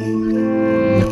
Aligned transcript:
Привет, 0.00 1.04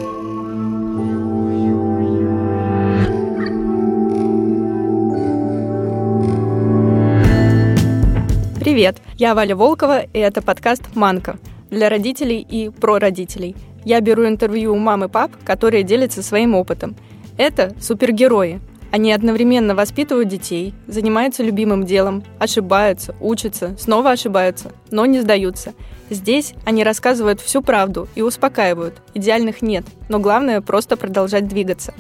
я 9.17 9.35
Валя 9.35 9.57
Волкова, 9.57 10.01
и 10.01 10.19
это 10.19 10.41
подкаст 10.41 10.85
«Манка» 10.95 11.39
для 11.69 11.91
родителей 11.91 12.41
и 12.41 12.71
про 12.71 12.99
родителей. 12.99 13.55
Я 13.85 14.01
беру 14.01 14.27
интервью 14.27 14.73
у 14.73 14.79
мам 14.79 15.05
и 15.05 15.09
пап, 15.09 15.33
которые 15.45 15.83
делятся 15.83 16.23
своим 16.23 16.55
опытом. 16.55 16.97
Это 17.37 17.75
супергерои. 17.83 18.63
Они 18.91 19.13
одновременно 19.13 19.75
воспитывают 19.75 20.29
детей, 20.29 20.73
занимаются 20.87 21.43
любимым 21.43 21.85
делом, 21.85 22.25
ошибаются, 22.39 23.15
учатся, 23.21 23.77
снова 23.79 24.13
ошибаются, 24.13 24.73
но 24.91 25.05
не 25.05 25.21
сдаются. 25.21 25.75
Здесь 26.11 26.55
они 26.65 26.85
рассказывают 26.85 27.41
всю 27.41 27.63
правду 27.63 28.09
и 28.15 28.23
успокаивают. 28.23 29.03
Идеальных 29.15 29.63
нет, 29.63 29.85
но 30.09 30.19
главное 30.19 30.61
просто 30.61 30.97
продолжать 30.97 31.49
двигаться. 31.49 31.95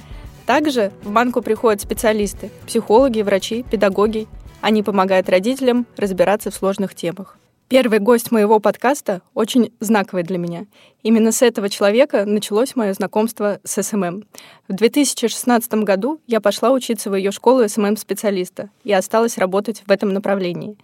Также 0.47 0.93
в 1.03 1.11
банку 1.11 1.43
приходят 1.43 1.83
специалисты, 1.83 2.51
психологи, 2.67 3.21
врачи, 3.21 3.65
педагоги. 3.71 4.27
Они 4.63 4.83
помогают 4.83 5.29
родителям 5.29 5.87
разбираться 5.97 6.51
в 6.51 6.55
сложных 6.55 6.95
темах. 6.95 7.37
Первый 7.69 7.99
гость 7.99 8.33
моего 8.33 8.61
подкаста 8.61 9.21
очень 9.35 9.75
знаковый 9.79 10.23
для 10.23 10.39
меня. 10.39 10.65
Именно 11.03 11.33
с 11.33 11.43
этого 11.43 11.69
человека 11.69 12.25
началось 12.25 12.75
мое 12.75 12.95
знакомство 12.95 13.61
с 13.63 13.83
SMM. 13.83 14.25
В 14.69 14.73
2016 14.73 15.75
году 15.85 16.19
я 16.27 16.41
пошла 16.41 16.71
учиться 16.71 17.11
в 17.11 17.15
ее 17.15 17.31
школу 17.31 17.69
SMM-специалиста 17.69 18.71
и 18.85 18.93
осталась 18.95 19.37
работать 19.37 19.83
в 19.87 19.91
этом 19.91 20.15
направлении. 20.15 20.79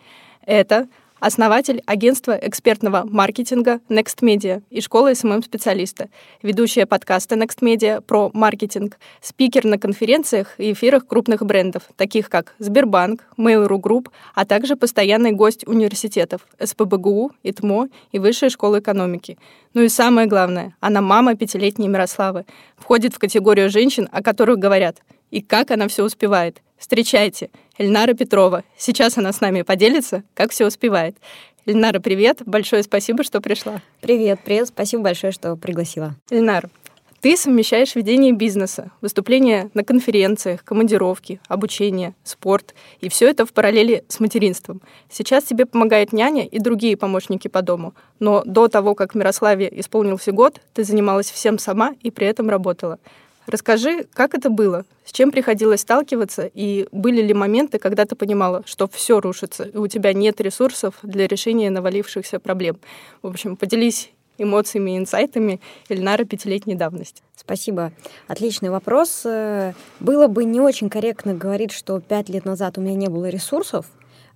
Это 0.44 0.88
основатель 1.24 1.82
агентства 1.86 2.32
экспертного 2.32 3.02
маркетинга 3.10 3.80
Next 3.88 4.20
Media 4.20 4.62
и 4.68 4.82
школы 4.82 5.14
SMM-специалиста, 5.14 6.10
ведущая 6.42 6.84
подкаста 6.84 7.34
Next 7.34 7.60
Media 7.62 8.02
про 8.02 8.30
маркетинг, 8.34 8.98
спикер 9.22 9.64
на 9.64 9.78
конференциях 9.78 10.54
и 10.58 10.72
эфирах 10.72 11.06
крупных 11.06 11.40
брендов, 11.42 11.84
таких 11.96 12.28
как 12.28 12.54
Сбербанк, 12.58 13.24
Mail.ru 13.38 13.80
Group, 13.80 14.08
а 14.34 14.44
также 14.44 14.76
постоянный 14.76 15.32
гость 15.32 15.66
университетов 15.66 16.46
СПБГУ, 16.62 17.32
ИТМО 17.42 17.88
и 18.12 18.18
Высшей 18.18 18.50
школы 18.50 18.80
экономики. 18.80 19.38
Ну 19.72 19.80
и 19.80 19.88
самое 19.88 20.26
главное, 20.26 20.76
она 20.80 21.00
мама 21.00 21.36
пятилетней 21.36 21.88
Мирославы, 21.88 22.44
входит 22.76 23.14
в 23.14 23.18
категорию 23.18 23.70
женщин, 23.70 24.10
о 24.12 24.22
которых 24.22 24.58
говорят, 24.58 24.98
и 25.30 25.40
как 25.40 25.70
она 25.70 25.88
все 25.88 26.04
успевает. 26.04 26.60
Встречайте, 26.76 27.48
Эльнара 27.78 28.14
Петрова. 28.14 28.62
Сейчас 28.76 29.18
она 29.18 29.32
с 29.32 29.40
нами 29.40 29.62
поделится, 29.62 30.22
как 30.34 30.52
все 30.52 30.66
успевает. 30.66 31.16
Эльнара, 31.66 31.98
привет. 31.98 32.42
Большое 32.46 32.82
спасибо, 32.82 33.24
что 33.24 33.40
пришла. 33.40 33.80
Привет, 34.00 34.40
привет. 34.44 34.68
Спасибо 34.68 35.04
большое, 35.04 35.32
что 35.32 35.56
пригласила. 35.56 36.14
Эльнар, 36.30 36.68
ты 37.24 37.38
совмещаешь 37.38 37.94
ведение 37.94 38.32
бизнеса, 38.32 38.90
выступления 39.00 39.70
на 39.72 39.82
конференциях, 39.82 40.62
командировки, 40.62 41.40
обучение, 41.48 42.14
спорт, 42.22 42.74
и 43.00 43.08
все 43.08 43.30
это 43.30 43.46
в 43.46 43.52
параллели 43.54 44.04
с 44.08 44.20
материнством. 44.20 44.82
Сейчас 45.08 45.44
тебе 45.44 45.64
помогает 45.64 46.12
няня 46.12 46.44
и 46.44 46.58
другие 46.58 46.98
помощники 46.98 47.48
по 47.48 47.62
дому, 47.62 47.94
но 48.20 48.42
до 48.44 48.68
того, 48.68 48.94
как 48.94 49.14
Мирославе 49.14 49.72
исполнился 49.80 50.32
год, 50.32 50.60
ты 50.74 50.84
занималась 50.84 51.30
всем 51.30 51.58
сама 51.58 51.94
и 52.02 52.10
при 52.10 52.26
этом 52.26 52.50
работала. 52.50 52.98
Расскажи, 53.46 54.06
как 54.12 54.34
это 54.34 54.48
было, 54.48 54.84
с 55.04 55.12
чем 55.12 55.30
приходилось 55.30 55.82
сталкиваться, 55.82 56.50
и 56.52 56.88
были 56.92 57.20
ли 57.20 57.34
моменты, 57.34 57.78
когда 57.78 58.06
ты 58.06 58.16
понимала, 58.16 58.62
что 58.66 58.88
все 58.88 59.20
рушится, 59.20 59.64
и 59.64 59.76
у 59.76 59.86
тебя 59.86 60.12
нет 60.12 60.40
ресурсов 60.40 60.94
для 61.02 61.26
решения 61.26 61.70
навалившихся 61.70 62.40
проблем. 62.40 62.78
В 63.22 63.28
общем, 63.28 63.56
поделись 63.56 64.10
эмоциями 64.38 64.92
и 64.92 64.98
инсайтами 64.98 65.60
Эльнара 65.88 66.24
пятилетней 66.24 66.74
давности. 66.74 67.22
Спасибо. 67.36 67.92
Отличный 68.26 68.70
вопрос. 68.70 69.22
Э, 69.24 69.74
было 70.00 70.26
бы 70.26 70.44
не 70.44 70.60
очень 70.60 70.88
корректно 70.88 71.34
говорить, 71.34 71.72
что 71.72 72.00
пять 72.00 72.28
лет 72.28 72.44
назад 72.44 72.78
у 72.78 72.80
меня 72.80 72.94
не 72.94 73.08
было 73.08 73.28
ресурсов, 73.28 73.86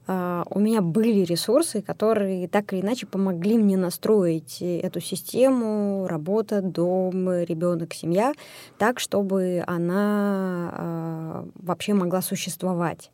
у 0.09 0.59
меня 0.59 0.81
были 0.81 1.23
ресурсы, 1.23 1.83
которые 1.83 2.49
так 2.49 2.73
или 2.73 2.81
иначе 2.81 3.07
помогли 3.07 3.59
мне 3.59 3.77
настроить 3.77 4.63
эту 4.63 5.01
систему 5.01 6.07
работа, 6.09 6.63
дом, 6.63 7.31
ребенок, 7.43 7.93
семья 7.93 8.33
так, 8.79 9.01
чтобы 9.01 9.63
она 9.67 10.71
а, 10.73 11.45
вообще 11.57 11.93
могла 11.93 12.23
существовать. 12.23 13.11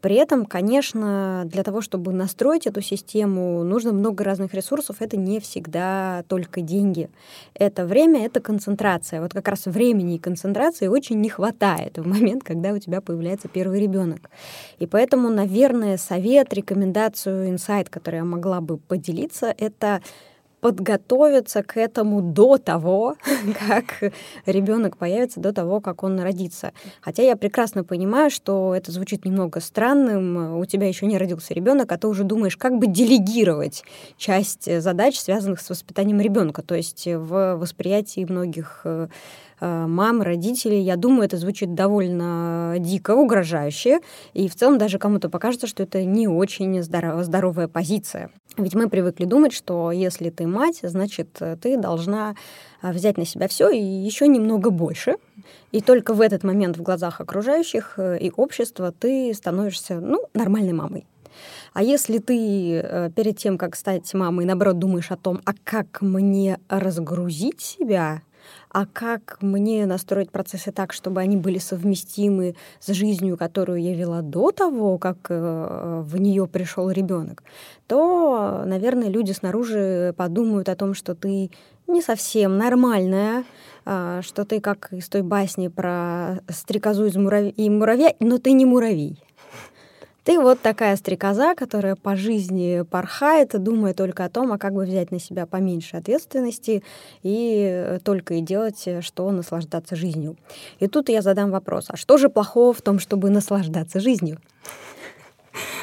При 0.00 0.14
этом, 0.14 0.46
конечно, 0.46 1.42
для 1.46 1.64
того, 1.64 1.80
чтобы 1.80 2.12
настроить 2.12 2.66
эту 2.66 2.80
систему, 2.80 3.64
нужно 3.64 3.92
много 3.92 4.22
разных 4.22 4.54
ресурсов. 4.54 4.96
Это 5.00 5.16
не 5.16 5.40
всегда 5.40 6.22
только 6.28 6.60
деньги. 6.60 7.10
Это 7.54 7.86
время, 7.86 8.24
это 8.24 8.40
концентрация. 8.40 9.20
Вот 9.20 9.32
как 9.32 9.48
раз 9.48 9.66
времени 9.66 10.14
и 10.14 10.18
концентрации 10.18 10.86
очень 10.86 11.20
не 11.20 11.28
хватает 11.28 11.98
в 11.98 12.06
момент, 12.06 12.44
когда 12.44 12.70
у 12.70 12.78
тебя 12.78 13.00
появляется 13.00 13.48
первый 13.48 13.80
ребенок. 13.80 14.30
И 14.78 14.86
поэтому, 14.86 15.28
наверное, 15.28 15.96
совет 15.96 16.35
совет, 16.36 16.52
рекомендацию, 16.52 17.48
инсайт, 17.48 17.88
который 17.88 18.16
я 18.16 18.24
могла 18.24 18.60
бы 18.60 18.76
поделиться, 18.76 19.54
это 19.56 20.02
подготовиться 20.60 21.62
к 21.62 21.78
этому 21.78 22.20
до 22.20 22.58
того, 22.58 23.16
как 23.68 24.12
ребенок 24.44 24.98
появится, 24.98 25.40
до 25.40 25.52
того, 25.52 25.80
как 25.80 26.02
он 26.02 26.20
родится. 26.20 26.72
Хотя 27.00 27.22
я 27.22 27.36
прекрасно 27.36 27.84
понимаю, 27.84 28.30
что 28.30 28.74
это 28.74 28.92
звучит 28.92 29.24
немного 29.24 29.60
странным. 29.60 30.58
У 30.58 30.64
тебя 30.66 30.88
еще 30.88 31.06
не 31.06 31.16
родился 31.16 31.54
ребенок, 31.54 31.90
а 31.92 31.96
ты 31.96 32.06
уже 32.06 32.24
думаешь, 32.24 32.56
как 32.56 32.78
бы 32.78 32.86
делегировать 32.86 33.82
часть 34.18 34.80
задач, 34.82 35.18
связанных 35.18 35.60
с 35.60 35.70
воспитанием 35.70 36.20
ребенка. 36.20 36.62
То 36.62 36.74
есть 36.74 37.06
в 37.06 37.56
восприятии 37.56 38.26
многих 38.28 38.80
э, 38.84 39.08
мам, 39.60 40.22
родителей. 40.22 40.80
Я 40.82 40.96
думаю, 40.96 41.24
это 41.24 41.36
звучит 41.36 41.74
довольно 41.74 42.76
дико, 42.78 43.14
угрожающе, 43.14 44.00
и 44.34 44.48
в 44.48 44.54
целом 44.54 44.78
даже 44.78 44.98
кому-то 44.98 45.28
покажется, 45.28 45.66
что 45.66 45.82
это 45.82 46.04
не 46.04 46.28
очень 46.28 46.82
здоров- 46.82 47.24
здоровая 47.24 47.68
позиция. 47.68 48.30
Ведь 48.58 48.74
мы 48.74 48.88
привыкли 48.88 49.26
думать, 49.26 49.52
что 49.52 49.92
если 49.92 50.30
ты 50.30 50.46
мать, 50.46 50.80
значит, 50.82 51.28
ты 51.60 51.76
должна 51.76 52.34
э, 52.82 52.90
взять 52.90 53.18
на 53.18 53.26
себя 53.26 53.48
все 53.48 53.68
и 53.68 53.78
еще 53.78 54.28
немного 54.28 54.70
больше. 54.70 55.16
И 55.72 55.82
только 55.82 56.14
в 56.14 56.22
этот 56.22 56.42
момент 56.42 56.78
в 56.78 56.82
глазах 56.82 57.20
окружающих 57.20 57.94
э, 57.98 58.18
и 58.18 58.32
общества 58.34 58.92
ты 58.98 59.34
становишься, 59.34 60.00
ну, 60.00 60.20
нормальной 60.32 60.72
мамой. 60.72 61.06
А 61.74 61.82
если 61.82 62.16
ты 62.16 63.12
перед 63.14 63.36
тем, 63.36 63.58
как 63.58 63.76
стать 63.76 64.14
мамой, 64.14 64.46
наоборот, 64.46 64.78
думаешь 64.78 65.10
о 65.10 65.16
том, 65.16 65.42
а 65.44 65.52
как 65.64 66.00
мне 66.00 66.58
разгрузить 66.70 67.60
себя, 67.60 68.22
а 68.70 68.86
как 68.86 69.38
мне 69.40 69.86
настроить 69.86 70.30
процессы 70.30 70.72
так, 70.72 70.92
чтобы 70.92 71.20
они 71.20 71.36
были 71.36 71.58
совместимы 71.58 72.56
с 72.80 72.92
жизнью, 72.92 73.36
которую 73.36 73.80
я 73.80 73.94
вела 73.94 74.22
до 74.22 74.50
того, 74.52 74.98
как 74.98 75.18
э, 75.28 76.02
в 76.04 76.16
нее 76.18 76.46
пришел 76.46 76.90
ребенок, 76.90 77.42
то, 77.86 78.62
наверное, 78.66 79.08
люди 79.08 79.32
снаружи 79.32 80.14
подумают 80.16 80.68
о 80.68 80.76
том, 80.76 80.94
что 80.94 81.14
ты 81.14 81.50
не 81.86 82.02
совсем 82.02 82.58
нормальная, 82.58 83.44
а, 83.84 84.20
что 84.22 84.44
ты 84.44 84.60
как 84.60 84.92
из 84.92 85.08
той 85.08 85.22
басни 85.22 85.68
про 85.68 86.40
стрекозу 86.48 87.06
из 87.06 87.16
муравь... 87.16 87.52
и 87.56 87.70
муравья, 87.70 88.14
но 88.20 88.38
ты 88.38 88.52
не 88.52 88.64
муравей. 88.64 89.22
Ты 90.26 90.40
вот 90.40 90.60
такая 90.60 90.96
стрекоза, 90.96 91.54
которая 91.54 91.94
по 91.94 92.16
жизни 92.16 92.82
порхает, 92.82 93.62
думая 93.62 93.94
только 93.94 94.24
о 94.24 94.28
том, 94.28 94.52
а 94.52 94.58
как 94.58 94.74
бы 94.74 94.82
взять 94.82 95.12
на 95.12 95.20
себя 95.20 95.46
поменьше 95.46 95.96
ответственности 95.96 96.82
и 97.22 98.00
только 98.02 98.34
и 98.34 98.40
делать, 98.40 98.88
что 99.02 99.30
наслаждаться 99.30 99.94
жизнью. 99.94 100.36
И 100.80 100.88
тут 100.88 101.10
я 101.10 101.22
задам 101.22 101.52
вопрос, 101.52 101.86
а 101.90 101.96
что 101.96 102.16
же 102.16 102.28
плохого 102.28 102.72
в 102.72 102.82
том, 102.82 102.98
чтобы 102.98 103.30
наслаждаться 103.30 104.00
жизнью? 104.00 104.40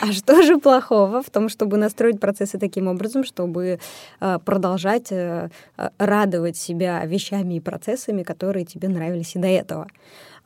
А 0.02 0.12
что 0.12 0.44
же 0.44 0.58
плохого 0.58 1.24
в 1.24 1.30
том, 1.30 1.48
чтобы 1.48 1.78
настроить 1.78 2.20
процессы 2.20 2.60
таким 2.60 2.90
образом, 2.90 3.24
чтобы 3.24 3.80
э, 4.20 4.40
продолжать 4.44 5.12
э, 5.12 5.50
радовать 5.98 6.58
себя 6.58 7.04
вещами 7.06 7.56
и 7.56 7.60
процессами, 7.62 8.24
которые 8.24 8.66
тебе 8.66 8.90
нравились 8.90 9.36
и 9.36 9.40
до 9.40 9.48
этого? 9.48 9.88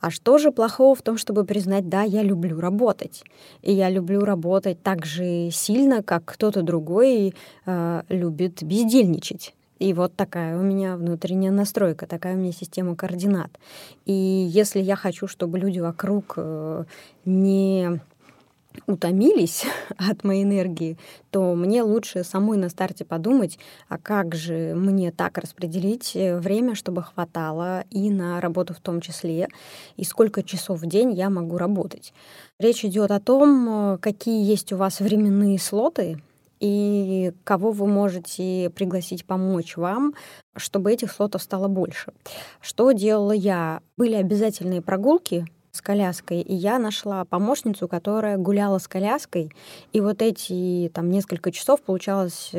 А 0.00 0.10
что 0.10 0.38
же 0.38 0.52
плохого 0.52 0.94
в 0.94 1.02
том, 1.02 1.16
чтобы 1.16 1.44
признать, 1.44 1.88
да, 1.88 2.02
я 2.02 2.22
люблю 2.22 2.60
работать. 2.60 3.24
И 3.62 3.72
я 3.72 3.90
люблю 3.90 4.20
работать 4.20 4.82
так 4.82 5.04
же 5.04 5.50
сильно, 5.50 6.02
как 6.02 6.24
кто-то 6.24 6.62
другой 6.62 7.34
э, 7.66 8.02
любит 8.08 8.62
бездельничать. 8.62 9.54
И 9.78 9.92
вот 9.92 10.14
такая 10.14 10.58
у 10.58 10.62
меня 10.62 10.96
внутренняя 10.96 11.52
настройка, 11.52 12.06
такая 12.06 12.34
у 12.34 12.38
меня 12.38 12.52
система 12.52 12.96
координат. 12.96 13.50
И 14.06 14.12
если 14.12 14.80
я 14.80 14.96
хочу, 14.96 15.26
чтобы 15.28 15.58
люди 15.58 15.78
вокруг 15.78 16.34
э, 16.36 16.84
не 17.24 18.00
утомились 18.86 19.64
от 19.96 20.24
моей 20.24 20.44
энергии, 20.44 20.98
то 21.30 21.54
мне 21.54 21.82
лучше 21.82 22.24
самой 22.24 22.58
на 22.58 22.68
старте 22.68 23.04
подумать, 23.04 23.58
а 23.88 23.98
как 23.98 24.34
же 24.34 24.74
мне 24.74 25.10
так 25.10 25.38
распределить 25.38 26.14
э, 26.14 26.38
время, 26.38 26.74
чтобы 26.74 27.02
хватало 27.02 27.84
и 27.90 28.10
на 28.10 28.40
работу 28.40 28.74
в 28.74 28.80
том 28.80 29.00
числе, 29.00 29.48
и 29.96 30.04
сколько 30.04 30.42
часов 30.42 30.80
в 30.80 30.86
день 30.86 31.12
я 31.12 31.30
могу 31.30 31.58
работать. 31.58 32.12
Речь 32.58 32.84
идет 32.84 33.10
о 33.10 33.20
том, 33.20 33.94
э, 33.94 33.98
какие 33.98 34.44
есть 34.44 34.72
у 34.72 34.76
вас 34.76 35.00
временные 35.00 35.58
слоты, 35.58 36.20
и 36.60 37.32
кого 37.44 37.70
вы 37.70 37.86
можете 37.86 38.70
пригласить 38.74 39.24
помочь 39.24 39.76
вам, 39.76 40.14
чтобы 40.56 40.92
этих 40.92 41.12
слотов 41.12 41.42
стало 41.42 41.68
больше. 41.68 42.12
Что 42.60 42.92
делала 42.92 43.32
я? 43.32 43.80
Были 43.96 44.14
обязательные 44.14 44.82
прогулки 44.82 45.46
с 45.78 45.82
коляской, 45.82 46.40
и 46.40 46.54
я 46.54 46.78
нашла 46.78 47.24
помощницу, 47.24 47.88
которая 47.88 48.36
гуляла 48.36 48.78
с 48.78 48.88
коляской, 48.88 49.50
и 49.92 50.00
вот 50.00 50.20
эти 50.20 50.90
там 50.92 51.10
несколько 51.10 51.50
часов, 51.52 51.80
получалось 51.80 52.50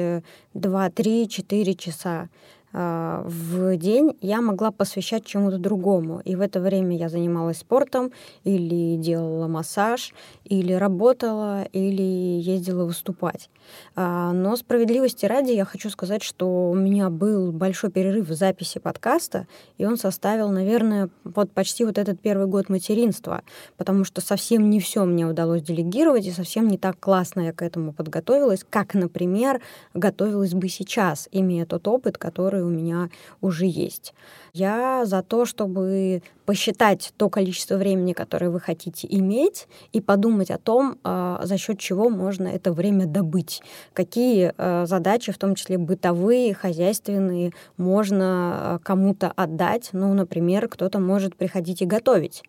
2, 0.54 0.90
3, 0.90 1.30
4 1.30 1.76
часа 1.76 2.30
в 2.72 3.78
день 3.78 4.16
я 4.22 4.42
могла 4.42 4.72
посвящать 4.72 5.26
чему-то 5.26 5.58
другому. 5.58 6.22
И 6.24 6.36
в 6.36 6.42
это 6.42 6.60
время 6.60 6.96
я 6.98 7.10
занималась 7.10 7.60
спортом, 7.60 8.12
или 8.44 8.98
делала 8.98 9.48
массаж, 9.48 10.14
или 10.46 10.74
работала, 10.74 11.64
или 11.64 12.02
ездила 12.02 12.86
выступать. 12.86 13.50
А, 13.96 14.32
но 14.34 14.56
справедливости 14.56 15.26
ради 15.26 15.52
я 15.52 15.66
хочу 15.66 15.90
сказать, 15.90 16.24
что 16.24 16.70
у 16.70 16.76
меня 16.76 17.10
был 17.10 17.52
большой 17.52 17.92
перерыв 17.92 18.28
в 18.28 18.34
записи 18.34 18.80
подкаста, 18.80 19.48
и 19.78 19.86
он 19.86 19.98
составил, 19.98 20.50
наверное, 20.50 21.10
вот 21.24 21.52
почти 21.52 21.86
вот 21.86 21.98
этот 21.98 22.20
первый 22.20 22.48
год 22.48 22.70
материнства, 22.70 23.44
потому 23.78 24.04
что 24.04 24.22
совсем 24.22 24.70
не 24.70 24.80
все 24.80 25.06
мне 25.06 25.26
удалось 25.26 25.62
делегировать, 25.62 26.26
и 26.26 26.32
совсем 26.32 26.68
не 26.68 26.78
так 26.78 27.00
классно 27.00 27.42
я 27.42 27.54
к 27.54 27.62
этому 27.62 27.94
подготовилась, 27.94 28.66
как, 28.70 28.94
например, 28.94 29.62
готовилась 29.94 30.54
бы 30.54 30.68
сейчас, 30.70 31.28
имея 31.32 31.66
тот 31.66 31.88
опыт, 31.88 32.18
который 32.18 32.59
которые 32.60 32.66
у 32.66 32.70
меня 32.70 33.10
уже 33.42 33.66
есть. 33.66 34.14
Я 34.54 35.06
за 35.06 35.22
то, 35.22 35.46
чтобы 35.46 36.22
посчитать 36.46 37.14
то 37.18 37.30
количество 37.30 37.76
времени, 37.78 38.14
которое 38.14 38.50
вы 38.50 38.60
хотите 38.60 39.08
иметь, 39.10 39.68
и 39.94 40.02
подумать 40.02 40.52
о 40.52 40.58
том, 40.58 40.98
а, 41.04 41.40
за 41.44 41.58
счет 41.58 41.80
чего 41.80 42.10
можно 42.10 42.48
это 42.48 42.72
время 42.74 43.06
добыть, 43.06 43.62
какие 43.94 44.54
а, 44.58 44.86
задачи, 44.86 45.32
в 45.32 45.38
том 45.38 45.56
числе 45.56 45.78
бытовые, 45.78 46.54
хозяйственные, 46.54 47.52
можно 47.78 48.26
а, 48.26 48.80
кому-то 48.84 49.32
отдать. 49.36 49.90
Ну, 49.94 50.14
например, 50.14 50.68
кто-то 50.68 51.00
может 51.00 51.36
приходить 51.36 51.82
и 51.82 51.86
готовить. 51.86 52.44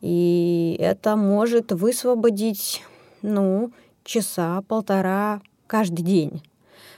И 0.00 0.76
это 0.80 1.16
может 1.16 1.72
высвободить, 1.72 2.82
ну, 3.22 3.70
часа, 4.04 4.62
полтора 4.66 5.40
каждый 5.66 6.02
день 6.02 6.42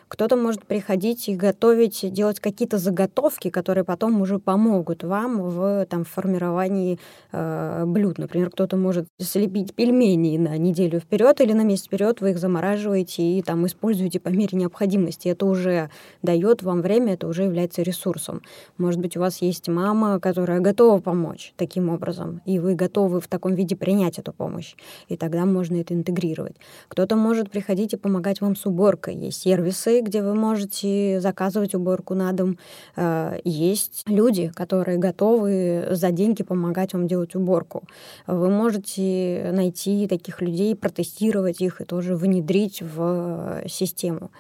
кто-то 0.09 0.37
может 0.37 0.65
приходить 0.65 1.29
и 1.29 1.37
готовить, 1.37 2.13
делать 2.13 2.41
какие-то 2.41 2.79
заготовки, 2.79 3.51
которые 3.51 3.85
потом 3.85 4.21
уже 4.21 4.39
помогут 4.39 5.05
вам 5.05 5.43
в 5.43 5.87
там, 5.87 6.05
формировании 6.05 6.99
э, 7.33 7.85
блюд. 7.87 8.19
Например, 8.19 8.51
кто-то 8.51 8.77
может 8.77 9.07
слепить 9.21 9.75
пельмени 9.75 10.39
на 10.39 10.57
неделю 10.59 11.01
вперед 11.01 11.41
или 11.41 11.53
на 11.53 11.63
месяц 11.63 11.87
вперед, 11.87 12.21
вы 12.21 12.31
их 12.31 12.39
замораживаете 12.39 13.23
и 13.23 13.43
там 13.43 13.67
используете 13.67 14.21
по 14.21 14.29
мере 14.29 14.59
необходимости. 14.59 15.29
Это 15.29 15.47
уже 15.47 15.91
дает 16.23 16.63
вам 16.63 16.83
время, 16.83 17.15
это 17.15 17.27
уже 17.27 17.45
является 17.45 17.83
ресурсом. 17.83 18.43
Может 18.79 19.01
быть, 19.01 19.17
у 19.17 19.21
вас 19.21 19.43
есть 19.43 19.69
мама, 19.69 20.21
которая 20.21 20.61
готова 20.61 21.01
помочь 21.01 21.53
таким 21.57 21.89
образом, 21.89 22.41
и 22.45 22.59
вы 22.59 22.75
готовы 22.75 23.21
в 23.21 23.29
таком 23.29 23.55
виде 23.55 23.77
принять 23.77 24.19
эту 24.19 24.33
помощь, 24.33 24.75
и 25.09 25.17
тогда 25.17 25.45
можно 25.45 25.77
это 25.77 25.95
интегрировать. 25.95 26.57
Кто-то 26.89 27.17
может 27.17 27.51
приходить 27.51 27.93
и 27.93 27.97
помогать 27.97 28.41
вам 28.41 28.57
с 28.57 28.67
уборкой. 28.67 29.17
Есть 29.17 29.43
сервисы, 29.43 29.94
где 30.01 30.23
вы 30.23 30.35
можете 30.35 31.21
заказывать 31.21 31.75
уборку 31.75 32.15
на 32.15 32.33
дом. 32.33 32.59
Э, 32.97 33.39
есть 33.45 34.05
люди, 34.07 34.51
которые 34.55 34.99
готовы 34.99 35.89
за 35.91 36.11
деньги 36.11 36.43
помогать 36.43 36.93
вам 36.93 37.07
делать 37.07 37.35
уборку. 37.35 37.85
Вы 38.27 38.51
можете 38.51 39.51
найти 39.53 40.07
таких 40.07 40.41
людей, 40.41 40.75
протестировать 40.75 41.61
их 41.61 41.81
и 41.81 41.85
тоже 41.85 42.17
внедрить 42.17 42.83
в 42.83 43.63
систему. 43.69 44.31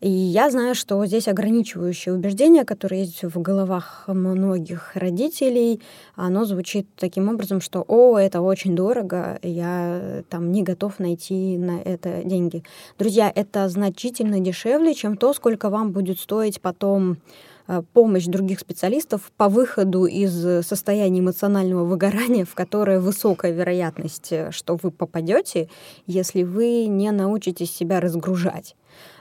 И 0.00 0.10
я 0.10 0.50
знаю, 0.50 0.74
что 0.74 1.04
здесь 1.06 1.28
ограничивающее 1.28 2.14
убеждение, 2.14 2.64
которое 2.64 3.00
есть 3.00 3.22
в 3.22 3.40
головах 3.40 4.04
многих 4.06 4.92
родителей, 4.94 5.80
оно 6.14 6.44
звучит 6.44 6.86
таким 6.96 7.28
образом, 7.28 7.60
что 7.60 7.84
«О, 7.86 8.16
это 8.18 8.40
очень 8.40 8.76
дорого, 8.76 9.38
я 9.42 10.22
там 10.28 10.52
не 10.52 10.62
готов 10.62 10.98
найти 10.98 11.56
на 11.58 11.80
это 11.80 12.22
деньги». 12.24 12.62
Друзья, 12.98 13.30
это 13.34 13.68
значительно 13.68 14.40
дешевле, 14.40 14.94
чем 14.98 15.16
то, 15.16 15.32
сколько 15.32 15.70
вам 15.70 15.92
будет 15.92 16.18
стоить 16.18 16.60
потом 16.60 17.18
э, 17.66 17.82
помощь 17.92 18.26
других 18.26 18.60
специалистов 18.60 19.30
по 19.36 19.48
выходу 19.48 20.06
из 20.06 20.66
состояния 20.66 21.20
эмоционального 21.20 21.84
выгорания, 21.84 22.44
в 22.44 22.54
которое 22.54 23.00
высокая 23.00 23.52
вероятность, 23.52 24.32
э, 24.32 24.50
что 24.50 24.76
вы 24.82 24.90
попадете, 24.90 25.68
если 26.06 26.42
вы 26.42 26.86
не 26.86 27.10
научитесь 27.10 27.74
себя 27.74 28.00
разгружать. 28.00 28.74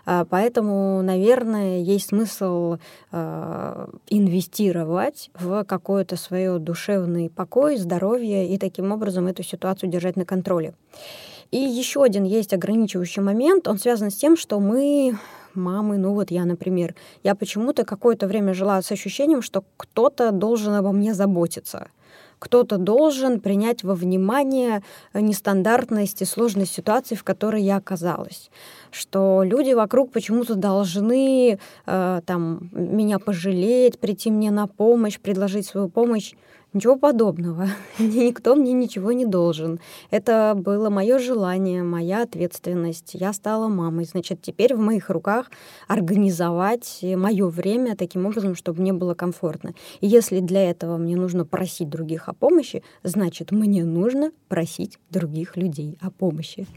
А, 0.10 0.24
поэтому, 0.24 1.02
наверное, 1.02 1.80
есть 1.80 2.08
смысл 2.10 2.78
э, 3.12 3.88
инвестировать 4.10 5.30
в 5.38 5.66
какое-то 5.66 6.16
свое 6.16 6.60
душевный 6.60 7.30
покой, 7.30 7.76
здоровье 7.76 8.48
и 8.48 8.58
таким 8.58 8.94
образом 8.94 9.28
эту 9.28 9.44
ситуацию 9.44 9.90
держать 9.90 10.16
на 10.16 10.24
контроле. 10.24 10.74
И 11.52 11.58
еще 11.58 12.04
один 12.04 12.24
есть 12.24 12.54
ограничивающий 12.54 13.22
момент, 13.22 13.68
он 13.68 13.80
связан 13.80 14.10
с 14.10 14.16
тем, 14.16 14.38
что 14.38 14.62
мы 14.62 15.18
мамы, 15.56 15.98
ну 15.98 16.14
вот 16.14 16.32
я, 16.32 16.46
например, 16.46 16.96
я 17.24 17.36
почему-то 17.36 17.86
какое-то 17.86 18.28
время 18.28 18.54
жила 18.54 18.82
с 18.82 18.92
ощущением, 18.92 19.42
что 19.42 19.64
кто-то 19.78 20.32
должен 20.32 20.74
обо 20.74 20.92
мне 20.92 21.14
заботиться. 21.14 21.90
Кто-то 22.40 22.78
должен 22.78 23.40
принять 23.40 23.84
во 23.84 23.96
внимание 23.96 24.84
нестандартность 25.14 26.22
и 26.22 26.26
сложность 26.26 26.74
ситуации, 26.74 27.16
в 27.16 27.24
которой 27.24 27.64
я 27.64 27.78
оказалась. 27.78 28.52
Что 28.92 29.42
люди 29.44 29.74
вокруг 29.74 30.12
почему-то 30.12 30.56
должны 30.56 31.58
э, 31.88 32.22
там, 32.26 32.70
меня 32.72 33.18
пожалеть, 33.18 33.98
прийти 34.00 34.30
мне 34.30 34.52
на 34.52 34.68
помощь, 34.68 35.20
предложить 35.20 35.66
свою 35.66 35.90
помощь. 35.90 36.34
Ничего 36.78 36.96
подобного. 36.96 37.70
Никто 37.98 38.54
мне 38.54 38.72
ничего 38.72 39.12
не 39.12 39.26
должен. 39.26 39.80
Это 40.12 40.54
было 40.56 40.92
мое 40.92 41.18
желание, 41.18 41.82
моя 41.82 42.22
ответственность. 42.22 43.16
Я 43.16 43.34
стала 43.34 43.68
мамой. 43.68 44.06
Значит, 44.06 44.44
теперь 44.44 44.76
в 44.76 44.80
моих 44.80 45.10
руках 45.10 45.50
организовать 45.88 47.00
мое 47.02 47.48
время 47.48 47.96
таким 47.96 48.28
образом, 48.28 48.54
чтобы 48.54 48.82
мне 48.82 48.94
было 48.94 49.16
комфортно. 49.16 49.74
И 50.02 50.08
если 50.08 50.40
для 50.40 50.70
этого 50.70 50.98
мне 50.98 51.16
нужно 51.16 51.46
просить 51.46 51.90
других 51.90 52.30
о 52.30 52.34
помощи, 52.34 52.84
значит, 53.02 53.52
мне 53.52 53.84
нужно 53.84 54.32
просить 54.48 55.00
других 55.10 55.58
людей 55.58 55.98
о 56.00 56.12
помощи. 56.12 56.68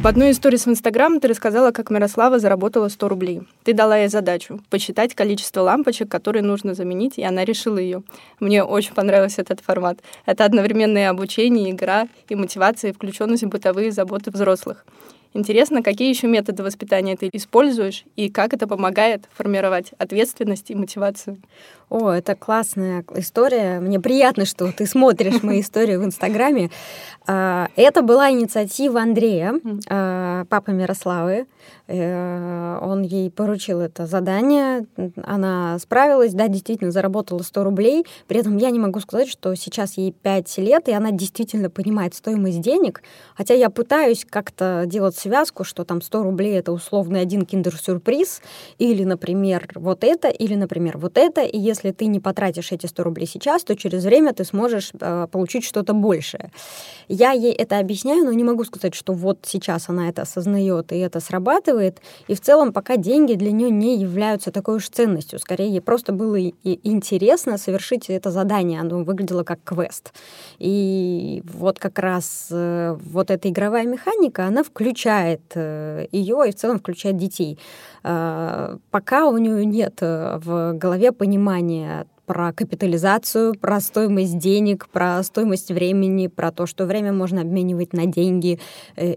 В 0.00 0.06
одной 0.06 0.30
истории 0.30 0.56
в 0.56 0.68
Инстаграм 0.68 1.18
ты 1.18 1.26
рассказала, 1.26 1.72
как 1.72 1.90
Мирослава 1.90 2.38
заработала 2.38 2.88
100 2.88 3.08
рублей. 3.08 3.42
Ты 3.64 3.72
дала 3.72 3.98
ей 3.98 4.08
задачу— 4.08 4.60
посчитать 4.70 5.12
количество 5.12 5.62
лампочек, 5.62 6.08
которые 6.08 6.44
нужно 6.44 6.74
заменить, 6.74 7.18
и 7.18 7.24
она 7.24 7.44
решила 7.44 7.78
ее. 7.78 8.04
Мне 8.38 8.62
очень 8.62 8.94
понравился 8.94 9.42
этот 9.42 9.58
формат. 9.58 9.98
Это 10.24 10.44
одновременное 10.44 11.10
обучение, 11.10 11.72
игра 11.72 12.06
и 12.28 12.36
мотивация, 12.36 12.92
включенность 12.92 13.42
в 13.42 13.48
бытовые 13.48 13.90
заботы 13.90 14.30
взрослых. 14.30 14.86
Интересно, 15.34 15.82
какие 15.82 16.08
еще 16.08 16.28
методы 16.28 16.62
воспитания 16.62 17.16
ты 17.16 17.28
используешь 17.32 18.04
и 18.14 18.30
как 18.30 18.54
это 18.54 18.66
помогает 18.66 19.24
формировать 19.34 19.92
ответственность 19.98 20.70
и 20.70 20.76
мотивацию? 20.76 21.38
О, 21.90 22.10
это 22.10 22.34
классная 22.34 23.02
история. 23.14 23.80
Мне 23.80 23.98
приятно, 23.98 24.44
что 24.44 24.70
ты 24.72 24.86
смотришь 24.86 25.42
мои 25.42 25.60
истории 25.60 25.96
в 25.96 26.04
Инстаграме. 26.04 26.70
А, 27.26 27.68
это 27.76 28.02
была 28.02 28.30
инициатива 28.30 29.00
Андрея, 29.00 29.54
а, 29.88 30.44
папы 30.46 30.72
Мирославы. 30.72 31.46
Э, 31.86 32.78
он 32.82 33.02
ей 33.02 33.30
поручил 33.30 33.80
это 33.80 34.06
задание. 34.06 34.86
Она 35.24 35.78
справилась, 35.78 36.34
да, 36.34 36.48
действительно 36.48 36.90
заработала 36.90 37.42
100 37.42 37.64
рублей. 37.64 38.06
При 38.26 38.40
этом 38.40 38.58
я 38.58 38.70
не 38.70 38.78
могу 38.78 39.00
сказать, 39.00 39.28
что 39.28 39.54
сейчас 39.54 39.96
ей 39.96 40.12
5 40.12 40.58
лет, 40.58 40.88
и 40.88 40.92
она 40.92 41.10
действительно 41.10 41.70
понимает 41.70 42.14
стоимость 42.14 42.60
денег. 42.60 43.02
Хотя 43.34 43.54
я 43.54 43.70
пытаюсь 43.70 44.26
как-то 44.28 44.84
делать 44.86 45.16
связку, 45.16 45.64
что 45.64 45.84
там 45.84 46.02
100 46.02 46.22
рублей— 46.22 46.52
это 46.58 46.72
условный 46.72 47.20
один 47.20 47.46
киндер-сюрприз, 47.46 48.42
или, 48.78 49.04
например, 49.04 49.68
вот 49.74 50.04
это, 50.04 50.28
или, 50.28 50.54
например, 50.54 50.98
вот 50.98 51.16
это. 51.16 51.40
И 51.40 51.58
если 51.58 51.77
если 51.78 51.92
ты 51.92 52.06
не 52.06 52.20
потратишь 52.20 52.72
эти 52.72 52.86
100 52.86 53.02
рублей 53.04 53.26
сейчас, 53.26 53.64
то 53.64 53.76
через 53.76 54.04
время 54.04 54.32
ты 54.32 54.44
сможешь 54.44 54.92
э, 55.00 55.26
получить 55.30 55.64
что-то 55.64 55.94
большее. 55.94 56.50
Я 57.08 57.32
ей 57.32 57.52
это 57.52 57.78
объясняю, 57.78 58.24
но 58.24 58.32
не 58.32 58.44
могу 58.44 58.64
сказать, 58.64 58.94
что 58.94 59.12
вот 59.12 59.38
сейчас 59.42 59.88
она 59.88 60.08
это 60.08 60.22
осознает 60.22 60.92
и 60.92 60.98
это 60.98 61.20
срабатывает. 61.20 62.00
И 62.28 62.34
в 62.34 62.40
целом 62.40 62.72
пока 62.72 62.96
деньги 62.96 63.34
для 63.34 63.52
нее 63.52 63.70
не 63.70 63.96
являются 63.96 64.50
такой 64.50 64.76
уж 64.76 64.88
ценностью. 64.88 65.38
Скорее, 65.38 65.70
ей 65.70 65.80
просто 65.80 66.12
было 66.12 66.36
и 66.36 66.54
интересно 66.64 67.58
совершить 67.58 68.10
это 68.10 68.30
задание. 68.30 68.80
Оно 68.80 69.04
выглядело 69.04 69.44
как 69.44 69.60
квест. 69.64 70.12
И 70.58 71.42
вот 71.44 71.78
как 71.78 71.98
раз 71.98 72.48
э, 72.50 72.96
вот 73.12 73.30
эта 73.30 73.48
игровая 73.48 73.86
механика, 73.86 74.46
она 74.46 74.62
включает 74.62 75.42
э, 75.54 76.06
ее 76.12 76.44
и 76.46 76.50
в 76.50 76.54
целом 76.54 76.78
включает 76.78 77.16
детей. 77.16 77.58
Э, 78.04 78.78
пока 78.90 79.28
у 79.28 79.36
нее 79.38 79.64
нет 79.64 79.98
э, 80.00 80.38
в 80.42 80.72
голове 80.74 81.12
понимания 81.12 81.67
внимание 81.68 82.06
про 82.28 82.52
капитализацию, 82.52 83.54
про 83.54 83.80
стоимость 83.80 84.36
денег, 84.36 84.86
про 84.90 85.22
стоимость 85.22 85.70
времени, 85.70 86.26
про 86.26 86.52
то, 86.52 86.66
что 86.66 86.84
время 86.84 87.10
можно 87.10 87.40
обменивать 87.40 87.94
на 87.94 88.04
деньги, 88.04 88.60
э, 88.96 89.14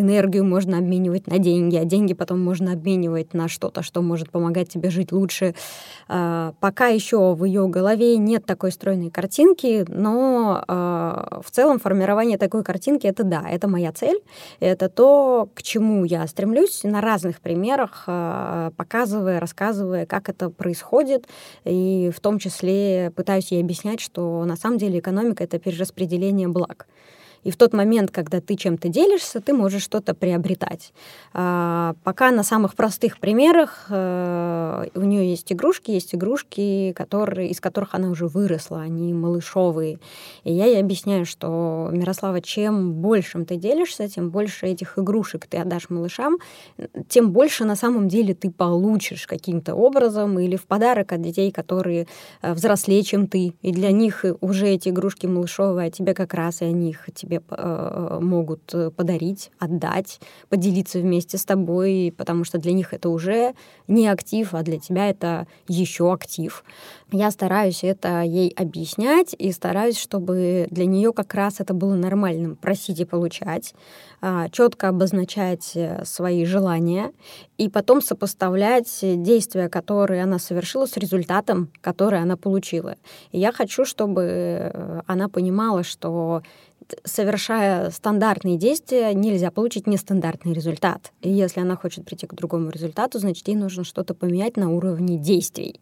энергию 0.00 0.46
можно 0.46 0.78
обменивать 0.78 1.26
на 1.26 1.38
деньги, 1.38 1.76
а 1.76 1.84
деньги 1.84 2.14
потом 2.14 2.40
можно 2.40 2.72
обменивать 2.72 3.34
на 3.34 3.48
что-то, 3.48 3.82
что 3.82 4.00
может 4.00 4.30
помогать 4.30 4.70
тебе 4.70 4.88
жить 4.88 5.12
лучше. 5.12 5.54
А, 6.08 6.54
пока 6.58 6.86
еще 6.86 7.34
в 7.34 7.44
ее 7.44 7.68
голове 7.68 8.16
нет 8.16 8.46
такой 8.46 8.72
стройной 8.72 9.10
картинки, 9.10 9.84
но 9.88 10.64
а, 10.66 11.40
в 11.44 11.50
целом 11.50 11.78
формирование 11.78 12.38
такой 12.38 12.64
картинки— 12.64 13.06
это 13.08 13.24
да, 13.24 13.44
это 13.46 13.68
моя 13.68 13.92
цель, 13.92 14.22
это 14.58 14.88
то, 14.88 15.50
к 15.54 15.62
чему 15.62 16.06
я 16.06 16.26
стремлюсь 16.26 16.82
на 16.82 17.02
разных 17.02 17.42
примерах, 17.42 18.04
а, 18.06 18.70
показывая, 18.78 19.38
рассказывая, 19.38 20.06
как 20.06 20.30
это 20.30 20.48
происходит, 20.48 21.26
и 21.66 22.10
в 22.16 22.20
том 22.20 22.38
числе 22.38 22.53
числе 22.54 23.12
пытаюсь 23.14 23.52
ей 23.52 23.60
объяснять, 23.62 24.00
что 24.00 24.44
на 24.44 24.56
самом 24.56 24.78
деле 24.78 24.98
экономика— 24.98 25.44
это 25.44 25.58
перераспределение 25.58 26.48
благ. 26.48 26.86
И 27.44 27.50
в 27.50 27.56
тот 27.56 27.72
момент, 27.72 28.10
когда 28.10 28.40
ты 28.40 28.56
чем-то 28.56 28.88
делишься, 28.88 29.40
ты 29.40 29.52
можешь 29.52 29.82
что-то 29.82 30.14
приобретать. 30.14 30.92
А, 31.32 31.94
пока 32.02 32.30
на 32.30 32.42
самых 32.42 32.74
простых 32.74 33.18
примерах 33.18 33.86
а, 33.90 34.86
у 34.94 35.00
нее 35.00 35.30
есть 35.30 35.52
игрушки, 35.52 35.90
есть 35.90 36.14
игрушки, 36.14 36.92
которые, 36.96 37.50
из 37.50 37.60
которых 37.60 37.94
она 37.94 38.08
уже 38.08 38.26
выросла, 38.26 38.80
они 38.80 39.12
малышовые. 39.12 39.98
И 40.44 40.52
я 40.52 40.66
ей 40.66 40.80
объясняю, 40.80 41.26
что, 41.26 41.90
Мирослава, 41.92 42.40
чем 42.40 42.94
большим 42.94 43.44
ты 43.44 43.56
делишься, 43.56 44.08
тем 44.08 44.30
больше 44.30 44.66
этих 44.66 44.98
игрушек 44.98 45.46
ты 45.46 45.58
отдашь 45.58 45.90
малышам, 45.90 46.38
тем 47.08 47.30
больше 47.30 47.64
на 47.64 47.76
самом 47.76 48.08
деле 48.08 48.34
ты 48.34 48.50
получишь 48.50 49.26
каким-то 49.26 49.74
образом 49.74 50.38
или 50.38 50.56
в 50.56 50.66
подарок 50.66 51.12
от 51.12 51.22
детей, 51.22 51.50
которые 51.50 52.06
э, 52.42 52.54
взрослее, 52.54 53.02
чем 53.02 53.26
ты. 53.26 53.54
И 53.62 53.72
для 53.72 53.90
них 53.90 54.24
уже 54.40 54.68
эти 54.68 54.88
игрушки 54.88 55.26
малышовые, 55.26 55.88
а 55.88 55.90
тебе 55.90 56.14
как 56.14 56.34
раз 56.34 56.62
и 56.62 56.64
они 56.64 56.90
их 56.90 57.08
тебе 57.14 57.33
тебе 57.34 57.42
э, 57.50 58.18
могут 58.20 58.74
э, 58.74 58.90
подарить, 58.90 59.50
отдать, 59.58 60.20
поделиться 60.48 60.98
вместе 60.98 61.38
с 61.38 61.44
тобой, 61.44 62.12
потому 62.16 62.44
что 62.44 62.58
для 62.58 62.72
них 62.72 62.92
это 62.92 63.08
уже 63.08 63.54
не 63.88 64.08
актив, 64.08 64.54
а 64.54 64.62
для 64.62 64.78
тебя 64.78 65.08
это 65.08 65.46
еще 65.68 66.12
актив. 66.12 66.64
Я 67.12 67.30
стараюсь 67.30 67.84
это 67.84 68.22
ей 68.22 68.50
объяснять 68.50 69.34
и 69.38 69.52
стараюсь, 69.52 69.98
чтобы 69.98 70.66
для 70.70 70.86
нее 70.86 71.12
как 71.12 71.34
раз 71.34 71.60
это 71.60 71.74
было 71.74 71.94
нормальным 71.94 72.56
просить 72.56 73.00
и 73.00 73.04
получать, 73.04 73.74
а, 74.20 74.48
четко 74.48 74.88
обозначать 74.88 75.72
э, 75.74 76.04
свои 76.04 76.44
желания 76.44 77.12
и 77.58 77.68
потом 77.68 78.00
сопоставлять 78.00 78.98
действия, 79.02 79.68
которые 79.68 80.22
она 80.22 80.38
совершила, 80.38 80.86
с 80.86 80.96
результатом, 80.96 81.70
который 81.80 82.20
она 82.20 82.36
получила. 82.36 82.96
И 83.32 83.38
я 83.38 83.52
хочу, 83.52 83.84
чтобы 83.84 85.02
она 85.06 85.28
понимала, 85.28 85.82
что 85.82 86.42
совершая 87.04 87.90
стандартные 87.90 88.56
действия, 88.56 89.12
нельзя 89.14 89.50
получить 89.50 89.86
нестандартный 89.86 90.52
результат. 90.52 91.12
И 91.20 91.30
если 91.30 91.60
она 91.60 91.76
хочет 91.76 92.04
прийти 92.04 92.26
к 92.26 92.34
другому 92.34 92.70
результату, 92.70 93.18
значит, 93.18 93.46
ей 93.48 93.56
нужно 93.56 93.84
что-то 93.84 94.14
поменять 94.14 94.56
на 94.56 94.70
уровне 94.70 95.18
действий, 95.18 95.80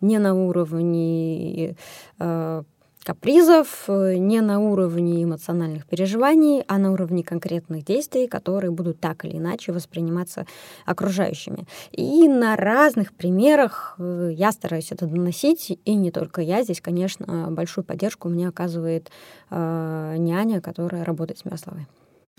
не 0.00 0.18
на 0.18 0.34
уровне 0.34 1.76
э, 2.18 2.62
капризов, 3.04 3.84
э, 3.88 4.14
не 4.16 4.40
на 4.40 4.60
уровне 4.60 5.24
эмоциональных 5.24 5.86
переживаний, 5.86 6.64
а 6.68 6.78
на 6.78 6.92
уровне 6.92 7.22
конкретных 7.22 7.84
действий, 7.84 8.26
которые 8.26 8.70
будут 8.70 9.00
так 9.00 9.24
или 9.24 9.36
иначе 9.36 9.72
восприниматься 9.72 10.46
окружающими. 10.86 11.66
И 11.92 12.28
на 12.28 12.56
разных 12.56 13.12
примерах 13.12 13.96
э, 13.98 14.30
я 14.32 14.52
стараюсь 14.52 14.92
это 14.92 15.06
доносить, 15.06 15.78
и 15.84 15.94
не 15.94 16.10
только 16.10 16.40
я. 16.42 16.62
Здесь, 16.62 16.80
конечно, 16.80 17.48
большую 17.50 17.84
поддержку 17.84 18.28
мне 18.28 18.48
оказывает 18.48 19.10
э, 19.50 20.16
няня, 20.18 20.60
которая 20.60 21.04
работает 21.04 21.38
с 21.38 21.44
Мирославой. 21.44 21.86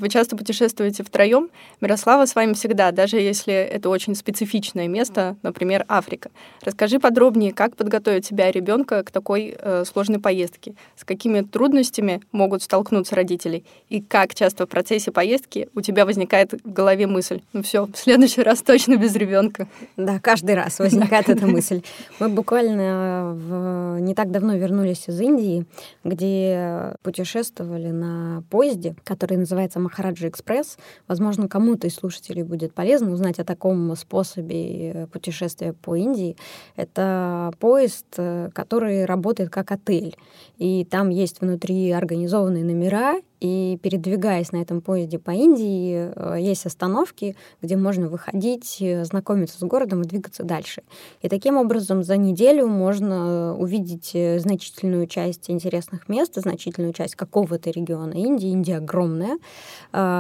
Вы 0.03 0.09
часто 0.09 0.35
путешествуете 0.35 1.01
втроем. 1.01 1.49
Мирослава 1.79 2.25
с 2.25 2.35
вами 2.35 2.51
всегда, 2.55 2.91
даже 2.91 3.15
если 3.15 3.53
это 3.53 3.87
очень 3.87 4.15
специфичное 4.15 4.89
место, 4.89 5.37
например, 5.43 5.85
Африка. 5.87 6.29
Расскажи 6.61 6.99
подробнее, 6.99 7.53
как 7.53 7.77
подготовить 7.77 8.25
себя 8.25 8.51
ребенка 8.51 9.03
к 9.03 9.11
такой 9.11 9.55
э, 9.57 9.85
сложной 9.85 10.19
поездке, 10.19 10.75
с 10.97 11.05
какими 11.05 11.39
трудностями 11.39 12.19
могут 12.33 12.63
столкнуться 12.63 13.15
родители, 13.15 13.63
и 13.87 14.01
как 14.01 14.35
часто 14.35 14.65
в 14.65 14.69
процессе 14.69 15.09
поездки 15.13 15.69
у 15.73 15.79
тебя 15.79 16.05
возникает 16.05 16.51
в 16.51 16.73
голове 16.73 17.07
мысль: 17.07 17.39
ну 17.53 17.63
все, 17.63 17.85
в 17.85 17.95
следующий 17.95 18.41
раз 18.41 18.61
точно 18.61 18.97
без 18.97 19.15
ребенка. 19.15 19.69
Да, 19.95 20.19
каждый 20.19 20.55
раз 20.55 20.79
возникает 20.79 21.29
эта 21.29 21.47
мысль. 21.47 21.81
Мы 22.19 22.27
буквально 22.27 23.31
в... 23.35 23.99
не 24.01 24.13
так 24.15 24.31
давно 24.31 24.57
вернулись 24.57 25.07
из 25.07 25.21
Индии, 25.21 25.65
где 26.03 26.93
путешествовали 27.03 27.91
на 27.91 28.43
поезде, 28.49 28.97
который 29.05 29.37
называется 29.37 29.79
Махараджи 29.93 30.27
Экспресс. 30.27 30.77
Возможно, 31.07 31.47
кому-то 31.47 31.87
из 31.87 31.95
слушателей 31.95 32.41
будет 32.41 32.73
полезно 32.73 33.11
узнать 33.11 33.39
о 33.39 33.45
таком 33.45 33.95
способе 33.95 34.91
э, 34.91 35.07
путешествия 35.07 35.73
по 35.73 35.95
Индии. 35.95 36.35
Это 36.75 37.51
поезд, 37.59 38.07
э, 38.17 38.49
который 38.53 39.05
работает 39.05 39.51
как 39.51 39.71
отель. 39.71 40.17
И 40.57 40.83
там 40.85 41.09
есть 41.09 41.41
внутри 41.41 41.91
организованные 41.91 42.63
номера, 42.63 43.21
и 43.43 43.77
передвигаясь 43.83 44.53
на 44.53 44.57
этом 44.57 44.79
поезде 44.79 45.19
по 45.19 45.31
Индии, 45.31 46.13
э, 46.15 46.37
есть 46.39 46.65
остановки, 46.65 47.35
где 47.61 47.75
можно 47.75 48.07
выходить, 48.07 48.77
э, 48.79 49.03
знакомиться 49.03 49.59
с 49.59 49.63
городом 49.63 50.01
и 50.01 50.05
двигаться 50.05 50.43
дальше. 50.43 50.83
И 51.21 51.27
таким 51.27 51.57
образом 51.57 52.03
за 52.03 52.15
неделю 52.15 52.67
можно 52.67 53.53
увидеть 53.57 54.11
э, 54.13 54.39
значительную 54.39 55.07
часть 55.07 55.49
интересных 55.49 56.07
мест, 56.07 56.35
значительную 56.35 56.93
часть 56.93 57.15
какого-то 57.15 57.69
региона 57.69 58.13
Индии. 58.13 58.47
Индия 58.47 58.77
огромная. 58.77 59.37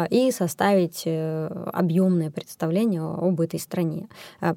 И 0.09 0.31
составить 0.31 1.03
объемное 1.05 2.29
представление 2.29 3.01
об 3.01 3.39
этой 3.39 3.59
стране. 3.59 4.07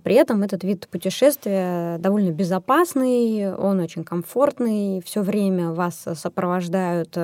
При 0.02 0.14
этом 0.14 0.42
этот 0.42 0.64
вид 0.64 0.88
путешествия 0.88 1.98
довольно 1.98 2.30
безопасный, 2.30 3.54
он 3.54 3.80
очень 3.80 4.04
комфортный, 4.04 5.02
все 5.04 5.22
время 5.22 5.72
вас 5.72 6.04
сопровождают 6.14 7.16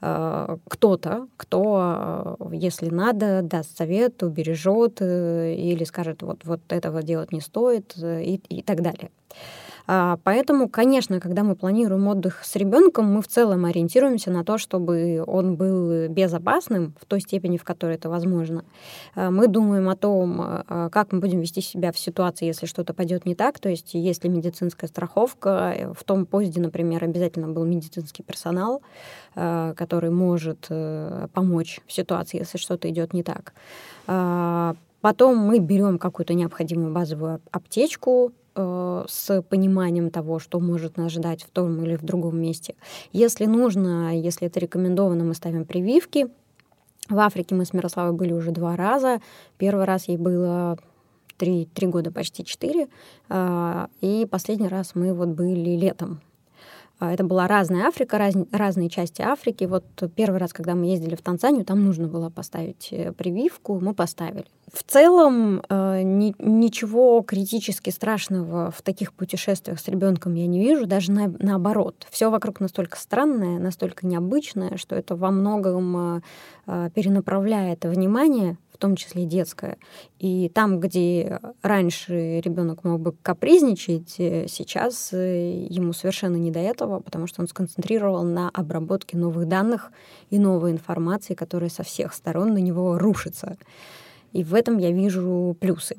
кто-то, 0.00 1.28
кто, 1.36 2.36
э, 2.40 2.56
если 2.56 2.90
надо, 2.90 3.42
даст 3.42 3.76
совет, 3.76 4.22
убережет 4.22 4.98
э, 5.00 5.54
или 5.54 5.84
скажет, 5.84 6.22
вот, 6.22 6.44
вот 6.44 6.60
этого 6.68 7.02
делать 7.02 7.32
не 7.32 7.40
стоит 7.40 7.94
и, 7.96 8.40
и 8.48 8.62
так 8.62 8.82
далее. 8.82 9.10
А, 9.86 10.18
поэтому, 10.24 10.68
конечно, 10.68 11.20
когда 11.20 11.42
мы 11.42 11.56
планируем 11.56 12.06
отдых 12.08 12.42
с 12.42 12.56
ребенком, 12.56 13.12
мы 13.12 13.20
в 13.20 13.28
целом 13.28 13.66
ориентируемся 13.66 14.30
на 14.30 14.44
то, 14.44 14.56
чтобы 14.56 15.22
он 15.26 15.56
был 15.56 16.08
безопасным 16.08 16.94
в 17.00 17.04
той 17.04 17.20
степени, 17.20 17.58
в 17.58 17.64
которой 17.64 17.96
это 17.96 18.08
возможно. 18.08 18.64
А, 19.14 19.30
мы 19.30 19.46
думаем 19.46 19.88
о 19.88 19.96
том, 19.96 20.40
а, 20.40 20.88
как 20.90 21.12
мы 21.12 21.20
будем 21.20 21.40
вести 21.40 21.60
себя 21.60 21.92
в 21.92 21.98
ситуации, 21.98 22.46
если 22.46 22.66
что-то 22.66 22.94
пойдет 22.94 23.26
не 23.26 23.34
так, 23.34 23.58
то 23.58 23.68
есть 23.68 23.92
есть 23.94 24.24
ли 24.24 24.30
медицинская 24.30 24.88
страховка. 24.88 25.92
В 25.96 26.04
том 26.04 26.24
поезде, 26.24 26.60
например, 26.60 27.04
обязательно 27.04 27.48
был 27.48 27.64
медицинский 27.64 28.22
персонал, 28.22 28.82
который 29.34 30.10
может 30.10 30.66
э, 30.70 31.26
помочь 31.32 31.80
в 31.86 31.92
ситуации, 31.92 32.38
если 32.38 32.56
что-то 32.56 32.88
идет 32.88 33.12
не 33.12 33.22
так. 33.22 33.52
Потом 35.00 35.36
мы 35.36 35.58
берем 35.58 35.98
какую-то 35.98 36.34
необходимую 36.34 36.92
базовую 36.92 37.40
аптечку, 37.50 38.32
Э, 38.56 39.04
с 39.08 39.42
пониманием 39.42 40.10
того, 40.10 40.38
что 40.38 40.60
может 40.60 40.96
нас 40.96 41.10
ждать 41.10 41.42
в 41.42 41.50
том 41.50 41.82
или 41.84 41.96
в 41.96 42.02
другом 42.02 42.40
месте. 42.40 42.76
Если 43.12 43.46
нужно, 43.46 44.16
если 44.16 44.46
это 44.46 44.60
рекомендовано, 44.60 45.24
мы 45.24 45.34
ставим 45.34 45.64
прививки. 45.64 46.28
В 47.08 47.18
Африке 47.18 47.56
мы 47.56 47.64
с 47.64 47.72
Мирославой 47.72 48.12
были 48.12 48.32
уже 48.32 48.52
два 48.52 48.76
раза. 48.76 49.20
Первый 49.58 49.84
раз 49.86 50.06
ей 50.06 50.18
было 50.18 50.78
три, 51.36 51.66
три 51.66 51.88
года, 51.88 52.12
почти 52.12 52.44
четыре. 52.44 52.88
А, 53.28 53.88
и 54.00 54.24
последний 54.30 54.68
раз 54.68 54.94
мы 54.94 55.12
вот 55.14 55.30
были 55.30 55.76
летом. 55.76 56.20
А, 56.98 57.12
это 57.12 57.24
была 57.24 57.48
разная 57.48 57.86
Африка, 57.86 58.18
раз, 58.18 58.34
разные 58.52 58.88
части 58.88 59.20
Африки. 59.20 59.64
Вот 59.64 59.84
первый 60.14 60.38
раз, 60.38 60.52
когда 60.52 60.74
мы 60.74 60.86
ездили 60.86 61.16
в 61.16 61.22
Танзанию, 61.22 61.64
там 61.64 61.84
нужно 61.84 62.06
было 62.06 62.30
поставить 62.30 62.88
э, 62.92 63.12
прививку, 63.12 63.80
мы 63.80 63.94
поставили. 63.94 64.46
В 64.72 64.82
целом 64.84 65.62
э, 65.68 66.02
ни, 66.02 66.34
ничего 66.38 67.22
критически 67.22 67.90
страшного 67.90 68.70
в 68.70 68.82
таких 68.82 69.12
путешествиях 69.12 69.80
с 69.80 69.88
ребенком 69.88 70.34
я 70.34 70.46
не 70.46 70.60
вижу, 70.60 70.86
даже 70.86 71.10
на, 71.10 71.34
наоборот. 71.40 72.06
Все 72.10 72.30
вокруг 72.30 72.60
настолько 72.60 72.96
странное, 72.98 73.58
настолько 73.58 74.06
необычное, 74.06 74.76
что 74.76 74.94
это 74.94 75.16
во 75.16 75.30
многом 75.30 76.22
э, 76.66 76.90
перенаправляет 76.94 77.84
внимание 77.84 78.56
в 78.74 78.78
том 78.78 78.96
числе 78.96 79.24
детское. 79.24 79.78
И 80.18 80.50
там, 80.52 80.80
где 80.80 81.38
раньше 81.62 82.40
ребенок 82.40 82.82
мог 82.82 83.00
бы 83.00 83.12
капризничать, 83.22 84.16
э, 84.18 84.46
сейчас 84.48 85.12
э, 85.12 85.66
ему 85.70 85.92
совершенно 85.92 86.36
не 86.36 86.50
до 86.50 86.58
этого, 86.58 86.98
потому 86.98 87.28
что 87.28 87.40
он 87.40 87.48
сконцентрировал 87.48 88.24
на 88.24 88.50
обработке 88.50 89.16
новых 89.16 89.46
данных 89.46 89.92
и 90.30 90.38
новой 90.38 90.72
информации, 90.72 91.34
которая 91.34 91.70
со 91.70 91.84
всех 91.84 92.12
сторон 92.12 92.52
на 92.52 92.58
него 92.58 92.98
рушится. 92.98 93.56
И 94.32 94.42
в 94.42 94.52
этом 94.54 94.78
я 94.78 94.90
вижу 94.90 95.56
плюсы. 95.60 95.96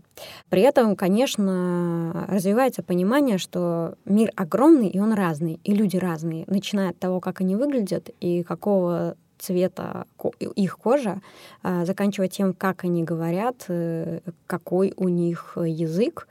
При 0.50 0.62
этом, 0.62 0.98
конечно, 0.98 2.26
развивается 2.28 2.84
понимание, 2.84 3.38
что 3.38 3.96
мир 4.04 4.32
огромный, 4.36 4.90
и 4.90 5.00
он 5.00 5.14
разный, 5.14 5.62
и 5.64 5.74
люди 5.74 5.96
разные, 5.96 6.44
начиная 6.48 6.90
от 6.90 7.00
того, 7.00 7.22
как 7.22 7.40
они 7.40 7.56
выглядят 7.56 8.10
и 8.20 8.44
какого 8.44 9.16
цвета 9.38 10.06
их 10.40 10.78
кожа, 10.78 11.22
а, 11.64 11.86
заканчивая 11.86 12.28
тем, 12.28 12.54
как 12.54 12.84
они 12.84 13.04
говорят, 13.04 13.66
э, 13.68 14.20
какой 14.48 14.94
у 14.98 15.08
них 15.08 15.58
язык. 15.58 16.28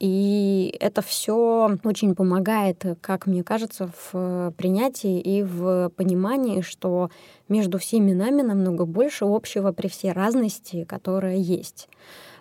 И 0.00 0.76
это 0.80 1.02
все 1.02 1.76
очень 1.84 2.14
помогает, 2.14 2.84
как 3.00 3.26
мне 3.26 3.42
кажется, 3.42 3.90
в 4.12 4.52
принятии 4.56 5.20
и 5.20 5.42
в 5.42 5.90
понимании, 5.96 6.60
что 6.60 7.10
между 7.48 7.78
всеми 7.78 8.12
нами 8.12 8.42
намного 8.42 8.84
больше 8.84 9.24
общего 9.24 9.72
при 9.72 9.88
всей 9.88 10.12
разности, 10.12 10.84
которая 10.84 11.36
есть. 11.36 11.88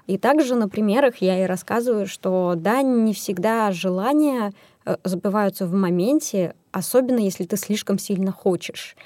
И 0.07 0.17
также 0.17 0.55
на 0.55 0.67
примерах 0.67 1.17
я 1.17 1.43
и 1.43 1.47
рассказываю, 1.47 2.07
что 2.07 2.55
да, 2.57 2.81
не 2.81 3.13
всегда 3.13 3.71
желания 3.71 4.51
э, 4.85 4.97
забываются 5.03 5.65
в 5.65 5.73
моменте, 5.73 6.55
особенно 6.71 7.19
если 7.19 7.45
ты 7.45 7.55
слишком 7.55 7.97
сильно 7.97 8.31
хочешь. 8.31 8.97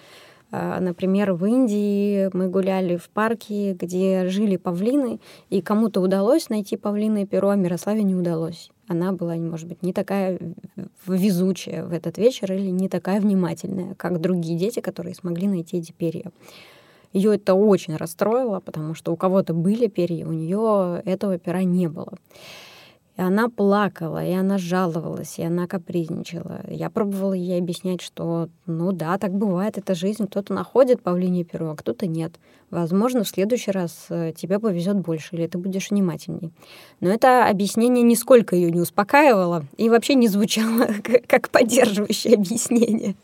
А, 0.51 0.79
например, 0.79 1.33
в 1.33 1.45
Индии 1.45 2.29
мы 2.33 2.47
гуляли 2.47 2.95
в 2.95 3.09
парке, 3.09 3.73
где 3.73 4.27
жили 4.29 4.55
павлины, 4.55 5.19
и 5.49 5.61
кому-то 5.61 6.01
удалось 6.01 6.49
найти 6.49 6.77
павлиное 6.77 7.25
перо, 7.25 7.49
а 7.49 7.55
Мирославе 7.55 8.03
не 8.03 8.15
удалось. 8.15 8.71
Она 8.87 9.11
была, 9.11 9.35
может 9.35 9.67
быть, 9.67 9.83
не 9.83 9.91
такая 9.91 10.39
везучая 11.05 11.85
в 11.85 11.91
этот 11.91 12.17
вечер 12.17 12.53
или 12.53 12.69
не 12.69 12.87
такая 12.87 13.19
внимательная, 13.19 13.95
как 13.95 14.21
другие 14.21 14.57
дети, 14.57 14.79
которые 14.79 15.15
смогли 15.15 15.47
найти 15.47 15.77
эти 15.77 15.91
перья. 15.91 16.31
Ее 17.11 17.35
это 17.35 17.53
очень 17.53 17.95
расстроило, 17.95 18.59
потому 18.61 18.93
что 18.93 19.11
у 19.11 19.17
кого-то 19.17 19.53
были 19.53 19.87
перья, 19.87 20.25
у 20.25 20.31
нее 20.31 21.01
этого 21.03 21.37
пера 21.37 21.63
не 21.63 21.87
было. 21.87 22.17
И 23.17 23.21
она 23.21 23.49
плакала, 23.49 24.23
и 24.23 24.31
она 24.31 24.59
жаловалась, 24.59 25.39
и 25.39 25.43
она 25.43 25.65
капризничала. 25.65 26.61
Я 26.67 26.91
пробовала 26.91 27.33
ей 27.33 27.59
объяснять, 27.59 28.01
что, 28.01 28.47
ну 28.67 28.91
да, 28.91 29.17
так 29.17 29.33
бывает, 29.33 29.79
это 29.79 29.95
жизнь. 29.95 30.27
Кто-то 30.27 30.53
находит 30.53 31.01
павлиний 31.01 31.43
перо, 31.43 31.71
а 31.71 31.75
кто-то 31.75 32.05
нет. 32.05 32.39
Возможно, 32.69 33.23
в 33.23 33.27
следующий 33.27 33.71
раз 33.71 34.07
э, 34.09 34.33
тебе 34.35 34.59
повезет 34.59 34.97
больше, 34.97 35.35
или 35.35 35.47
ты 35.47 35.57
будешь 35.57 35.89
внимательней. 35.89 36.51
Но 36.99 37.09
это 37.09 37.47
объяснение 37.47 38.03
нисколько 38.03 38.55
ее 38.55 38.71
не 38.71 38.81
успокаивало 38.81 39.65
и 39.77 39.89
вообще 39.89 40.15
не 40.15 40.27
звучало 40.27 40.87
как 41.27 41.49
поддерживающее 41.49 42.33
объяснение. 42.35 43.15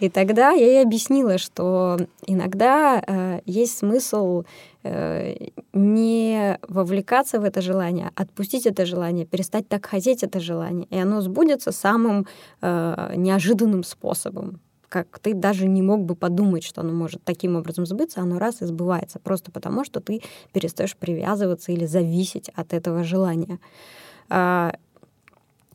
И 0.00 0.08
тогда 0.08 0.50
я 0.50 0.66
ей 0.66 0.82
объяснила, 0.82 1.38
что 1.38 1.98
иногда 2.26 3.02
э, 3.06 3.40
есть 3.46 3.78
смысл 3.78 4.44
Э, 4.84 5.34
не 5.72 6.58
вовлекаться 6.68 7.40
в 7.40 7.44
это 7.44 7.60
желание, 7.60 8.10
отпустить 8.14 8.64
это 8.64 8.86
желание, 8.86 9.26
перестать 9.26 9.68
так 9.68 9.84
хотеть 9.86 10.22
это 10.22 10.38
желание, 10.40 10.86
и 10.90 10.96
оно 10.96 11.20
сбудется 11.20 11.72
самым 11.72 12.26
э, 12.62 13.12
неожиданным 13.16 13.82
способом 13.82 14.60
как 14.88 15.18
ты 15.18 15.34
даже 15.34 15.66
не 15.66 15.82
мог 15.82 16.04
бы 16.04 16.14
подумать, 16.14 16.64
что 16.64 16.80
оно 16.80 16.92
может 16.92 17.22
таким 17.24 17.56
образом 17.56 17.86
сбыться, 17.86 18.20
оно 18.20 18.38
раз 18.38 18.62
и 18.62 18.66
сбывается, 18.66 19.18
просто 19.18 19.50
потому 19.50 19.84
что 19.84 20.00
ты 20.00 20.22
перестаешь 20.52 20.96
привязываться 20.96 21.72
или 21.72 21.86
зависеть 21.86 22.50
от 22.54 22.72
этого 22.72 23.04
желания. 23.04 23.58
А, 24.28 24.72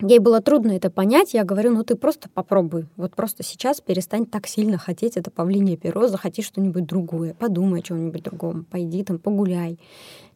Ей 0.02 0.20
было 0.20 0.42
трудно 0.42 0.72
это 0.72 0.90
понять. 0.90 1.34
Я 1.34 1.46
говорю, 1.46 1.72
ну 1.72 1.84
ты 1.84 1.96
просто 1.96 2.28
попробуй. 2.28 2.88
Вот 2.98 3.16
просто 3.16 3.44
сейчас 3.44 3.80
перестань 3.80 4.26
так 4.26 4.48
сильно 4.48 4.78
хотеть 4.78 5.16
это 5.18 5.32
павлинье 5.32 5.78
перо, 5.78 6.08
захоти 6.08 6.42
что-нибудь 6.42 6.86
другое, 6.86 7.34
подумай 7.34 7.80
о 7.80 7.84
чем-нибудь 7.84 8.24
другом, 8.24 8.66
пойди 8.70 9.04
там 9.04 9.18
погуляй. 9.20 9.80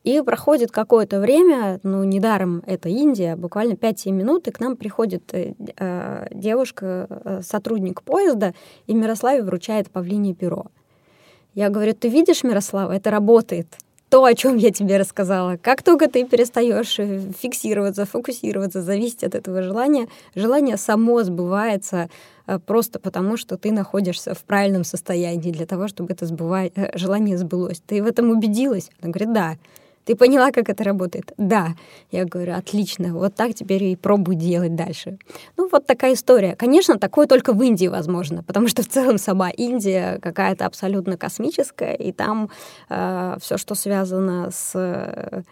И 0.04 0.22
проходит 0.22 0.72
какое-то 0.72 1.20
время, 1.20 1.80
ну, 1.84 2.04
недаром 2.04 2.63
это 2.66 2.89
Индия, 2.89 3.36
буквально 3.36 3.74
5-7 3.74 4.12
минут, 4.12 4.48
и 4.48 4.51
к 4.51 4.60
нам 4.60 4.75
приходит 4.75 5.34
э, 5.34 5.54
э 5.77 6.27
девушка, 6.32 7.08
э, 7.10 7.42
сотрудник 7.44 8.01
поезда, 8.04 8.54
и 8.86 8.94
Мирославе 8.94 9.44
вручает 9.44 9.89
павлинье 9.89 10.34
перо. 10.34 10.68
Я 11.54 11.70
говорю, 11.70 11.94
ты 11.94 12.08
видишь, 12.08 12.44
Мирослава, 12.44 12.92
это 12.92 13.10
работает 13.10 13.68
то, 14.10 14.24
о 14.24 14.34
чем 14.34 14.56
я 14.56 14.72
тебе 14.72 14.98
рассказала. 14.98 15.58
Как 15.58 15.84
только 15.84 16.10
ты 16.10 16.24
перестаешь 16.25 16.98
э, 17.00 17.32
фиксироваться, 17.38 18.06
фокусироваться, 18.06 18.82
зависеть 18.82 19.24
от 19.24 19.36
этого 19.36 19.62
желания, 19.62 20.08
желание 20.34 20.77
само 20.77 21.24
сбывается 21.24 22.10
э, 22.45 22.60
просто 22.60 23.00
потому, 23.00 23.36
что 23.36 23.58
ты 23.58 23.71
находишься 23.71 24.34
в 24.34 24.43
правильном 24.43 24.86
состоянии 24.86 25.52
для 25.52 25.65
того, 25.65 25.88
чтобы 25.88 26.13
это 26.13 26.26
сбыва... 26.26 26.69
Желание 26.93 27.38
сбылось. 27.38 27.82
Ты 27.86 28.02
в 28.02 28.08
этом 28.08 28.30
убедилась? 28.30 28.89
Она 29.02 29.12
говорит, 29.12 29.34
да. 29.34 29.58
Ты 30.08 30.15
поняла, 30.15 30.52
как 30.52 30.70
это 30.70 30.86
работает? 30.86 31.34
Да. 31.38 31.76
Я 32.12 32.24
говорю, 32.24 32.54
отлично, 32.54 33.13
вот 33.13 33.36
так 33.36 33.54
теперь 33.54 33.84
и 33.84 33.96
пробуй 33.98 34.36
делать 34.36 34.74
дальше. 34.74 35.20
Ну, 35.58 35.67
вот 35.70 35.86
такая 35.86 36.13
история. 36.13 36.56
Конечно, 36.56 36.98
такое 36.98 37.28
только 37.28 37.52
в 37.52 37.62
Индии 37.62 37.88
возможно, 37.88 38.41
потому 38.41 38.70
что 38.70 38.84
в 38.84 38.88
целом 38.88 39.17
сама 39.17 39.50
Индия 39.50 40.20
какая-то 40.22 40.65
абсолютно 40.65 41.17
космическая, 41.17 41.93
и 41.93 42.13
там 42.13 42.50
э, 42.89 43.36
все, 43.41 43.58
что 43.58 43.76
связано 43.76 44.50
с 44.52 45.43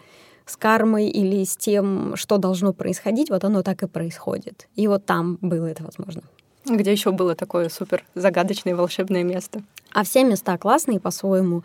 с 0.48 0.56
кармой 0.56 1.08
или 1.08 1.42
с 1.42 1.56
тем, 1.56 2.14
что 2.14 2.38
должно 2.38 2.72
происходить, 2.72 3.30
вот 3.30 3.42
оно 3.42 3.62
так 3.64 3.82
и 3.82 3.88
происходит. 3.88 4.68
И 4.76 4.86
вот 4.86 5.04
там 5.04 5.38
было 5.40 5.66
это 5.66 5.82
возможно. 5.82 6.22
Где 6.64 6.92
еще 6.92 7.10
было 7.10 7.34
такое 7.34 7.68
супер 7.68 8.04
загадочное 8.14 8.76
волшебное 8.76 9.24
место? 9.24 9.62
А 9.92 10.04
все 10.04 10.24
места 10.24 10.56
классные 10.56 11.00
по-своему 11.00 11.64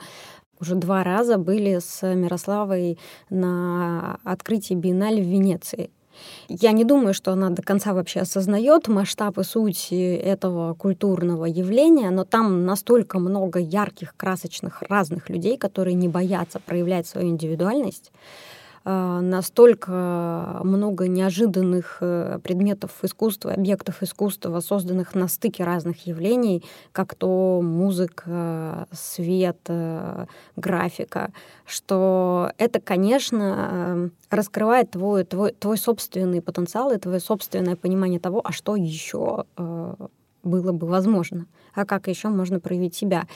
уже 0.61 0.75
два 0.75 1.03
раза 1.03 1.37
были 1.37 1.79
с 1.79 2.01
Мирославой 2.15 2.97
на 3.29 4.19
открытии 4.23 4.75
биеннале 4.75 5.21
в 5.21 5.27
Венеции. 5.27 5.89
Я 6.49 6.71
не 6.71 6.83
думаю, 6.83 7.13
что 7.13 7.31
она 7.31 7.49
до 7.49 7.61
конца 7.61 7.93
вообще 7.93 8.21
осознает 8.21 8.87
масштаб 8.87 9.37
и 9.37 9.43
суть 9.43 9.87
этого 9.91 10.73
культурного 10.73 11.45
явления, 11.45 12.09
но 12.11 12.25
там 12.25 12.65
настолько 12.65 13.19
много 13.19 13.59
ярких, 13.59 14.15
красочных, 14.15 14.83
разных 14.83 15.29
людей, 15.29 15.57
которые 15.57 15.95
не 15.95 16.07
боятся 16.07 16.59
проявлять 16.59 17.07
свою 17.07 17.29
индивидуальность, 17.29 18.11
настолько 18.83 20.61
много 20.63 21.07
неожиданных 21.07 21.97
э, 22.01 22.39
предметов 22.43 22.91
искусства, 23.03 23.53
объектов 23.53 24.01
искусства, 24.01 24.59
созданных 24.59 25.13
на 25.13 25.27
стыке 25.27 25.63
разных 25.63 26.07
явлений, 26.07 26.63
как 26.91 27.13
то 27.13 27.61
музыка, 27.61 28.87
свет, 28.91 29.59
э, 29.67 30.25
графика, 30.55 31.31
что 31.65 32.51
это, 32.57 32.79
конечно, 32.79 34.09
раскрывает 34.29 34.91
твой, 34.91 35.25
твой, 35.25 35.51
твой 35.51 35.77
собственный 35.77 36.41
потенциал 36.41 36.91
и 36.91 36.97
твое 36.97 37.19
собственное 37.19 37.75
понимание 37.75 38.19
того, 38.19 38.41
а 38.43 38.51
что 38.51 38.75
еще 38.75 39.45
э, 39.57 39.95
было 40.43 40.71
бы 40.71 40.87
возможно 40.87 41.45
а 41.73 41.85
как 41.85 42.07
еще 42.07 42.29
можно 42.29 42.59
проявить 42.59 42.95
себя. 42.95 43.27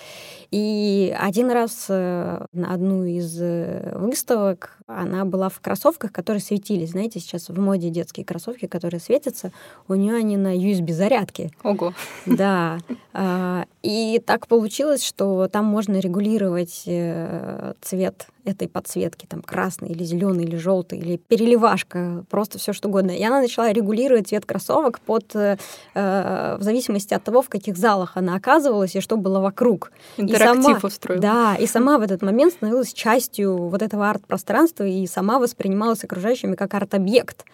И 0.52 1.16
один 1.20 1.52
раз 1.52 1.88
э, 1.90 2.46
на 2.54 2.74
одну 2.74 3.04
из 3.04 3.38
э, 3.42 3.92
выставок 3.98 4.78
она 4.88 5.26
была 5.26 5.50
в 5.50 5.60
кроссовках, 5.60 6.12
которые 6.12 6.42
светились. 6.42 6.92
Знаете, 6.92 7.20
сейчас 7.20 7.50
в 7.50 7.60
моде 7.60 7.90
детские 7.90 8.26
кроссовки, 8.26 8.68
которые 8.68 9.00
светятся, 9.00 9.52
у 9.88 9.96
нее 9.96 10.16
они 10.16 10.38
на 10.38 10.56
USB-зарядке. 10.56 11.52
Ого. 11.64 11.94
Да. 12.26 12.78
А, 13.14 13.66
и 13.82 14.22
так 14.26 14.48
получилось, 14.48 15.04
что 15.04 15.48
там 15.48 15.66
можно 15.66 16.00
регулировать 16.00 16.84
э, 16.86 17.74
цвет 17.82 18.28
этой 18.44 18.68
подсветки, 18.68 19.26
там 19.26 19.42
красный 19.42 19.90
или 19.90 20.04
зеленый 20.04 20.44
или 20.44 20.56
желтый 20.56 21.00
или 21.00 21.18
переливашка, 21.18 22.24
просто 22.30 22.60
все 22.60 22.74
что 22.74 22.90
угодно. 22.90 23.10
И 23.10 23.24
она 23.24 23.42
начала 23.42 23.72
регулировать 23.72 24.28
цвет 24.28 24.46
кроссовок 24.46 25.00
под, 25.00 25.34
в 25.34 26.58
зависимости 26.60 27.16
от 27.16 27.24
того, 27.24 27.42
в 27.42 27.50
каких 27.50 27.76
залах 27.76 28.18
она 28.18 28.25
оказывалась 28.34 28.96
и 28.96 29.02
что 29.02 29.18
было 29.18 29.40
вокруг. 29.40 29.92
Интерактив 30.18 30.60
и 30.60 30.64
сама, 30.64 30.80
устроила. 30.82 31.22
Да, 31.22 31.56
и 31.56 31.68
сама 31.68 32.00
в 32.00 32.02
этот 32.02 32.24
момент 32.24 32.54
становилась 32.54 32.94
частью 32.94 33.56
вот 33.56 33.82
этого 33.82 34.10
арт-пространства 34.10 34.84
и 34.86 35.06
сама 35.06 35.38
воспринималась 35.38 36.04
окружающими 36.04 36.56
как 36.56 36.74
арт-объект. 36.74 37.46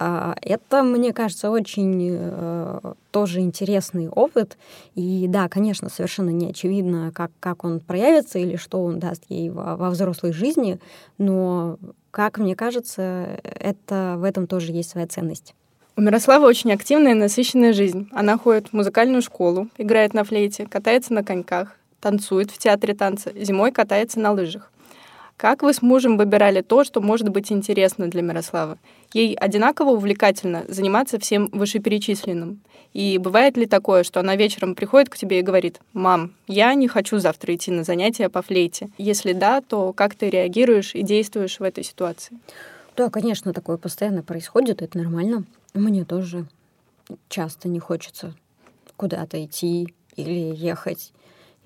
А, 0.00 0.36
это, 0.42 0.82
мне 0.82 1.12
кажется, 1.12 1.50
очень 1.50 2.08
э, 2.12 2.80
тоже 3.10 3.40
интересный 3.40 4.08
опыт. 4.08 4.56
И 4.94 5.26
да, 5.28 5.48
конечно, 5.48 5.88
совершенно 5.88 6.30
не 6.30 6.50
очевидно, 6.50 7.10
как, 7.12 7.32
как 7.40 7.64
он 7.64 7.80
проявится 7.80 8.38
или 8.38 8.56
что 8.56 8.82
он 8.82 9.00
даст 9.00 9.24
ей 9.28 9.50
во, 9.50 9.76
во 9.76 9.90
взрослой 9.90 10.32
жизни, 10.32 10.78
но, 11.18 11.78
как 12.10 12.38
мне 12.38 12.54
кажется, 12.54 13.40
это, 13.42 14.16
в 14.18 14.24
этом 14.24 14.46
тоже 14.46 14.72
есть 14.72 14.90
своя 14.90 15.06
ценность. 15.06 15.54
У 15.98 16.00
Мирославы 16.00 16.46
очень 16.46 16.70
активная 16.70 17.10
и 17.10 17.16
насыщенная 17.16 17.72
жизнь. 17.72 18.08
Она 18.12 18.38
ходит 18.38 18.68
в 18.68 18.72
музыкальную 18.72 19.20
школу, 19.20 19.66
играет 19.78 20.14
на 20.14 20.22
флейте, 20.22 20.64
катается 20.64 21.12
на 21.12 21.24
коньках, 21.24 21.74
танцует 21.98 22.52
в 22.52 22.58
театре 22.58 22.94
танца, 22.94 23.32
зимой 23.34 23.72
катается 23.72 24.20
на 24.20 24.30
лыжах. 24.30 24.70
Как 25.36 25.64
вы 25.64 25.72
с 25.72 25.82
мужем 25.82 26.16
выбирали 26.16 26.60
то, 26.60 26.84
что 26.84 27.00
может 27.00 27.30
быть 27.30 27.50
интересно 27.50 28.06
для 28.06 28.22
Мирославы? 28.22 28.78
Ей 29.12 29.34
одинаково 29.34 29.90
увлекательно 29.90 30.64
заниматься 30.68 31.18
всем 31.18 31.48
вышеперечисленным? 31.50 32.60
И 32.92 33.18
бывает 33.18 33.56
ли 33.56 33.66
такое, 33.66 34.04
что 34.04 34.20
она 34.20 34.36
вечером 34.36 34.76
приходит 34.76 35.08
к 35.08 35.16
тебе 35.16 35.40
и 35.40 35.42
говорит, 35.42 35.80
«Мам, 35.94 36.32
я 36.46 36.74
не 36.74 36.86
хочу 36.86 37.18
завтра 37.18 37.56
идти 37.56 37.72
на 37.72 37.82
занятия 37.82 38.28
по 38.28 38.42
флейте». 38.42 38.88
Если 38.98 39.32
да, 39.32 39.60
то 39.62 39.92
как 39.92 40.14
ты 40.14 40.30
реагируешь 40.30 40.94
и 40.94 41.02
действуешь 41.02 41.58
в 41.58 41.64
этой 41.64 41.82
ситуации? 41.82 42.38
Да, 42.96 43.10
конечно, 43.10 43.52
такое 43.52 43.78
постоянно 43.78 44.22
происходит, 44.22 44.80
это 44.80 44.96
нормально. 44.98 45.42
Мне 45.74 46.04
тоже 46.04 46.46
часто 47.28 47.68
не 47.68 47.78
хочется 47.78 48.34
куда-то 48.96 49.44
идти 49.44 49.94
или 50.16 50.54
ехать 50.54 51.12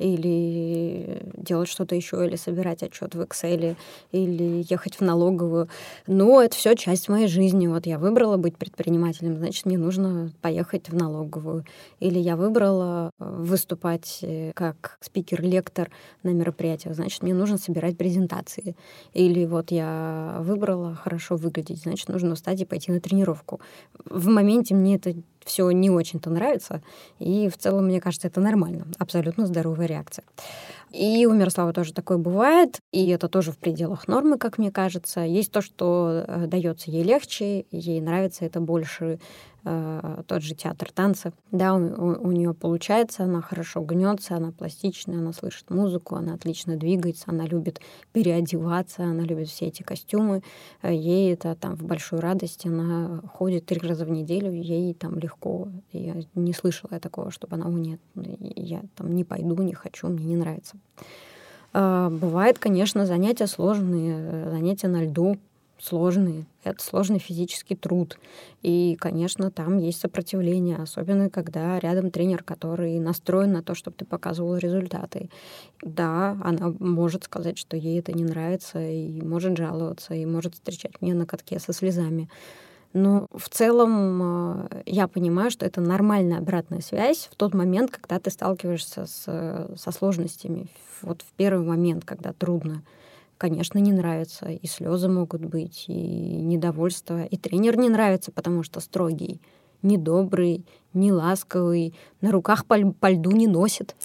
или 0.03 1.23
делать 1.37 1.69
что-то 1.69 1.95
еще, 1.95 2.27
или 2.27 2.37
собирать 2.37 2.83
отчет 2.83 3.15
в 3.15 3.21
Excel, 3.21 3.77
или 4.11 4.65
ехать 4.69 4.97
в 4.97 5.01
налоговую. 5.01 5.69
Но 6.07 6.43
это 6.43 6.57
все 6.57 6.75
часть 6.75 7.09
моей 7.09 7.29
жизни. 7.29 7.67
Вот 7.67 7.87
я 7.87 7.99
выбрала 7.99 8.37
быть 8.37 8.57
предпринимателем, 8.57 9.37
значит, 9.37 9.67
мне 9.67 9.79
нужно 9.79 10.31
поехать 10.41 10.89
в 10.89 10.95
налоговую. 10.95 11.65
Или 12.01 12.19
я 12.19 12.37
выбрала 12.37 13.11
э, 13.19 13.25
выступать 13.25 14.19
э, 14.23 14.53
как 14.55 14.99
спикер-лектор 15.01 15.91
на 16.23 16.31
мероприятиях, 16.31 16.95
значит, 16.95 17.23
мне 17.23 17.35
нужно 17.35 17.59
собирать 17.59 17.97
презентации. 17.97 18.77
Или 19.15 19.45
вот 19.45 19.71
я 19.71 20.39
выбрала 20.41 20.95
хорошо 20.95 21.37
выглядеть, 21.37 21.83
значит, 21.83 22.09
нужно 22.09 22.35
встать 22.35 22.61
и 22.61 22.65
пойти 22.65 22.93
на 22.93 23.01
тренировку. 23.01 23.61
В 24.05 24.29
моменте 24.29 24.75
мне 24.75 24.97
это 24.97 25.15
все 25.45 25.71
не 25.71 25.91
очень-то 25.91 26.31
нравится. 26.31 26.83
И 27.19 27.49
в 27.49 27.57
целом, 27.57 27.87
мне 27.87 28.01
кажется, 28.01 28.29
это 28.29 28.41
нормально. 28.41 28.87
Абсолютно 28.99 29.47
здоровая 29.47 29.87
реакция. 29.87 30.25
И 30.93 31.25
у 31.25 31.33
Мирослава 31.33 31.73
тоже 31.73 31.95
такое 31.95 32.19
бывает, 32.19 32.79
и 32.93 33.09
это 33.09 33.29
тоже 33.29 33.51
в 33.51 33.57
пределах 33.57 34.09
нормы, 34.09 34.37
как 34.37 34.59
мне 34.59 34.71
кажется. 34.71 35.21
Есть 35.21 35.51
то, 35.51 35.63
что 35.63 36.25
э, 36.27 36.47
дается 36.47 36.91
ей 36.91 37.03
легче, 37.03 37.65
ей 37.71 37.99
нравится 38.03 38.45
это 38.45 38.61
больше, 38.61 39.19
э, 39.65 40.23
тот 40.27 40.43
же 40.43 40.55
театр 40.55 40.93
танца. 40.93 41.33
Да, 41.51 41.75
у, 41.75 41.79
у, 41.79 42.29
у 42.29 42.33
нее 42.33 42.53
получается, 42.53 43.25
она 43.25 43.41
хорошо 43.41 43.81
гнется, 43.81 44.37
она 44.37 44.53
пластичная, 44.53 45.17
она 45.17 45.33
слышит 45.33 45.71
музыку, 45.71 46.17
она 46.17 46.35
отлично 46.35 46.77
двигается, 46.77 47.25
она 47.29 47.47
любит 47.47 47.81
переодеваться, 48.13 49.05
она 49.05 49.23
любит 49.23 49.49
все 49.49 49.69
эти 49.69 49.83
костюмы. 49.83 50.43
Э, 50.83 50.95
ей 50.95 51.33
это 51.33 51.55
там 51.55 51.75
в 51.75 51.85
большой 51.85 52.21
радости, 52.21 52.69
она 52.69 53.23
ходит 53.33 53.65
три 53.65 53.81
раза 53.81 54.05
в 54.05 54.11
неделю, 54.11 54.53
ей 54.53 54.93
там 54.93 55.19
легко. 55.19 55.69
Я 55.91 56.17
не 56.35 56.53
слышала 56.53 56.91
я 56.93 57.01
такого, 57.01 57.31
чтобы 57.31 57.57
она, 57.57 57.65
о 57.65 57.71
нет, 57.71 57.99
я 58.15 58.83
там 58.95 59.15
не 59.15 59.25
пойду, 59.25 59.57
не 59.63 59.73
хочу, 59.73 60.09
мне 60.09 60.27
не 60.27 60.37
нравится. 60.37 60.77
Э, 61.73 62.09
бывает, 62.11 62.59
конечно, 62.59 63.07
занятия 63.07 63.47
сложные, 63.47 64.17
э, 64.19 64.51
занятия 64.51 64.89
на 64.89 65.05
льду, 65.05 65.39
сложные. 65.83 66.47
Это 66.63 66.83
сложный 66.83 67.19
физический 67.19 67.75
труд. 67.75 68.19
И, 68.63 68.97
конечно, 69.01 69.51
там 69.51 69.79
есть 69.79 70.01
сопротивление, 70.01 70.77
особенно 70.77 71.29
когда 71.29 71.81
рядом 71.81 72.13
тренер, 72.13 72.45
который 72.45 73.01
настроен 73.01 73.53
на 73.53 73.63
то, 73.63 73.75
чтобы 73.75 73.97
ты 73.97 74.05
показывал 74.05 74.57
результаты. 74.57 75.29
Да, 75.83 76.39
она 76.45 76.73
может 76.79 77.25
сказать, 77.25 77.59
что 77.59 77.77
ей 77.77 77.99
это 77.99 78.13
не 78.13 78.23
нравится, 78.23 78.79
и 78.81 79.21
может 79.23 79.57
жаловаться, 79.57 80.15
и 80.15 80.25
может 80.25 80.55
встречать 80.55 81.03
меня 81.03 81.15
на 81.15 81.27
катке 81.27 81.59
со 81.59 81.73
слезами. 81.73 82.29
Но 82.93 83.27
в 83.33 83.49
целом 83.49 84.67
э, 84.71 84.83
я 84.87 85.09
понимаю, 85.09 85.51
что 85.51 85.65
это 85.65 85.81
нормальная 85.81 86.39
обратная 86.39 86.81
связь 86.81 87.29
в 87.31 87.37
тот 87.37 87.55
момент, 87.55 87.91
когда 87.91 88.19
ты 88.19 88.31
сталкиваешься 88.31 89.07
с, 89.07 89.69
со 89.77 89.91
сложностями. 89.93 90.69
Вот 91.01 91.23
в 91.23 91.33
первый 91.37 91.67
момент, 91.67 92.05
когда 92.05 92.33
трудно 92.33 92.83
конечно, 93.43 93.81
не 93.81 93.93
нравится. 93.93 94.47
И 94.47 94.69
слезы 94.69 95.09
могут 95.09 95.45
быть, 95.45 95.87
и 95.89 95.93
недовольство. 95.93 97.25
И 97.25 97.37
тренер 97.37 97.77
не 97.77 97.89
нравится, 97.89 98.31
потому 98.31 98.63
что 98.63 98.79
строгий, 98.79 99.41
недобрый, 99.83 100.65
не 100.95 101.11
ласковый, 101.11 101.93
на 102.21 102.31
руках 102.31 102.65
по, 102.67 102.77
по 102.93 103.11
льду 103.11 103.33
не 103.33 103.49
носит. 103.49 103.97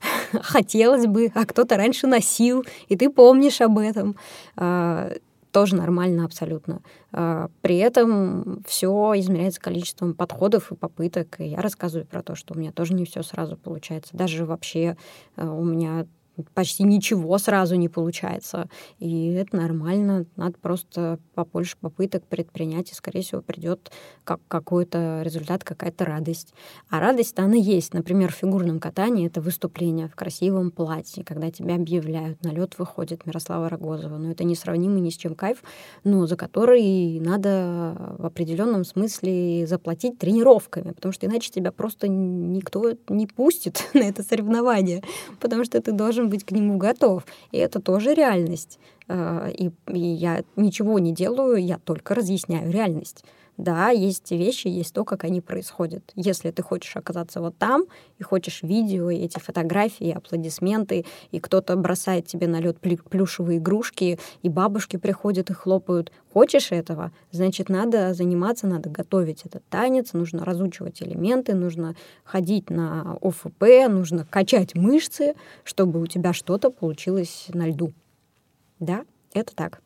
Хотелось 0.32 1.06
бы, 1.06 1.32
а 1.34 1.46
кто-то 1.46 1.76
раньше 1.76 2.06
носил, 2.06 2.64
и 2.86 2.96
ты 2.96 3.10
помнишь 3.10 3.60
об 3.60 3.76
этом. 3.76 4.14
Тоже 5.52 5.74
нормально 5.74 6.24
абсолютно. 6.24 6.80
А, 7.12 7.50
при 7.60 7.78
этом 7.78 8.62
все 8.66 9.12
измеряется 9.16 9.60
количеством 9.60 10.14
подходов 10.14 10.70
и 10.70 10.76
попыток. 10.76 11.40
И 11.40 11.48
я 11.48 11.60
рассказываю 11.60 12.06
про 12.06 12.22
то, 12.22 12.34
что 12.34 12.54
у 12.54 12.58
меня 12.58 12.72
тоже 12.72 12.94
не 12.94 13.04
все 13.04 13.22
сразу 13.22 13.56
получается. 13.56 14.16
Даже 14.16 14.44
вообще 14.44 14.96
а, 15.36 15.50
у 15.52 15.64
меня 15.64 16.06
почти 16.54 16.84
ничего 16.84 17.36
сразу 17.38 17.76
не 17.76 17.88
получается. 17.88 18.68
И 18.98 19.32
это 19.32 19.56
нормально. 19.56 20.26
Надо 20.36 20.58
просто 20.60 21.18
побольше 21.34 21.76
попыток 21.80 22.24
предпринять, 22.26 22.90
и, 22.90 22.94
скорее 22.94 23.22
всего, 23.22 23.42
придет 23.42 23.90
как 24.24 24.40
какой-то 24.48 25.22
результат, 25.22 25.64
какая-то 25.64 26.04
радость. 26.04 26.54
А 26.88 27.00
радость, 27.00 27.38
она 27.38 27.56
есть. 27.56 27.94
Например, 27.94 28.32
в 28.32 28.36
фигурном 28.36 28.80
катании 28.80 29.26
это 29.26 29.40
выступление 29.40 30.08
в 30.08 30.14
красивом 30.14 30.70
платье, 30.70 31.24
когда 31.24 31.50
тебя 31.50 31.74
объявляют, 31.76 32.42
на 32.42 32.48
лед 32.48 32.78
выходит 32.78 33.26
Мирослава 33.26 33.68
Рогозова. 33.68 34.16
Но 34.18 34.30
это 34.30 34.44
несравнимый 34.44 35.00
ни 35.00 35.10
с 35.10 35.16
чем 35.16 35.34
кайф, 35.34 35.62
но 36.04 36.26
за 36.26 36.36
который 36.36 37.20
надо 37.20 38.16
в 38.18 38.26
определенном 38.26 38.84
смысле 38.84 39.66
заплатить 39.66 40.18
тренировками, 40.18 40.92
потому 40.92 41.12
что 41.12 41.26
иначе 41.26 41.50
тебя 41.50 41.72
просто 41.72 42.08
никто 42.08 42.94
не 43.08 43.26
пустит 43.26 43.88
на 43.94 44.04
это 44.04 44.22
соревнование, 44.22 45.02
потому 45.40 45.64
что 45.64 45.80
ты 45.80 45.92
должен 45.92 46.28
быть 46.30 46.44
к 46.44 46.52
нему 46.52 46.78
готов. 46.78 47.24
И 47.52 47.58
это 47.58 47.80
тоже 47.80 48.14
реальность. 48.14 48.78
А, 49.08 49.48
и, 49.48 49.70
и 49.88 49.98
я 49.98 50.44
ничего 50.56 50.98
не 50.98 51.12
делаю, 51.12 51.56
я 51.56 51.78
только 51.78 52.14
разъясняю 52.14 52.70
реальность. 52.70 53.24
Да, 53.60 53.90
есть 53.90 54.30
вещи, 54.30 54.68
есть 54.68 54.94
то, 54.94 55.04
как 55.04 55.24
они 55.24 55.42
происходят. 55.42 56.12
Если 56.14 56.50
ты 56.50 56.62
хочешь 56.62 56.96
оказаться 56.96 57.42
вот 57.42 57.58
там, 57.58 57.84
и 58.18 58.22
хочешь 58.22 58.62
видео, 58.62 59.10
и 59.10 59.18
эти 59.18 59.38
фотографии, 59.38 60.06
и 60.06 60.12
аплодисменты, 60.12 61.04
и 61.30 61.40
кто-то 61.40 61.76
бросает 61.76 62.26
тебе 62.26 62.46
на 62.46 62.58
лед 62.58 62.78
плюшевые 62.80 63.58
игрушки, 63.58 64.18
и 64.40 64.48
бабушки 64.48 64.96
приходят 64.96 65.50
и 65.50 65.52
хлопают. 65.52 66.10
Хочешь 66.32 66.72
этого? 66.72 67.12
Значит, 67.32 67.68
надо 67.68 68.14
заниматься, 68.14 68.66
надо 68.66 68.88
готовить 68.88 69.42
этот 69.44 69.62
танец, 69.68 70.14
нужно 70.14 70.46
разучивать 70.46 71.02
элементы, 71.02 71.52
нужно 71.54 71.96
ходить 72.24 72.70
на 72.70 73.18
ОФП, 73.20 73.90
нужно 73.90 74.24
качать 74.24 74.74
мышцы, 74.74 75.34
чтобы 75.64 76.00
у 76.00 76.06
тебя 76.06 76.32
что-то 76.32 76.70
получилось 76.70 77.48
на 77.52 77.68
льду. 77.68 77.92
Да, 78.78 79.04
это 79.34 79.54
так. 79.54 79.82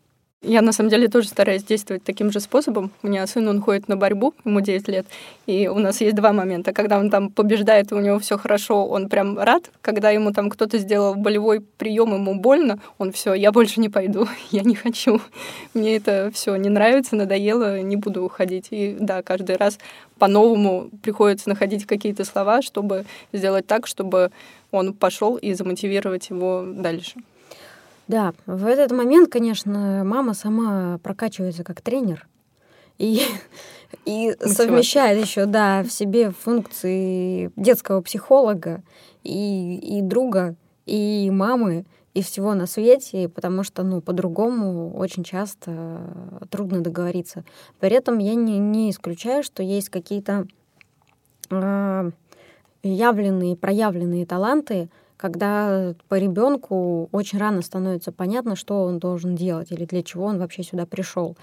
Я, 0.47 0.61
на 0.61 0.73
самом 0.73 0.91
деле, 0.91 1.09
тоже 1.09 1.29
стараюсь 1.29 1.65
действовать 1.65 2.05
таким 2.05 2.31
же 2.31 2.39
способом. 2.39 2.91
У 3.03 3.09
меня 3.09 3.27
сын, 3.27 3.49
он 3.49 3.63
ходит 3.63 3.89
на 3.89 3.97
борьбу, 3.97 4.35
ему 4.45 4.61
9 4.61 4.89
лет, 4.89 5.07
и 5.47 5.69
у 5.69 5.79
нас 5.79 6.03
есть 6.03 6.15
два 6.15 6.35
момента. 6.35 6.75
Когда 6.75 6.99
он 6.99 7.09
там 7.09 7.31
побеждает, 7.31 7.93
и 7.93 7.95
у 7.95 8.01
него 8.01 8.19
все 8.19 8.37
хорошо, 8.37 8.85
он 8.85 9.09
прям 9.09 9.39
рад. 9.39 9.71
Когда 9.81 10.11
ему 10.11 10.33
там 10.33 10.51
кто-то 10.51 10.77
сделал 10.77 11.15
болевой 11.15 11.63
прием, 11.63 12.13
ему 12.13 12.35
больно, 12.35 12.79
он 12.99 13.11
все, 13.11 13.33
я 13.33 13.53
больше 13.53 13.81
не 13.81 13.89
пойду, 13.89 14.29
я 14.51 14.63
не 14.63 14.75
хочу. 14.75 15.19
Мне 15.73 15.97
это 15.97 16.31
все 16.35 16.55
не 16.57 16.69
нравится, 16.69 17.17
надоело, 17.17 17.81
не 17.81 17.97
буду 17.97 18.23
уходить. 18.23 18.69
И 18.71 18.97
да, 19.01 19.23
каждый 19.23 19.57
раз 19.57 19.79
по-новому 20.19 20.91
приходится 21.03 21.49
находить 21.49 21.87
какие-то 21.87 22.25
слова, 22.25 22.61
чтобы 22.61 23.07
сделать 23.33 23.67
так, 23.67 23.87
чтобы 23.87 24.31
он 24.71 24.93
пошел 24.93 25.37
и 25.37 25.55
замотивировать 25.55 26.29
его 26.29 26.67
дальше. 26.67 27.15
Да, 28.07 28.35
в 28.47 28.67
этот 28.67 28.93
момент, 28.93 29.31
конечно, 29.31 30.03
мама 30.05 30.35
сама 30.35 30.99
прокачивается 31.03 31.65
как 31.65 31.81
тренер 31.81 32.27
и, 32.99 33.23
и 34.05 34.35
совмещает 34.41 35.25
еще, 35.25 35.47
да, 35.47 35.83
в 35.83 35.91
себе 35.91 36.31
функции 36.31 37.51
детского 37.57 38.03
психолога 38.03 38.83
и, 39.23 39.77
и 39.77 40.03
друга, 40.03 40.55
и 40.87 41.31
мамы, 41.31 41.87
и 42.15 42.23
всего 42.23 42.55
на 42.55 42.67
свете, 42.67 43.29
потому 43.29 43.65
что, 43.65 43.83
ну, 43.83 44.01
по-другому 44.01 44.95
очень 44.97 45.25
часто 45.25 46.39
трудно 46.49 46.81
договориться. 46.81 47.45
При 47.81 47.91
этом 47.91 48.19
я 48.19 48.35
не, 48.37 48.59
не 48.59 48.91
исключаю, 48.91 49.43
что 49.43 49.65
есть 49.65 49.89
какие-то 49.89 50.47
э, 51.51 52.11
явленные, 52.85 53.57
проявленные 53.57 54.27
таланты, 54.27 54.89
когда 55.17 55.95
по 56.09 56.19
ребенку 56.19 57.09
очень 57.13 57.39
рано 57.39 57.63
становится 57.63 58.13
понятно, 58.13 58.57
что 58.57 58.85
он 58.85 58.99
должен 58.99 59.37
делать 59.37 59.73
или 59.73 59.85
для 59.85 60.03
чего 60.03 60.25
он 60.25 60.39
вообще 60.39 60.63
сюда 60.63 60.87
пришел. 60.87 61.37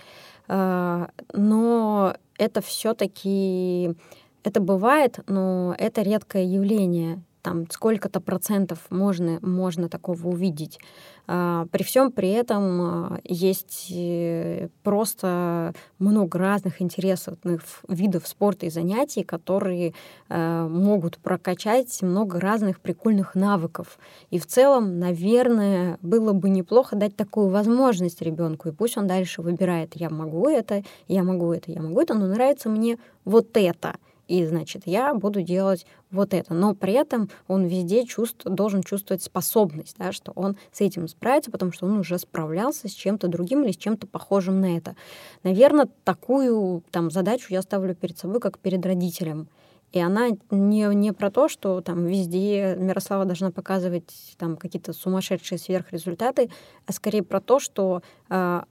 А, 0.47 1.09
но 1.33 2.15
это 2.37 2.61
все-таки 2.61 3.95
это 4.43 4.59
бывает, 4.59 5.19
но 5.27 5.75
это 5.77 6.01
редкое 6.01 6.43
явление 6.43 7.21
там 7.41 7.69
сколько-то 7.69 8.19
процентов 8.19 8.79
можно, 8.89 9.39
можно 9.41 9.89
такого 9.89 10.27
увидеть. 10.27 10.79
А, 11.27 11.65
при 11.71 11.83
всем 11.83 12.11
при 12.11 12.29
этом 12.29 12.81
а, 12.81 13.19
есть 13.23 13.87
э, 13.91 14.69
просто 14.83 15.73
много 15.99 16.37
разных 16.39 16.81
интересных 16.81 17.39
видов 17.87 18.27
спорта 18.27 18.65
и 18.65 18.69
занятий, 18.69 19.23
которые 19.23 19.93
а, 20.29 20.67
могут 20.67 21.17
прокачать 21.17 22.01
много 22.01 22.39
разных 22.39 22.79
прикольных 22.79 23.35
навыков. 23.35 23.97
И 24.29 24.39
в 24.39 24.45
целом, 24.45 24.99
наверное, 24.99 25.97
было 26.01 26.33
бы 26.33 26.49
неплохо 26.49 26.95
дать 26.95 27.15
такую 27.15 27.49
возможность 27.49 28.21
ребенку, 28.21 28.69
и 28.69 28.71
пусть 28.71 28.97
он 28.97 29.07
дальше 29.07 29.41
выбирает, 29.41 29.95
я 29.95 30.09
могу 30.09 30.49
это, 30.49 30.83
я 31.07 31.23
могу 31.23 31.53
это, 31.53 31.71
я 31.71 31.81
могу 31.81 32.01
это, 32.01 32.13
но 32.13 32.27
нравится 32.27 32.69
мне 32.69 32.97
вот 33.25 33.55
это— 33.55 33.95
И, 34.31 34.45
значит, 34.45 34.83
я 34.85 35.13
буду 35.13 35.41
делать 35.41 35.85
вот 36.09 36.33
это. 36.33 36.53
Но 36.53 36.73
при 36.73 36.93
этом 36.93 37.29
он 37.49 37.65
везде 37.65 38.05
чувств, 38.05 38.45
должен 38.45 38.81
чувствовать 38.81 39.21
способность, 39.21 39.97
да, 39.99 40.13
что 40.13 40.31
он 40.35 40.55
с 40.71 40.79
этим 40.79 41.09
справится, 41.09 41.51
потому 41.51 41.73
что 41.73 41.85
он 41.85 41.99
уже 41.99 42.17
справлялся 42.17 42.87
с 42.87 42.93
чем-то 42.93 43.27
другим 43.27 43.65
или 43.65 43.73
с 43.73 43.77
чем-то 43.77 44.07
похожим 44.07 44.61
на 44.61 44.77
это. 44.77 44.95
Наверное, 45.43 45.89
такую 46.05 46.81
там, 46.91 47.11
задачу 47.11 47.47
я 47.49 47.61
ставлю 47.61 47.93
перед 47.93 48.17
собой, 48.17 48.39
как 48.39 48.57
перед 48.57 48.85
родителем. 48.85 49.49
И 49.91 49.99
она 49.99 50.29
не, 50.49 50.95
не 50.95 51.11
про 51.11 51.29
то, 51.29 51.49
что 51.49 51.81
там 51.81 52.05
везде 52.05 52.77
Мирослава 52.79 53.25
должна 53.25 53.51
показывать 53.51 54.13
там 54.37 54.55
какие-то 54.55 54.93
сумасшедшие 54.93 55.59
сверхрезультаты, 55.59 56.49
а 56.85 56.93
скорее 56.93 57.23
про 57.23 57.41
то, 57.41 57.59
что 57.59 58.01
э, 58.29 58.61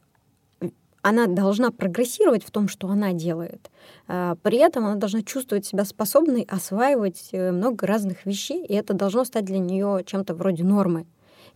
она 1.02 1.26
должна 1.26 1.70
прогрессировать 1.70 2.44
в 2.44 2.50
том, 2.50 2.68
что 2.68 2.88
она 2.88 3.12
делает. 3.12 3.70
Э, 4.08 4.36
при 4.42 4.58
этом 4.58 4.86
она 4.86 4.96
должна 4.96 5.22
чувствовать 5.22 5.66
себя 5.66 5.84
способной 5.84 6.42
осваивать 6.42 7.30
э, 7.32 7.52
много 7.52 7.86
разных 7.86 8.26
вещей, 8.26 8.64
и 8.64 8.74
это 8.74 8.94
должно 8.94 9.24
стать 9.24 9.44
для 9.44 9.58
нее 9.58 10.02
чем-то 10.04 10.34
вроде 10.34 10.64
нормы. 10.64 11.06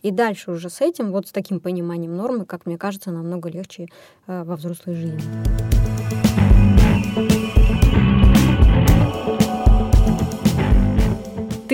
И 0.02 0.10
дальше 0.10 0.50
уже 0.50 0.68
с 0.68 0.80
этим, 0.80 1.12
вот 1.12 1.28
с 1.28 1.32
таким 1.32 1.60
пониманием 1.60 2.14
нормы, 2.16 2.44
как 2.44 2.66
мне 2.66 2.76
кажется, 2.76 3.10
намного 3.10 3.48
легче 3.48 3.88
э, 4.26 4.44
во 4.44 4.56
взрослой 4.56 4.94
жизни. 4.94 5.83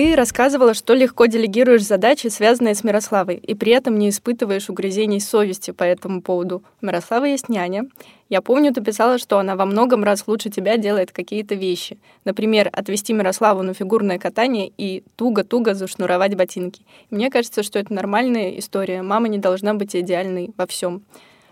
Ты 0.01 0.15
рассказывала, 0.15 0.73
что 0.73 0.95
легко 0.95 1.27
делегируешь 1.27 1.85
задачи, 1.85 2.25
связанные 2.25 2.73
с 2.73 2.83
Мирославой, 2.83 3.35
и 3.35 3.53
при 3.53 3.71
этом 3.71 3.99
не 3.99 4.09
испытываешь 4.09 4.67
угрызений 4.67 5.19
совести 5.19 5.69
по 5.69 5.83
этому 5.83 6.23
поводу. 6.23 6.63
У 6.81 6.87
Мирославы 6.87 7.27
есть 7.27 7.49
няня. 7.49 7.83
Я 8.27 8.41
помню, 8.41 8.73
ты 8.73 8.81
писала, 8.81 9.19
что 9.19 9.37
она 9.37 9.55
во 9.55 9.67
многом 9.67 10.03
раз 10.03 10.23
лучше 10.25 10.49
тебя 10.49 10.77
делает 10.77 11.11
какие-то 11.11 11.53
вещи. 11.53 11.99
Например, 12.25 12.67
отвести 12.73 13.13
Мирославу 13.13 13.61
на 13.61 13.75
фигурное 13.75 14.17
катание 14.17 14.71
и 14.75 15.03
туго-туго 15.17 15.75
зашнуровать 15.75 16.33
ботинки. 16.33 16.81
Мне 17.11 17.29
кажется, 17.29 17.61
что 17.61 17.77
это 17.77 17.93
нормальная 17.93 18.57
история. 18.57 19.03
Мама 19.03 19.27
не 19.27 19.37
должна 19.37 19.75
быть 19.75 19.95
идеальной 19.95 20.49
во 20.57 20.65
всем. 20.65 21.03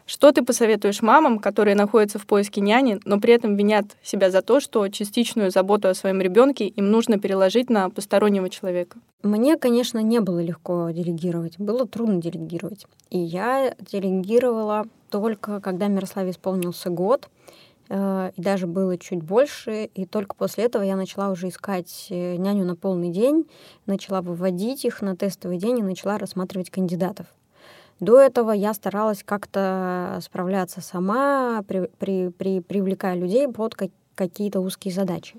Что 0.10 0.32
ты 0.32 0.44
посоветуешь 0.44 1.04
мамам, 1.04 1.38
которые 1.38 1.76
находятся 1.76 2.18
в 2.18 2.26
поиске 2.26 2.62
няни, 2.62 3.00
но 3.06 3.20
при 3.20 3.36
этом 3.36 3.56
винят 3.56 3.86
себя 4.02 4.32
за 4.32 4.42
то, 4.42 4.60
что 4.60 4.88
частичную 4.88 5.52
заботу 5.52 5.88
о 5.88 5.94
своем 5.94 6.20
ребенке 6.20 6.66
им 6.66 6.90
нужно 6.90 7.20
переложить 7.20 7.70
на 7.70 7.92
постороннего 7.92 8.50
человека? 8.50 8.98
Мне, 9.22 9.56
конечно, 9.56 10.00
не 10.00 10.20
было 10.20 10.40
легко 10.42 10.90
делегировать. 10.90 11.60
Было 11.60 11.86
трудно 11.86 12.20
делегировать. 12.20 12.88
И 13.12 13.20
я 13.20 13.76
делегировала 13.80 14.86
только, 15.12 15.62
когда 15.62 15.86
Мирославе 15.86 16.32
исполнился 16.32 16.90
год, 16.90 17.30
э, 17.90 18.32
и 18.36 18.42
даже 18.42 18.66
было 18.66 18.98
чуть 18.98 19.22
больше, 19.22 19.92
и 19.94 20.08
только 20.08 20.36
после 20.36 20.64
этого 20.64 20.82
я 20.82 20.96
начала 20.96 21.30
уже 21.30 21.50
искать 21.50 22.08
э, 22.10 22.36
няню 22.38 22.66
на 22.66 22.76
полный 22.76 23.12
день, 23.12 23.48
начала 23.86 24.24
выводить 24.24 24.86
их 24.86 25.04
на 25.04 25.16
тестовый 25.16 25.60
день 25.60 25.78
и 25.78 25.84
начала 25.84 26.18
рассматривать 26.18 26.72
кандидатов. 26.72 27.28
До 28.00 28.20
этого 28.20 28.52
я 28.52 28.74
старалась 28.74 29.24
как-то 29.24 30.20
справляться 30.22 30.82
сама, 30.82 31.64
при, 31.68 31.90
при, 32.00 32.30
при, 32.30 32.62
привлекая 32.62 33.16
людей 33.16 33.48
под 33.48 33.76
как, 33.76 33.90
какие-то 34.16 34.62
узкие 34.62 34.94
задачи. 34.94 35.36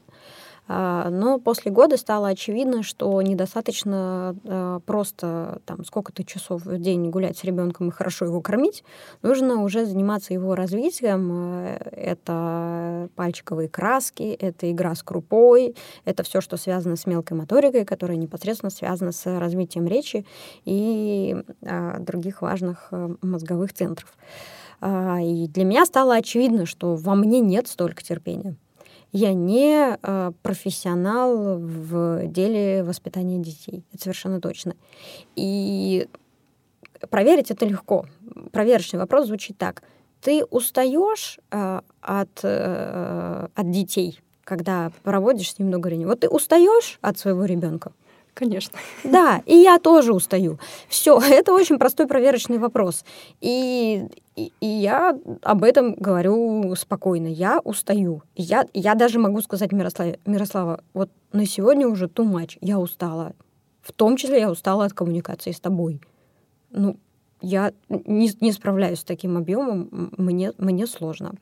А, 0.73 1.11
но 1.11 1.41
после 1.41 1.73
года 1.73 1.97
стало 1.97 2.29
очевидно, 2.29 2.85
что 2.85 3.21
недостаточно 3.23 4.37
а, 4.45 4.79
просто 4.79 5.61
там 5.67 5.85
сколько-то 5.85 6.23
часов 6.23 6.65
в 6.65 6.79
день 6.79 7.11
гулять 7.11 7.37
с 7.37 7.43
ребенком 7.43 7.89
и 7.89 7.91
хорошо 7.91 8.27
его 8.27 8.41
кормить. 8.41 8.85
Нужно 9.23 9.65
уже 9.65 9.85
заниматься 9.85 10.33
его 10.33 10.55
развитием. 10.55 11.77
Это 11.91 13.09
пальчиковые 13.17 13.69
краски, 13.69 14.23
это 14.23 14.71
игра 14.71 14.95
с 14.95 15.03
крупой, 15.03 15.75
это 16.05 16.23
все, 16.23 16.41
что 16.41 16.57
связано 16.57 16.95
с 16.95 17.05
мелкой 17.05 17.37
моторикой, 17.37 17.85
которая 17.85 18.17
непосредственно 18.17 18.71
связана 18.71 19.11
с 19.11 19.27
развитием 19.27 19.89
речи 19.89 20.25
и 20.65 21.37
а, 21.67 21.99
других 21.99 22.43
важных 22.43 22.93
мозговых 23.23 23.73
центров. 23.73 24.17
И 24.83 25.47
для 25.49 25.65
меня 25.65 25.85
стало 25.85 26.15
очевидно, 26.15 26.65
что 26.65 26.95
во 26.95 27.17
мне 27.17 27.41
нет 27.41 27.67
столько 27.67 28.05
терпения 28.05 28.57
я 29.13 29.33
не 29.33 29.97
э, 30.01 30.33
профессионал 30.43 31.59
в 31.59 32.27
деле 32.27 32.83
воспитания 32.85 33.39
детей. 33.39 33.85
Это 33.93 34.05
совершенно 34.05 34.41
точно. 34.41 34.75
И 35.35 36.09
проверить 37.09 37.51
это 37.51 37.67
легко. 37.67 38.07
Проверочный 38.53 39.01
вопрос 39.01 39.27
звучит 39.27 39.59
так. 39.59 39.83
Ты 40.21 40.45
устаешь 40.45 41.39
э, 41.51 41.81
от, 42.01 42.41
э, 42.43 43.49
от 43.55 43.71
детей, 43.71 44.21
когда 44.45 44.93
проводишь 45.03 45.53
с 45.53 45.59
ним 45.59 45.69
много 45.69 45.87
времени? 45.89 46.07
Вот 46.07 46.21
ты 46.21 46.29
устаешь 46.29 46.99
от 47.01 47.19
своего 47.19 47.45
ребенка? 47.45 47.93
Конечно. 48.35 48.79
Да, 49.05 49.43
и 49.47 49.57
я 49.57 49.79
тоже 49.79 50.13
устаю. 50.13 50.59
Все, 50.89 51.21
это 51.31 51.53
очень 51.53 51.79
простой 51.79 52.07
проверочный 52.07 52.59
вопрос. 52.59 53.05
И, 53.41 54.05
и, 54.37 54.53
и 54.61 54.67
я 54.67 55.19
об 55.43 55.65
этом 55.65 55.95
говорю 55.95 56.75
спокойно. 56.77 57.27
Я 57.27 57.61
устаю. 57.61 58.23
Я, 58.37 58.67
я 58.73 58.95
даже 58.95 59.19
могу 59.19 59.41
сказать 59.43 59.73
Мирославе, 59.73 60.19
Мирослава, 60.27 60.83
вот 60.95 61.11
на 61.33 61.47
сегодня 61.47 61.87
уже 61.89 62.07
too 62.07 62.31
much. 62.31 62.59
Я 62.61 62.79
устала. 62.79 63.33
В 63.83 63.93
том 63.93 64.17
числе 64.17 64.41
я 64.41 64.51
устала 64.51 64.85
от 64.85 64.93
коммуникации 64.93 65.53
с 65.53 65.61
тобой. 65.61 66.01
Ну, 66.71 66.97
я 67.41 67.73
не, 67.89 68.31
не 68.41 68.53
справляюсь 68.53 69.01
с 69.01 69.05
таким 69.05 69.37
объемом, 69.37 70.13
мне, 70.17 70.53
мне 70.59 70.87
сложно. 70.87 71.33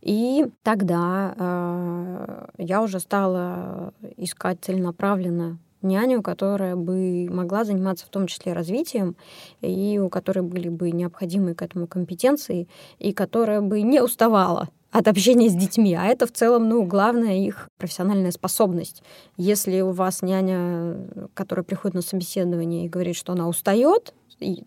И 0.00 0.46
тогда 0.62 1.34
э, 1.36 2.46
я 2.58 2.82
уже 2.82 3.00
стала 3.00 3.92
искать 4.16 4.58
целенаправленно 4.62 5.58
няню, 5.82 6.22
которая 6.22 6.76
бы 6.76 7.28
могла 7.30 7.64
заниматься 7.64 8.06
в 8.06 8.08
том 8.08 8.26
числе 8.26 8.52
развитием, 8.52 9.16
и 9.60 9.98
у 9.98 10.08
которой 10.08 10.40
были 10.40 10.68
бы 10.68 10.90
необходимые 10.90 11.54
к 11.54 11.62
этому 11.62 11.86
компетенции, 11.86 12.68
и 12.98 13.12
которая 13.12 13.60
бы 13.60 13.82
не 13.82 14.00
уставала 14.00 14.68
от 14.90 15.06
общения 15.06 15.50
с 15.50 15.54
детьми, 15.54 15.94
а 15.94 16.06
это 16.06 16.26
в 16.26 16.32
целом, 16.32 16.68
ну, 16.68 16.82
главная 16.84 17.36
их 17.36 17.68
профессиональная 17.76 18.30
способность. 18.30 19.02
Если 19.36 19.80
у 19.82 19.90
вас 19.90 20.22
няня, 20.22 20.96
которая 21.34 21.62
приходит 21.62 21.94
на 21.94 22.02
собеседование 22.02 22.86
и 22.86 22.88
говорит, 22.88 23.16
что 23.16 23.32
она 23.32 23.48
устает, 23.48 24.14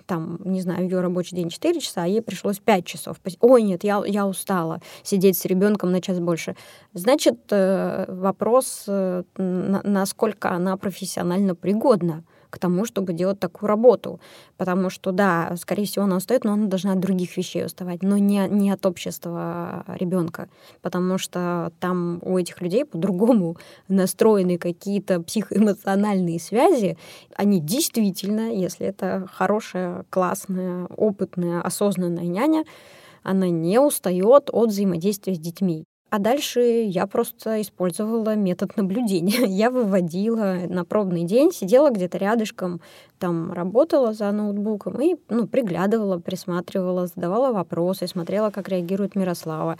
там, 0.06 0.40
не 0.44 0.62
знаю, 0.62 0.84
ее 0.84 1.02
рабочий 1.02 1.36
день 1.36 1.50
4 1.50 1.80
часа, 1.80 2.04
а 2.04 2.08
ей 2.08 2.22
пришлось 2.22 2.60
5 2.60 2.86
часов. 2.86 3.18
Ой, 3.40 3.62
нет, 3.64 3.84
я, 3.84 4.04
я 4.06 4.28
устала 4.28 4.82
сидеть 5.04 5.38
с 5.38 5.46
ребенком 5.46 5.92
на 5.92 6.02
час 6.02 6.20
больше. 6.20 6.56
Значит, 6.94 7.40
э, 7.52 8.06
вопрос, 8.08 8.86
э, 8.88 9.24
насколько 9.38 10.52
она 10.52 10.78
профессионально 10.78 11.56
пригодна 11.56 12.24
к 12.52 12.60
тому, 12.60 12.86
чтобы 12.86 13.14
делать 13.14 13.40
такую 13.40 13.68
работу. 13.68 14.20
Потому 14.58 14.92
что, 14.92 15.12
да, 15.12 15.56
скорее 15.58 15.86
всего, 15.86 16.06
она 16.06 16.18
устает, 16.18 16.44
но 16.44 16.54
она 16.54 16.68
должна 16.68 16.92
от 16.92 17.00
других 17.00 17.36
вещей 17.38 17.66
уставать, 17.66 18.04
но 18.04 18.18
не, 18.18 18.48
не 18.50 18.70
от 18.70 18.86
общества 18.86 19.86
ребенка. 19.88 20.50
Потому 20.82 21.18
что 21.18 21.72
там 21.80 22.20
у 22.22 22.38
этих 22.38 22.62
людей 22.62 22.86
по-другому 22.86 23.58
настроены 23.88 24.58
какие-то 24.58 25.22
психоэмоциональные 25.22 26.40
связи. 26.40 26.98
Они 27.36 27.60
действительно, 27.60 28.54
если 28.54 28.86
это 28.86 29.28
хорошая, 29.32 30.06
классная, 30.10 30.86
опытная, 30.86 31.62
осознанная 31.62 32.26
няня, 32.26 32.66
она 33.24 33.48
не 33.50 33.80
устает 33.80 34.50
от 34.52 34.70
взаимодействия 34.70 35.36
с 35.36 35.40
детьми. 35.40 35.86
А 36.12 36.20
дальше 36.20 36.60
я 36.60 37.08
просто 37.08 37.62
использовала 37.62 38.36
метод 38.36 38.76
наблюдения. 38.76 39.46
Я 39.48 39.70
выводила 39.70 40.58
на 40.68 40.84
пробный 40.84 41.24
день, 41.24 41.54
сидела 41.54 41.90
где-то 41.90 42.18
рядышком, 42.18 42.82
там 43.18 43.54
работала 43.54 44.12
за 44.12 44.30
ноутбуком 44.34 45.00
и 45.02 45.16
ну, 45.30 45.48
приглядывала, 45.48 46.20
присматривала, 46.20 47.08
задавала 47.08 47.54
вопросы, 47.54 48.08
смотрела, 48.08 48.50
как 48.50 48.68
реагирует 48.68 49.16
Мирослава. 49.16 49.78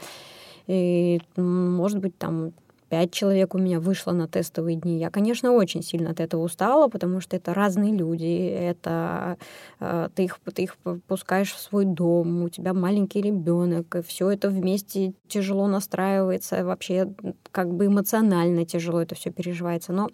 И, 0.68 1.20
может 1.36 1.98
быть, 1.98 2.16
там 2.16 2.54
пять 2.92 3.10
человек 3.10 3.54
у 3.54 3.58
меня 3.58 3.80
вышло 3.80 4.12
на 4.12 4.28
тестовые 4.28 4.76
дни. 4.76 4.98
Я, 4.98 5.08
конечно, 5.08 5.52
очень 5.52 5.82
сильно 5.82 6.10
от 6.10 6.20
этого 6.20 6.42
устала, 6.42 6.88
потому 6.88 7.22
что 7.22 7.34
это 7.34 7.54
разные 7.54 7.90
люди, 7.90 8.48
это 8.50 9.38
э, 9.80 10.10
ты, 10.14 10.24
их, 10.24 10.38
ты 10.54 10.64
их 10.64 10.76
пускаешь 11.08 11.54
в 11.54 11.58
свой 11.58 11.86
дом, 11.86 12.42
у 12.42 12.50
тебя 12.50 12.74
маленький 12.74 13.22
ребенок, 13.22 13.96
и 13.96 14.02
все 14.02 14.28
это 14.28 14.50
вместе 14.50 15.14
тяжело 15.26 15.68
настраивается, 15.68 16.66
вообще 16.66 17.08
как 17.50 17.72
бы 17.72 17.86
эмоционально 17.86 18.66
тяжело 18.66 19.00
это 19.00 19.14
все 19.14 19.30
переживается. 19.30 19.94
Но 19.94 20.10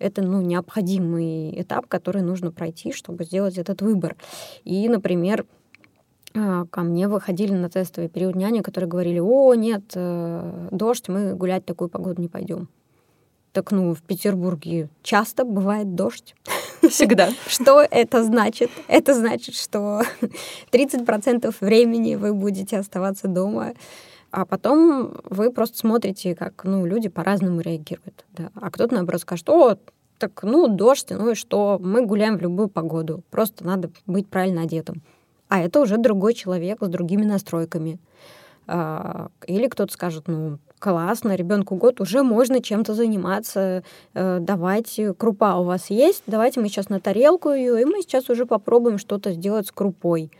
это 0.00 0.20
ну, 0.22 0.40
необходимый 0.40 1.62
этап, 1.62 1.86
который 1.86 2.22
нужно 2.22 2.50
пройти, 2.50 2.90
чтобы 2.90 3.22
сделать 3.22 3.56
этот 3.56 3.82
выбор. 3.82 4.16
И, 4.64 4.88
например, 4.88 5.46
ко 6.32 6.82
мне 6.82 7.08
выходили 7.08 7.52
на 7.52 7.68
тестовый 7.68 8.08
период 8.08 8.36
няни, 8.36 8.60
которые 8.60 8.88
говорили, 8.88 9.18
о, 9.18 9.54
нет, 9.54 9.82
э, 9.94 10.68
дождь, 10.70 11.08
мы 11.08 11.34
гулять 11.34 11.64
такую 11.64 11.88
погоду 11.88 12.20
не 12.20 12.28
пойдем. 12.28 12.68
Так, 13.52 13.72
ну, 13.72 13.94
в 13.94 14.02
Петербурге 14.02 14.88
часто 15.02 15.44
бывает 15.44 15.96
дождь. 15.96 16.36
Всегда. 16.88 17.30
Что 17.48 17.80
это 17.80 18.22
значит? 18.22 18.70
Это 18.86 19.14
значит, 19.14 19.56
что 19.56 20.02
30% 20.72 21.54
времени 21.60 22.14
вы 22.14 22.32
будете 22.32 22.78
оставаться 22.78 23.26
дома 23.26 23.74
А 24.30 24.46
потом 24.46 25.16
вы 25.24 25.50
просто 25.50 25.78
смотрите, 25.78 26.36
как 26.36 26.62
ну, 26.62 26.86
люди 26.86 27.08
по-разному 27.08 27.60
реагируют. 27.60 28.24
Да. 28.36 28.50
А 28.54 28.70
кто-то, 28.70 28.94
наоборот, 28.94 29.22
скажет, 29.22 29.48
о, 29.48 29.76
так, 30.18 30.44
ну, 30.44 30.68
дождь, 30.68 31.08
ну 31.10 31.30
и 31.30 31.34
что, 31.34 31.78
мы 31.80 32.06
гуляем 32.06 32.38
в 32.38 32.42
любую 32.42 32.68
погоду, 32.68 33.24
просто 33.30 33.64
надо 33.64 33.90
быть 34.06 34.28
правильно 34.28 34.62
одетым. 34.62 35.02
А 35.50 35.60
это 35.60 35.80
уже 35.80 35.98
другой 35.98 36.34
человек 36.34 36.78
с 36.80 36.88
другими 36.88 37.24
настройками. 37.24 37.98
А, 38.68 39.30
или 39.48 39.66
кто-то 39.66 39.92
скажет, 39.92 40.28
ну, 40.28 40.58
классно, 40.78 41.34
ребенку 41.34 41.74
год, 41.74 42.00
уже 42.00 42.22
можно 42.22 42.62
чем-то 42.62 42.94
заниматься, 42.94 43.82
э, 44.14 44.38
давайте, 44.40 45.12
крупа 45.12 45.56
у 45.56 45.64
вас 45.64 45.90
есть, 45.90 46.22
давайте 46.28 46.60
мы 46.60 46.68
сейчас 46.68 46.88
на 46.88 47.00
тарелку 47.00 47.50
ее, 47.50 47.82
и 47.82 47.84
мы 47.84 48.02
сейчас 48.02 48.30
уже 48.30 48.46
попробуем 48.46 48.96
что-то 48.96 49.32
сделать 49.32 49.66
с 49.66 49.72
крупой. 49.72 50.30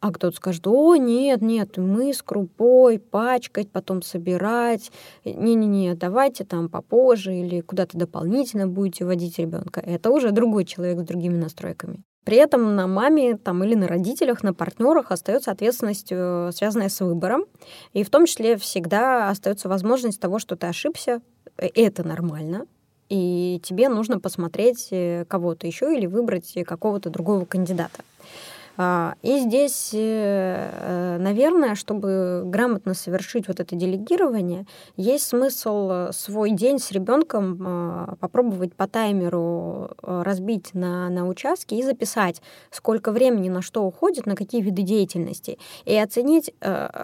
А 0.00 0.10
кто-то 0.10 0.34
скажет, 0.34 0.66
о, 0.66 0.96
нет, 0.96 1.42
нет, 1.42 1.76
мы 1.76 2.14
с 2.14 2.22
крупой 2.22 2.98
пачкать, 2.98 3.70
потом 3.70 4.00
собирать. 4.00 4.90
Не-не-не, 5.26 5.94
давайте 5.96 6.44
там 6.44 6.70
попозже 6.70 7.34
или 7.34 7.60
куда-то 7.60 7.98
дополнительно 7.98 8.66
будете 8.66 9.04
водить 9.04 9.38
ребенка. 9.38 9.80
Это 9.80 10.10
уже 10.10 10.30
другой 10.30 10.64
человек 10.64 11.00
с 11.00 11.02
другими 11.02 11.36
настройками. 11.36 12.02
При 12.24 12.36
этом 12.36 12.76
на 12.76 12.86
маме 12.86 13.36
там, 13.36 13.64
или 13.64 13.74
на 13.74 13.88
родителях, 13.88 14.42
на 14.42 14.52
партнерах 14.52 15.10
остается 15.10 15.50
ответственность, 15.50 16.08
э, 16.10 16.50
связанная 16.52 16.88
с 16.88 17.00
выбором. 17.00 17.44
И 17.92 18.04
в 18.04 18.10
том 18.10 18.26
числе 18.26 18.56
всегда 18.56 19.30
остается 19.30 19.68
возможность 19.68 20.20
того, 20.20 20.38
что 20.38 20.56
ты 20.56 20.66
ошибся. 20.66 21.22
Э, 21.56 21.68
это 21.74 22.06
нормально. 22.06 22.66
И 23.08 23.60
тебе 23.64 23.88
нужно 23.88 24.20
посмотреть 24.20 24.88
э, 24.90 25.24
кого-то 25.26 25.66
еще 25.66 25.96
или 25.96 26.06
выбрать 26.06 26.54
какого-то 26.66 27.10
другого 27.10 27.44
кандидата. 27.44 28.04
А, 28.76 29.14
и 29.22 29.38
здесь, 29.40 29.90
э, 29.92 29.98
э, 29.98 31.18
наверное, 31.18 31.74
чтобы 31.74 32.42
грамотно 32.46 32.94
совершить 32.94 33.48
вот 33.48 33.60
это 33.60 33.76
делегирование, 33.76 34.66
есть 34.96 35.26
смысл 35.26 36.10
свой 36.12 36.52
день 36.52 36.78
с 36.78 36.90
ребенком 36.92 38.16
попробовать 38.20 38.74
по 38.74 38.86
таймеру 38.86 39.90
э, 40.02 40.22
разбить 40.24 40.74
на, 40.74 41.08
на 41.10 41.26
участки 41.26 41.74
и 41.74 41.82
записать, 41.82 42.40
сколько 42.70 43.12
времени 43.12 43.48
на 43.48 43.62
что 43.62 43.84
уходит, 43.84 44.26
на 44.26 44.36
какие 44.36 44.60
виды 44.60 44.82
деятельности, 44.82 45.58
и 45.84 45.96
оценить, 45.96 46.54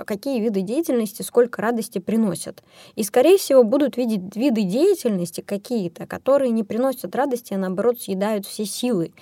какие 0.06 0.40
виды 0.40 0.60
деятельности 0.60 1.22
сколько 1.22 1.60
радости 1.62 1.98
приносят. 1.98 2.62
И, 2.94 3.02
скорее 3.02 3.38
всего, 3.38 3.64
будут 3.64 3.96
видеть 3.96 4.36
виды 4.36 4.62
деятельности 4.62 5.40
какие-то, 5.40 6.06
которые 6.06 6.50
не 6.50 6.64
приносят 6.64 7.14
радости, 7.14 7.54
а 7.54 7.58
наоборот 7.58 8.00
съедают 8.00 8.46
все 8.46 8.64
силы. 8.64 9.12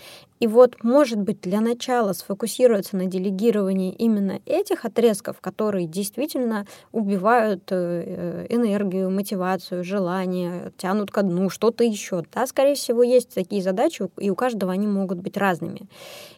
И 0.44 0.46
вот, 0.46 0.85
может 0.85 1.18
быть, 1.18 1.40
для 1.40 1.62
начала 1.62 2.12
сфокусироваться 2.12 2.98
на 2.98 3.07
делегировании 3.07 3.94
именно 3.94 4.40
этих 4.44 4.85
отрезков, 4.85 5.40
которые 5.40 5.87
действительно 5.87 6.66
убивают 6.92 7.62
э, 7.70 8.44
энергию, 8.50 9.11
мотивацию, 9.11 9.83
желание, 9.83 10.70
тянут 10.76 11.11
ко 11.11 11.22
дну, 11.22 11.48
что-то 11.48 11.83
еще. 11.83 12.24
Да, 12.30 12.46
скорее 12.46 12.74
всего, 12.74 13.02
есть 13.02 13.33
такие 13.33 13.62
задачи, 13.62 14.07
и 14.18 14.28
у 14.28 14.35
каждого 14.35 14.70
они 14.70 14.87
могут 14.87 15.16
быть 15.20 15.38
разными. 15.38 15.88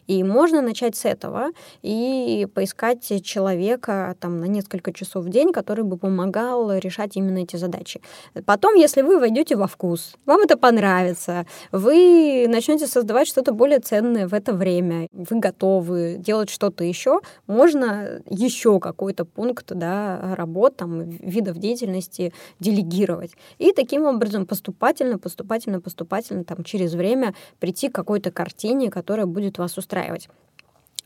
И 0.07 0.23
можно 0.23 0.61
начать 0.61 0.95
с 0.95 1.03
этого 1.03 1.49
и 1.81 2.47
поискать 2.53 3.25
человека 3.25 4.15
там, 4.21 4.39
на 4.39 4.45
несколько 4.45 4.93
часов 4.93 5.25
в 5.25 5.29
день, 5.29 5.51
который 5.51 5.83
бы 5.83 5.97
помогал 5.97 6.71
решать 6.77 7.17
именно 7.17 7.39
эти 7.39 7.57
задачи. 7.57 7.99
Потом, 8.45 8.75
если 8.75 9.01
вы 9.01 9.19
войдете 9.19 9.57
во 9.57 9.67
вкус, 9.67 10.15
вам 10.25 10.39
это 10.43 10.55
понравится, 10.57 11.45
вы 11.73 12.45
начнете 12.47 12.87
создавать 12.87 13.27
что-то 13.27 13.51
более 13.51 13.79
ценное 13.79 13.96
в 14.01 14.33
это 14.33 14.53
время, 14.53 15.07
вы 15.11 15.39
готовы 15.39 16.17
делать 16.19 16.49
что-то 16.49 16.83
еще, 16.83 17.21
можно 17.47 18.21
еще 18.29 18.79
какой-то 18.79 19.25
пункт 19.25 19.71
да, 19.73 20.35
работ, 20.35 20.77
там, 20.77 21.09
видов 21.09 21.57
деятельности 21.57 22.33
делегировать. 22.59 23.31
И 23.57 23.71
таким 23.71 24.05
образом 24.05 24.45
поступательно, 24.45 25.19
поступательно, 25.19 25.81
поступательно 25.81 26.43
там, 26.43 26.63
через 26.63 26.93
время 26.93 27.33
прийти 27.59 27.89
к 27.89 27.95
какой-то 27.95 28.31
картине, 28.31 28.89
которая 28.89 29.25
будет 29.25 29.57
вас 29.57 29.77
устраивать. 29.77 30.29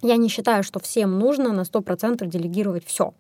Я 0.02 0.18
не 0.18 0.30
считаю, 0.30 0.64
что 0.64 0.80
всем 0.80 1.20
нужно 1.20 1.54
на 1.54 1.62
100% 1.62 2.26
делегировать 2.26 2.86
все. 2.86 3.14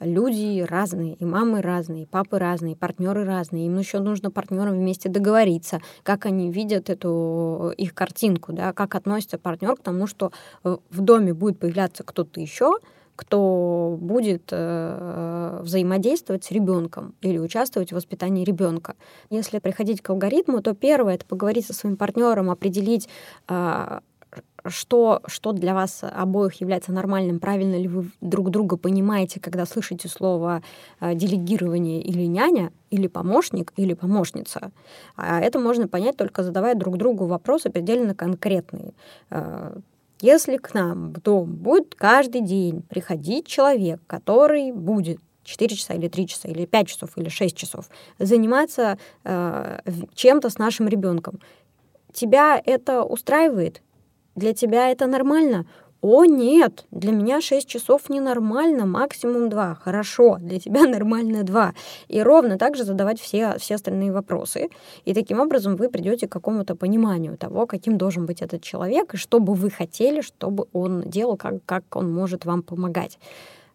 Люди 0.00 0.62
разные, 0.62 1.14
и 1.14 1.24
мамы 1.24 1.60
разные, 1.60 2.04
и 2.04 2.06
папы 2.06 2.38
разные, 2.38 2.72
и 2.72 2.76
партнеры 2.76 3.24
разные. 3.24 3.66
Им 3.66 3.78
еще 3.78 4.00
нужно 4.00 4.30
партнерам 4.30 4.74
вместе 4.74 5.08
договориться, 5.08 5.80
как 6.02 6.26
они 6.26 6.50
видят 6.50 6.90
эту 6.90 7.72
их 7.76 7.94
картинку, 7.94 8.52
да, 8.52 8.72
как 8.72 8.94
относится 8.94 9.38
партнер 9.38 9.76
к 9.76 9.82
тому, 9.82 10.06
что 10.06 10.32
э, 10.64 10.76
в 10.90 11.00
доме 11.02 11.34
будет 11.34 11.58
появляться 11.58 12.02
кто-то 12.02 12.40
еще, 12.40 12.78
кто 13.14 13.96
будет 14.00 14.48
э, 14.50 15.60
взаимодействовать 15.62 16.44
с 16.44 16.50
ребенком 16.50 17.14
или 17.20 17.38
участвовать 17.38 17.92
в 17.92 17.94
воспитании 17.94 18.44
ребенка. 18.44 18.96
Если 19.30 19.58
приходить 19.58 20.00
к 20.00 20.10
алгоритму, 20.10 20.62
то 20.62 20.74
первое 20.74 21.14
это 21.14 21.26
поговорить 21.26 21.66
со 21.66 21.74
своим 21.74 21.96
партнером, 21.96 22.50
определить, 22.50 23.08
э, 23.48 24.00
что, 24.66 25.22
что 25.26 25.52
для 25.52 25.74
вас 25.74 26.02
обоих 26.02 26.60
является 26.60 26.92
нормальным, 26.92 27.40
правильно 27.40 27.76
ли 27.76 27.88
вы 27.88 28.10
друг 28.20 28.50
друга 28.50 28.76
понимаете, 28.76 29.40
когда 29.40 29.66
слышите 29.66 30.08
слово 30.08 30.62
э, 31.00 31.14
делегирование 31.14 32.02
или 32.02 32.24
няня, 32.26 32.72
или 32.90 33.06
помощник, 33.06 33.72
или 33.76 33.94
помощница. 33.94 34.70
А 35.16 35.40
это 35.40 35.58
можно 35.58 35.88
понять 35.88 36.16
только 36.16 36.42
задавая 36.42 36.74
друг 36.74 36.96
другу 36.96 37.26
вопросы 37.26 37.70
предельно 37.70 38.14
конкретные. 38.14 38.94
Э, 39.30 39.76
если 40.20 40.56
к 40.56 40.72
нам 40.74 41.12
в 41.12 41.20
дом 41.20 41.56
будет 41.56 41.96
каждый 41.96 42.42
день 42.42 42.82
приходить 42.82 43.46
человек, 43.46 44.00
который 44.06 44.70
будет 44.70 45.18
4 45.44 45.74
часа 45.74 45.94
или 45.94 46.06
3 46.06 46.26
часа, 46.28 46.48
или 46.48 46.64
5 46.64 46.88
часов, 46.88 47.10
или 47.16 47.28
6 47.28 47.56
часов, 47.56 47.88
заниматься 48.20 48.98
э, 49.24 49.80
чем-то 50.14 50.48
с 50.48 50.58
нашим 50.58 50.86
ребенком, 50.86 51.40
тебя 52.12 52.62
это 52.64 53.02
устраивает? 53.02 53.82
Для 54.34 54.54
тебя 54.54 54.90
это 54.90 55.06
нормально? 55.06 55.66
О, 56.02 56.24
нет, 56.24 56.84
для 56.90 57.12
меня 57.12 57.40
6 57.40 57.68
часов 57.68 58.10
ненормально, 58.10 58.86
максимум 58.86 59.48
2. 59.48 59.76
Хорошо, 59.76 60.36
для 60.40 60.58
тебя 60.58 60.82
нормально 60.88 61.44
2. 61.44 61.74
И 62.08 62.20
ровно 62.20 62.58
так 62.58 62.76
же 62.76 62.82
задавать 62.82 63.20
все, 63.20 63.56
все 63.58 63.76
остальные 63.76 64.10
вопросы. 64.10 64.70
И 65.04 65.14
таким 65.14 65.38
образом 65.38 65.76
вы 65.76 65.88
придете 65.88 66.26
к 66.26 66.32
какому-то 66.32 66.74
пониманию 66.74 67.36
того, 67.36 67.66
каким 67.66 67.98
должен 67.98 68.26
быть 68.26 68.42
этот 68.42 68.62
человек, 68.62 69.14
и 69.14 69.16
что 69.16 69.38
бы 69.38 69.54
вы 69.54 69.70
хотели, 69.70 70.22
чтобы 70.22 70.66
он 70.72 71.02
делал, 71.02 71.36
как, 71.36 71.64
как 71.66 71.84
он 71.94 72.12
может 72.12 72.46
вам 72.46 72.62
помогать. 72.62 73.20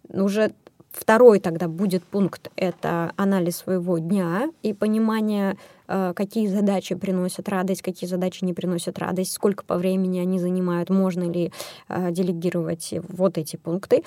Уже 0.10 0.52
Второй 1.00 1.40
тогда 1.40 1.68
будет 1.68 2.04
пункт— 2.04 2.50
это 2.56 3.12
анализ 3.18 3.58
своего 3.58 4.00
дня 4.00 4.50
и 4.64 4.74
понимание, 4.74 5.56
э, 5.88 6.14
какие 6.16 6.48
задачи 6.48 6.96
приносят 6.96 7.48
радость, 7.50 7.84
какие 7.84 8.10
задачи 8.10 8.44
не 8.44 8.54
приносят 8.54 8.98
радость, 8.98 9.32
сколько 9.32 9.64
по 9.64 9.78
времени 9.78 10.18
они 10.18 10.40
занимают, 10.40 10.90
можно 10.90 11.30
ли 11.30 11.52
э, 11.88 12.12
делегировать 12.12 12.96
вот 13.10 13.38
эти 13.38 13.58
пункты. 13.58 14.04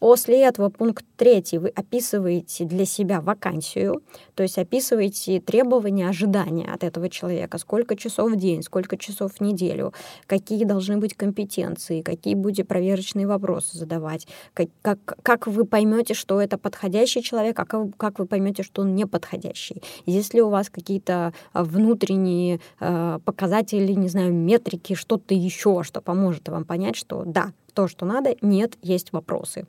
После 0.00 0.42
этого 0.42 0.70
пункт 0.70 1.04
третий. 1.18 1.58
Вы 1.58 1.68
описываете 1.68 2.64
для 2.64 2.86
себя 2.86 3.20
вакансию, 3.20 4.02
то 4.34 4.42
есть 4.42 4.56
описываете 4.56 5.40
требования, 5.40 6.08
ожидания 6.08 6.66
от 6.72 6.84
этого 6.84 7.10
человека. 7.10 7.58
Сколько 7.58 7.96
часов 7.96 8.32
в 8.32 8.36
день, 8.36 8.62
сколько 8.62 8.96
часов 8.96 9.34
в 9.34 9.40
неделю, 9.42 9.92
какие 10.26 10.64
должны 10.64 10.96
быть 10.96 11.12
компетенции, 11.12 12.00
какие 12.00 12.34
будете 12.34 12.64
проверочные 12.64 13.26
вопросы 13.26 13.76
задавать, 13.76 14.26
как, 14.54 14.68
как, 14.80 15.18
как 15.22 15.46
вы 15.46 15.66
поймете, 15.66 16.14
что 16.14 16.40
это 16.40 16.56
подходящий 16.56 17.22
человек, 17.22 17.58
а 17.58 17.66
как, 17.66 17.94
как 17.98 18.18
вы 18.18 18.24
поймете, 18.24 18.62
что 18.62 18.80
он 18.80 18.94
не 18.94 19.06
подходящий. 19.06 19.82
Есть 20.06 20.32
ли 20.32 20.40
у 20.40 20.48
вас 20.48 20.70
какие-то 20.70 21.34
а, 21.52 21.62
внутренние 21.62 22.60
э, 22.80 23.18
показатели, 23.22 23.92
не 23.92 24.08
знаю, 24.08 24.32
метрики, 24.32 24.94
что-то 24.94 25.34
еще, 25.34 25.82
что 25.82 26.00
поможет 26.00 26.48
вам 26.48 26.64
понять, 26.64 26.96
что 26.96 27.24
да, 27.26 27.52
то, 27.74 27.86
что 27.86 28.06
надо, 28.06 28.34
нет, 28.40 28.78
есть 28.80 29.12
вопросы. 29.12 29.66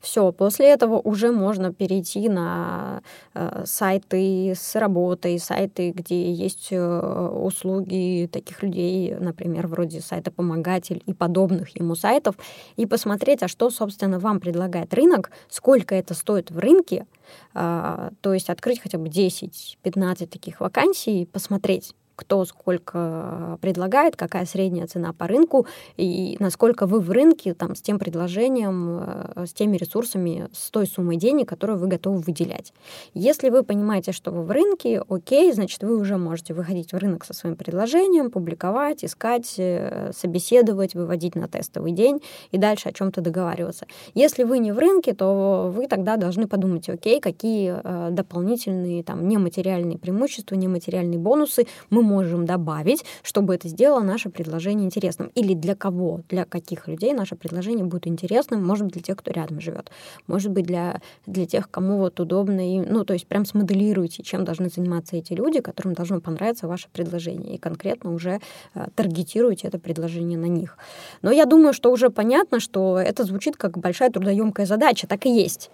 Все, 0.00 0.32
после 0.32 0.70
этого 0.70 0.98
уже 0.98 1.32
можно 1.32 1.72
перейти 1.72 2.28
на 2.28 3.02
э, 3.34 3.62
сайты 3.66 4.54
с 4.56 4.74
работой, 4.76 5.38
сайты, 5.38 5.90
где 5.90 6.32
есть 6.32 6.68
э, 6.70 7.28
услуги 7.28 8.28
таких 8.32 8.62
людей, 8.62 9.14
например, 9.14 9.66
вроде 9.66 10.00
сайта 10.00 10.30
«Помогатель» 10.30 11.02
и 11.06 11.12
подобных 11.12 11.76
ему 11.76 11.94
сайтов, 11.94 12.36
и 12.76 12.86
посмотреть, 12.86 13.42
а 13.42 13.48
что, 13.48 13.70
собственно, 13.70 14.18
вам 14.18 14.40
предлагает 14.40 14.92
рынок, 14.94 15.30
сколько 15.48 15.94
это 15.94 16.14
стоит 16.14 16.50
в 16.50 16.58
рынке, 16.58 17.06
э, 17.54 18.10
то 18.20 18.34
есть 18.34 18.50
открыть 18.50 18.80
хотя 18.80 18.98
бы 18.98 19.08
10-15 19.08 20.26
таких 20.26 20.60
вакансий 20.60 21.22
и 21.22 21.26
посмотреть, 21.26 21.94
кто 22.16 22.44
сколько 22.44 23.58
предлагает, 23.60 24.16
какая 24.16 24.46
средняя 24.46 24.86
цена 24.86 25.12
по 25.12 25.26
рынку 25.26 25.66
и 25.96 26.36
насколько 26.40 26.86
вы 26.86 27.00
в 27.00 27.10
рынке 27.10 27.54
там, 27.54 27.74
с 27.74 27.82
тем 27.82 27.98
предложением, 27.98 29.00
э, 29.00 29.46
с 29.46 29.52
теми 29.52 29.76
ресурсами, 29.76 30.48
с 30.52 30.70
той 30.70 30.86
суммой 30.86 31.16
денег, 31.16 31.48
которую 31.48 31.78
вы 31.78 31.86
готовы 31.86 32.18
выделять. 32.18 32.72
Если 33.14 33.50
вы 33.50 33.62
понимаете, 33.62 34.12
что 34.12 34.30
вы 34.30 34.42
в 34.42 34.50
рынке, 34.50 35.02
окей, 35.08 35.52
значит, 35.52 35.82
вы 35.82 35.98
уже 35.98 36.16
можете 36.16 36.54
выходить 36.54 36.92
в 36.92 36.96
рынок 36.96 37.24
со 37.24 37.34
своим 37.34 37.56
предложением, 37.56 38.30
публиковать, 38.30 39.04
искать, 39.04 39.54
э, 39.58 40.12
собеседовать, 40.14 40.94
выводить 40.94 41.34
на 41.34 41.48
тестовый 41.48 41.92
день 41.92 42.22
и 42.50 42.58
дальше 42.58 42.88
о 42.88 42.92
чем-то 42.92 43.20
договариваться. 43.20 43.86
Если 44.14 44.44
вы 44.44 44.58
не 44.58 44.72
в 44.72 44.78
рынке, 44.78 45.14
то 45.14 45.72
вы 45.74 45.86
тогда 45.86 46.16
должны 46.16 46.46
подумать, 46.46 46.88
окей, 46.88 47.20
какие 47.20 47.80
э, 47.82 48.08
дополнительные 48.10 49.02
там 49.02 49.28
нематериальные 49.28 49.98
преимущества, 49.98 50.54
нематериальные 50.54 51.18
бонусы 51.18 51.66
мы 51.90 52.01
можем 52.02 52.46
добавить, 52.46 53.04
чтобы 53.22 53.54
это 53.54 53.68
сделало 53.68 54.00
наше 54.00 54.30
предложение 54.30 54.86
интересным. 54.86 55.30
Или 55.34 55.54
для 55.54 55.74
кого, 55.74 56.20
для 56.28 56.44
каких 56.44 56.88
людей 56.88 57.12
наше 57.12 57.36
предложение 57.36 57.84
будет 57.84 58.06
интересным, 58.06 58.64
может 58.66 58.84
быть, 58.84 58.94
для 58.94 59.02
тех, 59.02 59.16
кто 59.16 59.30
рядом 59.30 59.60
живет, 59.60 59.90
может 60.26 60.50
быть, 60.50 60.66
для, 60.66 61.00
для 61.26 61.46
тех, 61.46 61.70
кому 61.70 61.98
вот 61.98 62.20
удобно, 62.20 62.60
и, 62.60 62.80
ну, 62.80 63.04
то 63.04 63.12
есть 63.14 63.26
прям 63.26 63.44
смоделируйте, 63.44 64.22
чем 64.22 64.44
должны 64.44 64.68
заниматься 64.68 65.16
эти 65.16 65.32
люди, 65.32 65.60
которым 65.60 65.94
должно 65.94 66.20
понравиться 66.20 66.68
ваше 66.68 66.88
предложение, 66.92 67.54
и 67.54 67.58
конкретно 67.58 68.12
уже 68.12 68.40
э, 68.74 68.86
таргетируйте 68.94 69.68
это 69.68 69.78
предложение 69.78 70.38
на 70.38 70.46
них. 70.46 70.76
Но 71.22 71.30
я 71.30 71.46
думаю, 71.46 71.72
что 71.72 71.90
уже 71.92 72.10
понятно, 72.10 72.60
что 72.60 72.98
это 72.98 73.24
звучит 73.24 73.56
как 73.56 73.78
большая 73.78 74.10
трудоемкая 74.10 74.66
задача, 74.66 75.06
так 75.06 75.26
и 75.26 75.30
есть. 75.30 75.70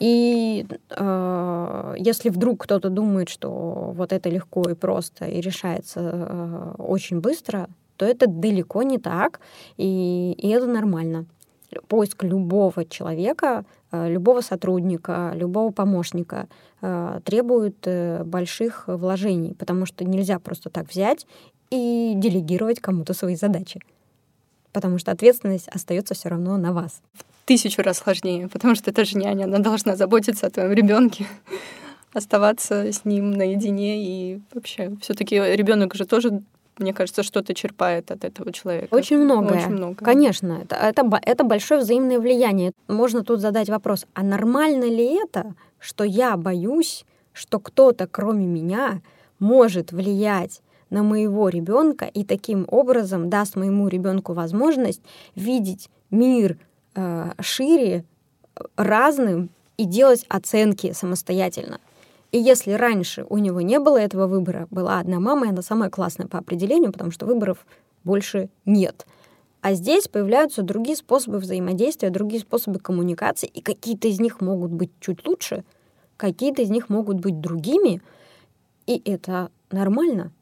И 0.00 0.66
э, 0.90 1.94
если 1.98 2.30
вдруг 2.30 2.64
кто-то 2.64 2.90
думает, 2.90 3.28
что 3.28 3.92
вот 3.94 4.12
это 4.12 4.28
легко 4.28 4.62
и 4.68 4.74
просто 4.74 5.26
и 5.26 5.40
решается 5.40 6.00
э, 6.00 6.74
очень 6.78 7.20
быстро, 7.20 7.68
то 7.96 8.06
это 8.06 8.26
далеко 8.26 8.82
не 8.82 8.98
так, 8.98 9.40
и, 9.76 10.32
и 10.38 10.48
это 10.48 10.66
нормально. 10.66 11.26
Поиск 11.88 12.22
любого 12.24 12.84
человека, 12.84 13.64
э, 13.92 14.08
любого 14.08 14.40
сотрудника, 14.40 15.32
любого 15.34 15.72
помощника 15.72 16.48
э, 16.80 17.20
требует 17.24 17.76
э, 17.84 18.22
больших 18.24 18.84
вложений, 18.86 19.54
потому 19.58 19.84
что 19.84 20.04
нельзя 20.04 20.38
просто 20.38 20.70
так 20.70 20.88
взять 20.88 21.26
и 21.70 22.14
делегировать 22.16 22.80
кому-то 22.80 23.14
свои 23.14 23.36
задачи 23.36 23.80
потому 24.72 24.98
что 24.98 25.10
ответственность 25.10 25.68
остается 25.68 26.14
все 26.14 26.28
равно 26.28 26.56
на 26.56 26.72
вас 26.72 27.02
тысячу 27.48 27.82
раз 27.82 27.98
сложнее, 27.98 28.46
потому 28.48 28.74
что 28.74 28.90
это 28.90 29.06
же 29.06 29.16
няня, 29.16 29.44
она 29.44 29.58
должна 29.58 29.96
заботиться 29.96 30.46
о 30.46 30.50
твоем 30.50 30.72
ребенке, 30.72 31.26
оставаться 32.12 32.92
с 32.92 33.06
ним 33.06 33.30
наедине 33.30 34.04
и 34.04 34.40
вообще 34.52 34.92
все-таки 35.00 35.36
ребенок 35.36 35.94
же 35.94 36.04
тоже 36.04 36.42
мне 36.78 36.92
кажется, 36.94 37.24
что-то 37.24 37.54
черпает 37.54 38.12
от 38.12 38.24
этого 38.24 38.52
человека. 38.52 38.94
Очень 38.94 39.18
много. 39.18 39.52
Очень 39.54 39.70
много. 39.70 39.96
Конечно, 39.96 40.60
это, 40.62 40.76
это, 40.76 41.02
это 41.22 41.42
большое 41.42 41.80
взаимное 41.80 42.20
влияние. 42.20 42.70
Можно 42.86 43.24
тут 43.24 43.40
задать 43.40 43.68
вопрос, 43.68 44.06
а 44.14 44.22
нормально 44.22 44.84
ли 44.84 45.20
это, 45.20 45.54
что 45.80 46.04
я 46.04 46.36
боюсь, 46.36 47.04
что 47.32 47.58
кто-то, 47.58 48.06
кроме 48.06 48.46
меня, 48.46 49.00
может 49.40 49.90
влиять 49.90 50.62
на 50.90 51.02
моего 51.02 51.48
ребенка 51.48 52.04
и 52.04 52.22
таким 52.22 52.64
образом 52.68 53.28
даст 53.28 53.56
моему 53.56 53.88
ребенку 53.88 54.34
возможность 54.34 55.02
видеть 55.34 55.90
мир 56.12 56.58
э, 56.98 57.32
шире, 57.40 58.04
разным 58.76 59.50
и 59.76 59.84
делать 59.84 60.24
оценки 60.28 60.92
самостоятельно. 60.92 61.80
И 62.32 62.38
если 62.38 62.72
раньше 62.72 63.24
у 63.28 63.38
него 63.38 63.60
не 63.60 63.78
было 63.78 63.96
этого 63.96 64.26
выбора, 64.26 64.66
была 64.70 64.98
одна 64.98 65.20
мама, 65.20 65.46
и 65.46 65.50
она 65.50 65.62
самая 65.62 65.90
классная 65.90 66.26
по 66.26 66.38
определению, 66.38 66.92
потому 66.92 67.10
что 67.10 67.24
выборов 67.24 67.64
больше 68.04 68.50
нет. 68.66 69.06
А 69.60 69.74
здесь 69.74 70.08
появляются 70.08 70.62
другие 70.62 70.96
способы 70.96 71.38
взаимодействия, 71.38 72.10
другие 72.10 72.40
способы 72.40 72.78
коммуникации, 72.80 73.46
и 73.46 73.60
какие-то 73.60 74.08
из 74.08 74.20
них 74.20 74.40
могут 74.40 74.70
быть 74.70 74.90
чуть 75.00 75.26
лучше, 75.26 75.64
какие-то 76.16 76.62
из 76.62 76.70
них 76.70 76.88
могут 76.88 77.20
быть 77.20 77.40
другими, 77.40 78.02
и 78.86 79.00
это 79.04 79.50
нормально. 79.70 80.32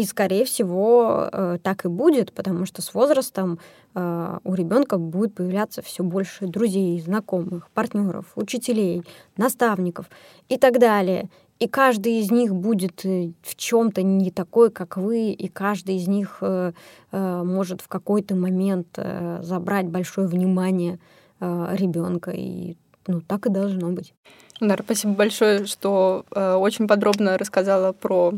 И, 0.00 0.04
скорее 0.04 0.46
всего, 0.46 1.28
э, 1.30 1.58
так 1.62 1.84
и 1.84 1.88
будет, 1.88 2.32
потому 2.32 2.64
что 2.64 2.80
с 2.80 2.94
возрастом 2.94 3.58
э, 3.94 4.38
у 4.44 4.54
ребенка 4.54 4.96
будет 4.96 5.34
появляться 5.34 5.82
все 5.82 6.02
больше 6.02 6.46
друзей, 6.46 6.98
знакомых, 7.02 7.68
партнеров, 7.74 8.24
учителей, 8.34 9.02
наставников 9.36 10.06
и 10.48 10.56
так 10.56 10.78
далее. 10.78 11.28
И 11.58 11.68
каждый 11.68 12.20
из 12.20 12.30
них 12.30 12.54
будет 12.54 13.04
э, 13.04 13.32
в 13.42 13.56
чем-то 13.56 14.02
не 14.02 14.30
такой, 14.30 14.70
как 14.70 14.96
вы, 14.96 15.32
и 15.32 15.48
каждый 15.48 15.96
из 15.96 16.08
них 16.08 16.42
может 17.12 17.82
в 17.82 17.88
какой-то 17.88 18.34
момент 18.34 18.98
забрать 19.42 19.88
большое 19.88 20.28
внимание 20.28 20.98
ребенка. 21.40 22.30
И 22.30 22.76
ну, 23.06 23.20
так 23.20 23.44
и 23.44 23.50
должно 23.50 23.90
быть. 23.90 24.14
Нара, 24.60 24.82
спасибо 24.82 25.14
большое, 25.14 25.66
что 25.66 26.24
очень 26.30 26.86
подробно 26.86 27.36
рассказала 27.36 27.92
про 27.92 28.32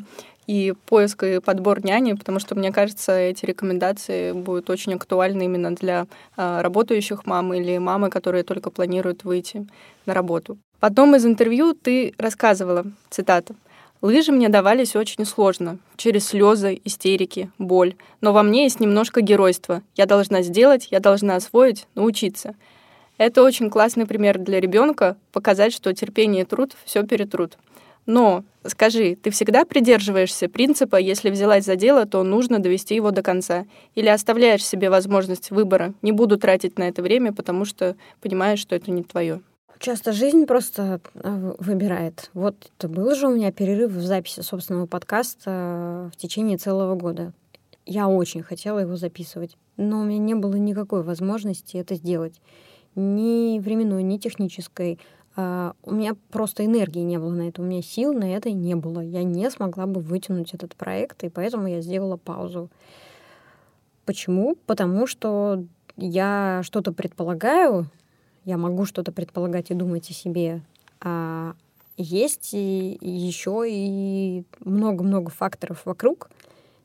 и 0.47 0.75
поиск 0.87 1.23
и 1.23 1.41
подбор 1.41 1.85
няни, 1.85 2.15
потому 2.15 2.39
что, 2.39 2.55
мне 2.55 2.73
кажется, 2.73 3.17
эти 3.17 3.45
рекомендации 3.45 4.33
будут 4.33 4.71
очень 4.71 4.95
актуальны 4.95 5.45
именно 5.45 5.75
для 5.75 6.07
э, 6.37 6.61
работающих 6.61 7.27
мам 7.27 7.55
или 7.55 7.79
мамы, 7.79 8.11
которые 8.11 8.43
только 8.43 8.71
планируют 8.71 9.25
выйти 9.25 9.67
на 10.07 10.15
работу. 10.15 10.59
В 10.81 10.85
одном 10.85 11.15
из 11.15 11.25
интервью 11.25 11.75
ты 11.75 12.15
рассказывала, 12.19 12.85
цитата, 13.09 13.55
«Лыжи 14.01 14.33
мне 14.33 14.49
давались 14.49 14.97
очень 14.97 15.25
сложно, 15.25 15.79
через 15.97 16.27
слезы, 16.27 16.81
истерики, 16.85 17.53
боль, 17.59 17.95
но 18.21 18.33
во 18.33 18.43
мне 18.43 18.65
есть 18.65 18.81
немножко 18.81 19.21
геройства. 19.21 19.83
Я 19.95 20.07
должна 20.07 20.43
сделать, 20.43 20.89
я 20.91 20.99
должна 20.99 21.37
освоить, 21.37 21.87
научиться». 21.95 22.57
Это 23.19 23.45
очень 23.45 23.71
классный 23.71 24.05
пример 24.05 24.39
для 24.39 24.59
ребенка 24.59 25.17
показать, 25.31 25.73
что 25.73 25.95
терпение 25.95 26.43
и 26.43 26.47
труд 26.47 26.73
все 26.85 27.05
перетрут. 27.05 27.57
Но 28.07 28.45
скажи, 28.65 29.17
ты 29.17 29.31
всегда 29.31 29.65
придерживаешься 29.65 30.49
принципа, 30.49 30.97
если 30.97 31.31
взялась 31.31 31.65
за 31.65 31.77
дело, 31.77 32.07
то 32.07 32.23
нужно 32.23 32.59
довести 32.59 32.95
его 32.95 33.11
до 33.11 33.23
конца? 33.23 33.67
Или 33.95 34.09
оставляешь 34.09 34.65
себе 34.65 34.91
возможность 34.91 35.51
выбора? 35.51 35.95
Не 36.03 36.13
буду 36.13 36.37
тратить 36.39 36.79
на 36.79 36.85
это 36.89 37.03
время, 37.03 37.33
потому 37.33 37.65
что 37.65 37.97
понимаешь, 38.21 38.59
что 38.59 38.75
это 38.75 38.91
не 38.91 39.03
твое. 39.03 39.41
Часто 39.79 40.13
жизнь 40.13 40.47
просто 40.47 41.01
а, 41.17 41.57
выбирает. 41.59 42.31
Вот 42.35 42.55
был 42.81 43.15
же 43.17 43.27
у 43.27 43.35
меня 43.35 43.51
перерыв 43.51 43.91
в 43.91 44.01
записи 44.01 44.41
собственного 44.41 44.87
подкаста 44.87 45.51
э, 45.51 46.11
в 46.13 46.17
течение 46.17 46.57
целого 46.57 46.95
года. 46.95 47.33
Я 47.85 48.07
очень 48.07 48.45
хотела 48.45 48.79
его 48.79 48.95
записывать, 48.95 49.57
но 49.77 50.03
у 50.03 50.05
меня 50.05 50.19
не 50.19 50.35
было 50.35 50.55
никакой 50.55 51.03
возможности 51.03 51.79
это 51.79 51.97
сделать. 51.97 52.41
Ни 52.95 53.59
временной, 53.59 54.05
ни 54.05 54.19
технической. 54.19 55.01
Uh, 55.35 55.75
у 55.83 55.95
меня 55.95 56.15
просто 56.31 56.63
энергии 56.67 57.01
не 57.01 57.19
было 57.19 57.31
на 57.31 57.49
это, 57.49 57.63
у 57.63 57.65
меня 57.65 57.81
сил 57.81 58.13
на 58.13 58.37
это 58.37 58.51
не 58.51 58.75
было. 58.75 59.01
Я 59.01 59.23
не 59.23 59.51
смогла 59.51 59.87
бы 59.87 60.01
вытянуть 60.01 60.53
этот 60.53 60.77
проект, 60.77 61.25
и 61.25 61.31
поэтому 61.31 61.69
я 61.69 61.81
сделала 61.81 62.19
паузу. 62.19 62.69
Почему? 64.05 64.57
Потому 64.67 65.07
что 65.07 65.65
я 65.97 66.61
что-то 66.65 66.93
предполагаю, 66.93 67.87
я 68.45 68.59
могу 68.59 68.85
что-то 68.85 69.13
предполагать 69.13 69.71
и 69.71 69.75
думать 69.75 70.11
о 70.11 70.13
себе, 70.13 70.63
а 71.01 71.55
есть 71.97 72.51
и 72.53 72.99
еще 73.01 73.65
и 73.69 74.45
много-много 74.61 75.31
факторов 75.31 75.87
вокруг, 75.87 76.31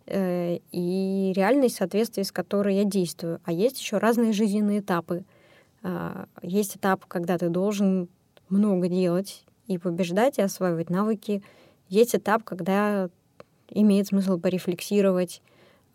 э, 0.05 0.59
и 0.71 1.33
реальность, 1.35 1.75
в 1.75 1.77
соответствии 1.79 2.23
с 2.23 2.31
которой 2.31 2.75
я 2.75 2.83
действую. 2.83 3.39
А 3.45 3.51
есть 3.51 3.79
еще 3.79 3.97
разные 3.97 4.33
жизненные 4.33 4.79
этапы. 4.79 5.23
Э, 5.83 6.25
есть 6.41 6.77
этап, 6.77 7.05
когда 7.05 7.37
ты 7.37 7.49
должен 7.49 8.09
много 8.49 8.87
делать 8.87 9.43
и 9.67 9.77
побеждать, 9.77 10.37
и 10.37 10.41
осваивать 10.41 10.89
навыки. 10.89 11.43
Есть 11.89 12.15
этап, 12.15 12.43
когда 12.43 13.09
имеет 13.69 14.07
смысл 14.07 14.39
порефлексировать 14.39 15.41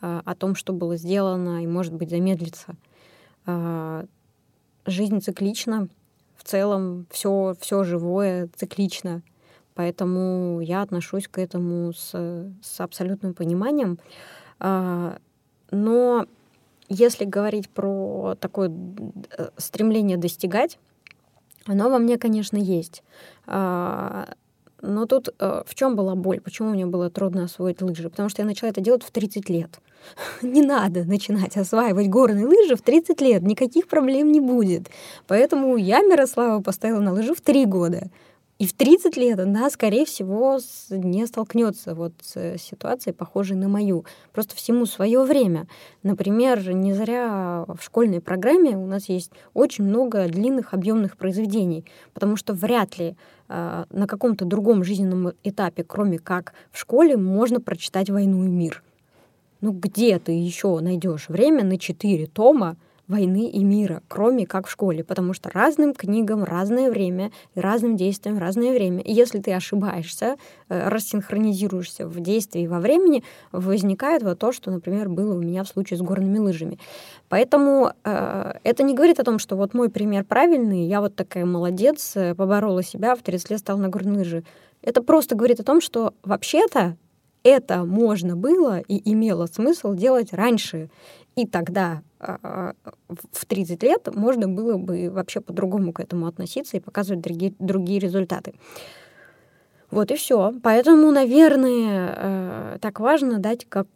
а, 0.01 0.23
о 0.25 0.35
том, 0.35 0.55
что 0.55 0.73
было 0.73 0.97
сделано, 0.97 1.63
и, 1.63 1.67
может 1.67 1.95
быть, 1.95 2.11
замедлиться. 2.11 2.77
А, 3.47 4.05
жизнь 4.87 5.21
циклична. 5.21 5.89
В 6.37 6.45
целом 6.45 7.07
все, 7.11 7.55
все 7.61 7.85
живое 7.85 8.49
циклично. 8.57 9.23
Поэтому 9.75 10.61
я 10.61 10.83
отношусь 10.83 11.29
к 11.29 11.39
этому 11.39 11.93
с, 11.93 12.11
с 12.63 12.81
абсолютным 12.81 13.33
пониманием. 13.33 13.99
А, 14.59 15.19
но 15.71 16.27
если 16.89 17.25
говорить 17.25 17.71
про 17.71 18.37
такое 18.39 18.71
э, 19.39 19.49
стремление 19.57 20.19
достигать, 20.19 20.79
оно 21.67 21.91
во 21.91 21.99
мне, 21.99 22.19
конечно, 22.19 22.57
есть. 22.57 23.03
А, 23.47 24.29
но 24.83 25.07
тут 25.07 25.29
э, 25.39 25.63
в 25.65 25.75
чем 25.75 25.95
была 25.95 26.15
боль? 26.17 26.41
Почему 26.41 26.71
мне 26.71 26.87
было 26.87 27.09
трудно 27.09 27.45
освоить 27.45 27.81
лыжи? 27.81 28.11
Потому 28.11 28.29
что 28.29 28.43
я 28.43 28.47
начала 28.47 28.69
это 28.69 28.81
делать 28.81 29.05
в 29.05 29.11
30 29.13 29.49
лет. 29.49 29.79
Не 30.43 30.63
надо 30.63 31.05
начинать 31.05 31.57
осваивать 31.57 32.09
горные 32.09 32.47
лыжи 32.47 32.75
в 32.75 32.83
30 32.83 33.21
лет, 33.21 33.43
никаких 33.43 33.87
проблем 33.87 34.33
не 34.33 34.41
будет. 34.41 34.89
Поэтому 35.29 35.77
я 35.77 36.03
Мирослава 36.03 36.61
поставила 36.61 37.01
на 37.01 37.13
лыжи 37.13 37.35
в 37.35 37.41
3 37.41 37.67
года. 37.67 38.11
И 38.63 38.67
в 38.67 38.75
30 38.75 39.17
лет 39.17 39.41
она, 39.41 39.69
скорее 39.71 40.05
всего, 40.05 40.61
не 40.89 41.27
столкнется 41.27 41.97
вот 41.97 42.13
с 42.23 42.59
ситуацией, 42.59 43.13
похожей 43.13 43.57
на 43.57 43.69
мою. 43.69 44.05
Просто 44.33 44.55
всему 44.55 44.87
свое 44.87 45.25
время. 45.25 45.67
Например, 46.05 46.73
не 46.73 46.95
зря 46.95 47.65
в 47.67 47.83
школьной 47.83 48.21
программе 48.21 48.77
у 48.77 48.87
нас 48.87 49.09
есть 49.09 49.33
очень 49.53 49.83
много 49.83 50.29
длинных 50.29 50.75
объемных 50.75 51.17
произведений, 51.17 51.85
потому 52.15 52.37
что 52.37 52.55
вряд 52.55 52.97
ли 53.01 53.17
э, 53.49 53.85
на 53.91 54.07
каком-то 54.07 54.45
другом 54.45 54.85
жизненном 54.85 55.33
этапе, 55.43 55.83
кроме 55.83 56.21
как 56.21 56.53
в 56.71 56.79
школе, 56.79 57.17
можно 57.17 57.61
прочитать 57.61 58.11
«Войну 58.11 58.45
и 58.45 58.49
мир». 58.49 58.85
Ну 59.61 59.73
где 59.73 60.21
ты 60.21 60.31
еще 60.31 60.79
найдешь 60.79 61.29
время 61.29 61.65
на 61.65 61.81
четыре 61.81 62.29
тома 62.29 62.77
войны 63.09 63.49
и 63.49 63.65
мира, 63.65 64.03
кроме 64.09 64.47
как 64.47 64.67
в 64.67 64.71
школе, 64.71 65.05
потому 65.05 65.33
что 65.33 65.51
разным 65.51 65.93
книгам 65.95 66.45
разное 66.45 66.91
время, 66.91 67.31
разным 67.55 67.97
действиям 67.97 68.39
разное 68.39 68.73
время. 68.73 69.01
И 69.01 69.13
если 69.13 69.41
ты 69.41 69.53
ошибаешься, 69.53 70.37
э, 70.69 70.89
рассинхронизируешься 70.89 72.07
в 72.07 72.21
действии 72.21 72.67
во 72.67 72.81
времени, 72.81 73.25
возникает 73.51 74.23
вот 74.23 74.39
то, 74.39 74.53
что, 74.53 74.71
например, 74.71 75.09
было 75.09 75.35
у 75.35 75.39
меня 75.39 75.65
в 75.65 75.69
случае 75.69 75.99
с 75.99 76.03
горными 76.03 76.39
лыжами. 76.39 76.79
Поэтому 77.29 77.93
э, 78.05 78.53
это 78.63 78.83
не 78.83 78.95
говорит 78.95 79.21
о 79.21 79.25
том, 79.25 79.39
что 79.39 79.57
вот 79.57 79.75
мой 79.75 79.91
пример 79.91 80.25
правильный, 80.25 80.87
я 80.87 81.01
вот 81.01 81.17
такая 81.17 81.45
молодец, 81.45 82.13
э, 82.17 82.35
поборола 82.35 82.83
себя, 82.83 83.15
в 83.15 83.23
30 83.23 83.51
лет 83.51 83.59
стала 83.59 83.79
на 83.79 83.89
горные 83.89 84.19
лыжи. 84.19 84.45
Это 84.81 85.03
просто 85.03 85.35
говорит 85.35 85.61
о 85.61 85.65
том, 85.65 85.81
что 85.81 86.15
вообще-то 86.23 86.97
это 87.43 87.85
можно 87.85 88.37
было 88.37 88.81
и 88.81 89.13
имело 89.13 89.47
смысл 89.47 89.95
делать 89.95 90.33
раньше. 90.33 90.91
И 91.35 91.47
тогда 91.47 92.03
в 92.23 93.47
30 93.47 93.83
лет 93.83 94.15
можно 94.15 94.49
было 94.49 94.77
бы 94.77 95.11
вообще 95.11 95.41
по-другому 95.41 95.93
к 95.93 96.01
этому 96.01 96.27
относиться 96.27 96.77
и 96.77 96.81
показывать 96.81 97.21
другие, 97.21 97.55
другие 97.59 97.99
результаты. 97.99 98.55
Вот 99.91 100.11
и 100.11 100.17
все. 100.17 100.55
Поэтому, 100.63 101.11
наверное, 101.11 102.15
э, 102.17 102.79
так 102.81 103.01
важно 103.01 103.39
дать 103.39 103.67
как 103.69 103.87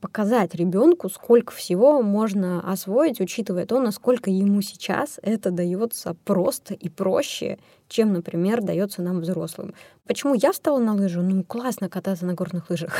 показать 0.00 0.54
ребенку, 0.54 1.08
сколько 1.08 1.52
всего 1.52 2.02
можно 2.02 2.60
освоить, 2.60 3.20
учитывая 3.20 3.66
то, 3.66 3.80
насколько 3.80 4.30
ему 4.30 4.62
сейчас 4.62 5.18
это 5.22 5.50
дается 5.50 6.16
просто 6.24 6.74
и 6.74 6.88
проще, 6.88 7.58
чем, 7.88 8.12
например, 8.12 8.62
дается 8.62 9.02
нам 9.02 9.20
взрослым. 9.20 9.74
Почему 10.06 10.34
я 10.34 10.52
встала 10.52 10.78
на 10.78 10.94
лыжу? 10.94 11.22
Ну, 11.22 11.42
классно 11.44 11.88
кататься 11.88 12.26
на 12.26 12.34
горных 12.34 12.70
лыжах. 12.70 12.98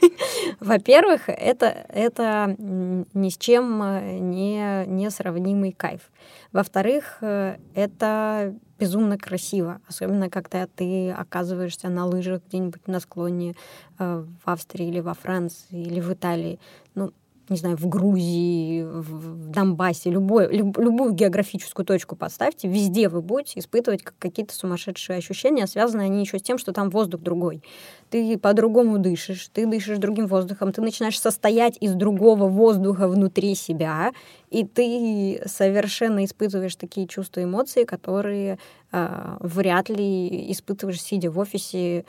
Во-первых, 0.60 1.28
это, 1.28 1.66
это 1.88 2.54
ни 2.58 3.28
с 3.28 3.38
чем 3.38 3.82
э, 3.82 4.18
не, 4.18 4.84
не 4.86 5.10
сравнимый 5.10 5.72
кайф. 5.72 6.10
Во-вторых, 6.52 7.18
э, 7.22 7.56
это 7.74 8.54
безумно 8.78 9.18
красиво, 9.18 9.80
особенно 9.86 10.28
когда 10.28 10.66
ты 10.66 11.10
оказываешься 11.10 11.88
на 11.88 12.06
лыжах 12.06 12.42
где-нибудь 12.48 12.88
на 12.88 13.00
склоне 13.00 13.54
э, 13.98 14.24
в 14.44 14.50
Австрии 14.50 14.88
или 14.88 15.00
во 15.00 15.14
Франции 15.14 15.82
или 15.82 16.00
в 16.00 16.12
Италии. 16.12 16.58
Ну, 16.94 17.12
не 17.50 17.56
знаю, 17.56 17.76
в 17.76 17.88
Грузии, 17.88 18.82
в 18.82 19.48
Донбассе, 19.48 20.08
любой, 20.08 20.56
люб, 20.56 20.78
любую 20.78 21.12
географическую 21.12 21.84
точку 21.84 22.14
поставьте, 22.14 22.68
везде 22.68 23.08
вы 23.08 23.20
будете 23.22 23.58
испытывать 23.58 24.02
какие-то 24.02 24.54
сумасшедшие 24.54 25.18
ощущения, 25.18 25.66
связанные 25.66 26.06
они 26.06 26.20
еще 26.20 26.38
с 26.38 26.42
тем, 26.42 26.58
что 26.58 26.72
там 26.72 26.90
воздух 26.90 27.20
другой. 27.20 27.62
Ты 28.08 28.38
по-другому 28.38 28.98
дышишь, 28.98 29.48
ты 29.52 29.66
дышишь 29.66 29.98
другим 29.98 30.28
воздухом, 30.28 30.72
ты 30.72 30.80
начинаешь 30.80 31.20
состоять 31.20 31.76
из 31.80 31.94
другого 31.94 32.46
воздуха 32.46 33.08
внутри 33.08 33.56
себя, 33.56 34.12
и 34.48 34.64
ты 34.64 35.42
совершенно 35.46 36.24
испытываешь 36.24 36.76
такие 36.76 37.08
чувства, 37.08 37.42
эмоции, 37.42 37.82
которые 37.82 38.58
э, 38.92 39.36
вряд 39.40 39.88
ли 39.88 40.52
испытываешь, 40.52 41.02
сидя 41.02 41.32
в 41.32 41.38
офисе 41.38 42.04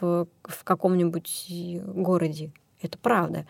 в, 0.00 0.26
в 0.44 0.64
каком-нибудь 0.64 1.46
городе. 1.94 2.50
Это 2.80 2.98
правда. 2.98 3.46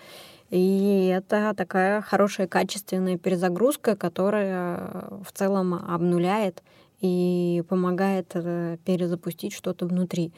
И 0.50 1.06
это 1.06 1.54
такая 1.56 2.00
хорошая 2.02 2.46
качественная 2.46 3.18
перезагрузка, 3.18 3.96
которая 3.96 5.08
в 5.24 5.32
целом 5.32 5.74
обнуляет 5.74 6.62
и 7.00 7.62
помогает 7.68 8.30
э, 8.34 8.78
перезапустить 8.84 9.52
что-то 9.52 9.86
внутри. 9.86 10.32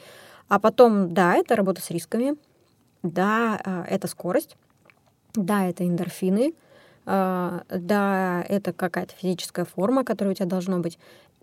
А 0.49 0.59
потом, 0.59 1.13
да, 1.13 1.35
это 1.35 1.57
работа 1.57 1.83
с 1.83 1.91
рисками, 1.91 2.37
да, 3.03 3.61
э, 3.65 3.85
это 3.89 4.09
скорость, 4.09 4.57
да, 5.35 5.67
это 5.67 5.87
эндорфины, 5.87 6.55
э, 7.07 7.61
да, 7.69 8.45
это 8.49 8.73
какая-то 8.73 9.15
физическая 9.15 9.65
форма, 9.65 10.05
которая 10.05 10.33
у 10.33 10.35
тебя 10.35 10.47
должна 10.47 10.79
быть. 10.79 10.99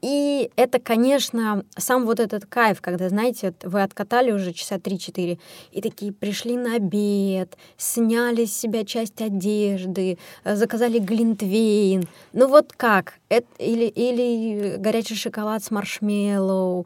И 0.06 0.52
это, 0.56 0.80
конечно, 0.80 1.66
сам 1.76 2.06
вот 2.06 2.20
этот 2.20 2.46
кайф, 2.46 2.80
когда, 2.80 3.10
знаете, 3.10 3.56
вы 3.64 3.82
откатали 3.82 4.32
уже 4.32 4.54
часа 4.54 4.76
3-4, 4.76 5.40
и 5.72 5.82
такие 5.82 6.14
пришли 6.14 6.58
на 6.58 6.76
обед, 6.76 7.58
сняли 7.76 8.46
с 8.46 8.56
себя 8.56 8.86
часть 8.86 9.20
одежды, 9.20 10.20
э, 10.44 10.56
заказали 10.56 11.00
глинтвейн. 11.00 12.08
Ну 12.34 12.48
вот 12.48 12.72
как? 12.78 13.16
Это, 13.30 13.48
или, 13.58 13.86
или 13.86 14.76
горячий 14.78 15.16
шоколад 15.16 15.64
с 15.64 15.72
маршмеллоу, 15.72 16.86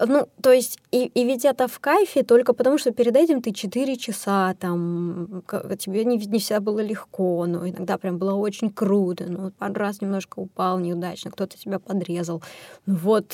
ну, 0.00 0.28
то 0.42 0.52
есть, 0.52 0.78
и, 0.90 1.06
и 1.06 1.24
ведь 1.24 1.44
это 1.44 1.68
в 1.68 1.78
кайфе 1.78 2.22
только 2.22 2.54
потому, 2.54 2.78
что 2.78 2.92
перед 2.92 3.16
этим 3.16 3.42
ты 3.42 3.52
4 3.52 3.96
часа, 3.96 4.54
там, 4.58 5.42
тебе 5.78 6.04
не, 6.04 6.16
не 6.16 6.38
всегда 6.38 6.60
было 6.60 6.80
легко, 6.80 7.46
но 7.46 7.68
иногда 7.68 7.98
прям 7.98 8.18
было 8.18 8.34
очень 8.34 8.70
круто, 8.70 9.26
ну, 9.28 9.50
пару 9.50 9.74
раз 9.74 10.00
немножко 10.00 10.40
упал 10.40 10.78
неудачно, 10.78 11.30
кто-то 11.30 11.58
тебя 11.58 11.78
подрезал. 11.78 12.42
Ну, 12.86 12.94
вот 12.96 13.28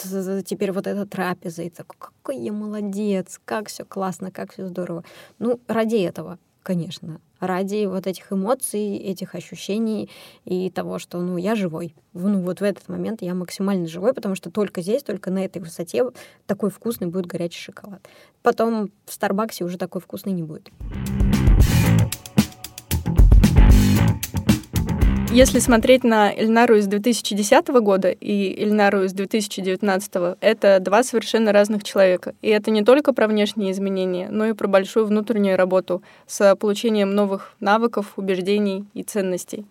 теперь 0.45 0.73
вот 0.73 0.87
эта 0.87 1.07
трапеза, 1.07 1.63
и 1.63 1.71
такой, 1.71 1.97
какой 1.99 2.39
я 2.39 2.53
молодец, 2.53 3.41
как 3.45 3.69
все 3.69 3.85
классно, 3.85 4.31
как 4.31 4.53
все 4.53 4.67
здорово. 4.67 5.05
Ну, 5.39 5.61
ради 5.69 5.97
этого 5.97 6.39
конечно, 6.69 7.23
ради 7.41 7.87
вот 7.87 8.07
этих 8.07 8.31
эмоций, 8.31 8.99
этих 8.99 9.35
ощущений 9.35 10.11
и 10.45 10.69
того, 10.69 10.99
что, 10.99 11.19
ну, 11.19 11.39
я 11.39 11.55
живой. 11.55 11.95
Ну, 12.13 12.43
вот 12.43 12.61
в 12.61 12.63
этот 12.63 12.87
момент 12.91 13.23
я 13.23 13.35
максимально 13.35 13.87
живой, 13.87 14.13
потому 14.13 14.35
что 14.35 14.51
только 14.51 14.83
здесь, 14.83 15.03
только 15.03 15.31
на 15.31 15.43
этой 15.43 15.63
высоте 15.63 16.05
такой 16.45 16.69
вкусный 16.69 17.07
будет 17.07 17.25
горячий 17.25 17.59
шоколад. 17.59 18.07
Потом 18.43 18.91
в 19.07 19.15
Старбаксе 19.15 19.65
уже 19.65 19.79
такой 19.79 20.03
вкусный 20.03 20.35
не 20.35 20.43
будет. 20.43 20.69
Если 25.31 25.59
смотреть 25.59 26.05
на 26.05 26.33
Эльнару 26.33 26.77
из 26.77 26.87
2010 26.87 27.69
года 27.69 28.09
и 28.09 28.63
Эльнару 28.63 29.05
из 29.05 29.13
2019, 29.13 30.39
это 30.41 30.81
два 30.81 31.03
совершенно 31.03 31.53
разных 31.53 31.85
человека. 31.85 32.35
И 32.41 32.49
это 32.49 32.71
не 32.71 32.83
только 32.83 33.13
про 33.13 33.29
внешние 33.29 33.73
изменения, 33.73 34.29
но 34.31 34.47
и 34.47 34.55
про 34.55 34.69
большую 34.69 35.05
внутреннюю 35.05 35.59
работу 35.59 36.03
с 36.27 36.57
получением 36.57 37.15
новых 37.15 37.53
навыков, 37.61 38.15
убеждений 38.17 38.87
и 38.95 39.03
ценностей. 39.03 39.67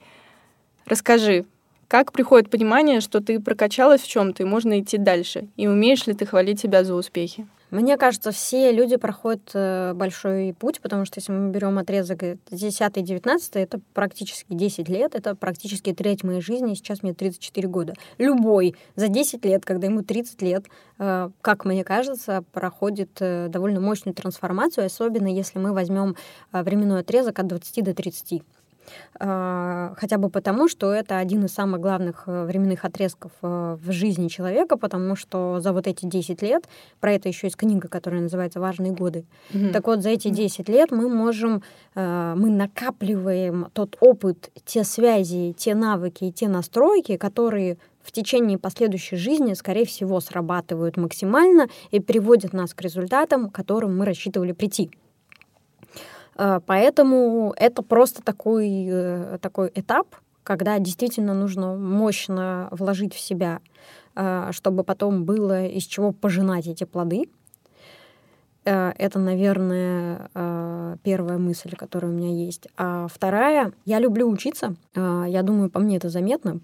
Расскажи, 0.86 1.46
как 1.88 2.12
приходит 2.12 2.52
понимание, 2.52 3.02
что 3.02 3.20
ты 3.20 3.40
прокачалась 3.40 4.02
в 4.02 4.08
чем-то 4.08 4.44
и 4.44 4.46
можно 4.46 4.80
идти 4.80 4.98
дальше? 5.00 5.48
И 5.58 5.68
умеешь 5.68 6.06
ли 6.06 6.14
ты 6.14 6.28
хвалить 6.28 6.60
себя 6.60 6.84
за 6.84 6.94
успехи? 6.94 7.48
Мне 7.70 7.98
кажется, 7.98 8.32
все 8.32 8.72
люди 8.72 8.96
проходят 8.96 9.52
э, 9.54 9.94
большой 9.94 10.56
путь, 10.58 10.80
потому 10.80 11.04
что 11.04 11.20
если 11.20 11.34
мы 11.34 11.52
берем 11.52 11.78
отрезок 11.78 12.24
10 12.50 13.04
19 13.04 13.56
это 13.56 13.82
практически 13.94 14.46
10 14.54 14.88
лет, 14.88 15.16
это 15.16 15.36
практически 15.36 15.94
треть 15.94 16.24
моей 16.24 16.40
жизни, 16.40 16.76
сейчас 16.76 17.04
мне 17.04 17.14
34 17.14 17.68
года. 17.68 17.94
Любой 18.18 18.76
за 18.96 19.10
10 19.10 19.44
лет, 19.44 19.66
когда 19.66 19.88
ему 19.88 20.02
30 20.02 20.42
лет, 20.44 20.66
э, 20.98 21.30
как 21.42 21.66
мне 21.66 21.84
кажется, 21.84 22.46
проходит 22.54 23.10
э, 23.20 23.48
довольно 23.50 23.82
мощную 23.82 24.16
трансформацию, 24.16 24.86
особенно 24.86 25.28
если 25.28 25.60
мы 25.60 25.74
возьмем 25.74 26.16
временной 26.54 27.02
отрезок 27.02 27.38
от 27.40 27.48
20 27.48 27.84
до 27.84 27.94
30. 27.94 28.44
А, 29.20 29.94
хотя 29.98 30.18
бы 30.18 30.30
потому, 30.30 30.68
что 30.68 30.92
это 30.94 31.18
один 31.18 31.46
из 31.46 31.54
самых 31.54 31.82
главных 31.82 32.24
э, 32.28 32.46
временных 32.46 32.86
отрезков 32.86 33.32
э, 33.42 33.78
в 33.82 33.92
жизни 33.92 34.28
человека, 34.28 34.78
потому 34.78 35.16
что 35.16 35.60
за 35.60 35.74
вот 35.74 35.88
эти 35.88 36.06
10 36.06 36.42
лет, 36.42 36.68
про 37.00 37.14
это 37.14 37.28
еще 37.28 37.48
есть 37.48 37.56
книга, 37.56 37.88
которая 37.88 38.22
называется 38.22 38.60
«Важные 38.60 38.92
годы», 38.92 39.26
mm-hmm. 39.52 39.72
так 39.72 39.88
вот 39.88 40.02
за 40.02 40.10
эти 40.10 40.30
10 40.30 40.70
лет 40.70 40.92
мы 40.92 41.10
можем, 41.10 41.64
э, 41.96 42.34
мы 42.38 42.50
накапливаем 42.50 43.70
тот 43.74 43.98
опыт, 44.00 44.52
те 44.66 44.84
связи, 44.84 45.56
те 45.58 45.74
навыки 45.74 46.26
и 46.26 46.32
те 46.32 46.48
настройки, 46.48 47.18
которые 47.18 47.78
в 48.08 48.12
течение 48.12 48.58
последующей 48.58 49.18
жизни, 49.18 49.54
скорее 49.54 49.86
всего, 49.86 50.22
срабатывают 50.22 50.96
максимально 50.96 51.68
и 51.92 52.00
приводят 52.00 52.54
нас 52.54 52.74
к 52.74 52.82
результатам, 52.82 53.50
к 53.50 53.56
которым 53.56 53.98
мы 53.98 54.06
рассчитывали 54.06 54.54
прийти. 54.54 54.92
Э, 56.38 56.60
поэтому 56.66 57.54
это 57.58 57.82
просто 57.82 58.22
такой, 58.22 58.88
э, 58.90 59.38
такой 59.42 59.72
этап, 59.74 60.08
когда 60.44 60.80
действительно 60.80 61.34
нужно 61.34 61.76
мощно 61.76 62.70
вложить 62.72 63.14
в 63.14 63.20
себя, 63.20 63.60
э, 64.16 64.50
чтобы 64.52 64.84
потом 64.84 65.26
было 65.26 65.66
из 65.66 65.84
чего 65.84 66.12
пожинать 66.12 66.68
эти 66.68 66.84
плоды. 66.84 67.26
Это, 68.70 69.18
наверное, 69.18 70.30
первая 71.02 71.38
мысль, 71.38 71.74
которая 71.78 72.12
у 72.12 72.14
меня 72.14 72.36
есть. 72.36 72.68
А 72.76 73.08
вторая, 73.08 73.72
я 73.86 74.00
люблю 74.00 74.30
учиться. 74.30 74.76
Я 74.94 75.42
думаю, 75.42 75.70
по 75.70 75.80
мне 75.80 75.96
это 75.96 76.10
заметно. 76.10 76.60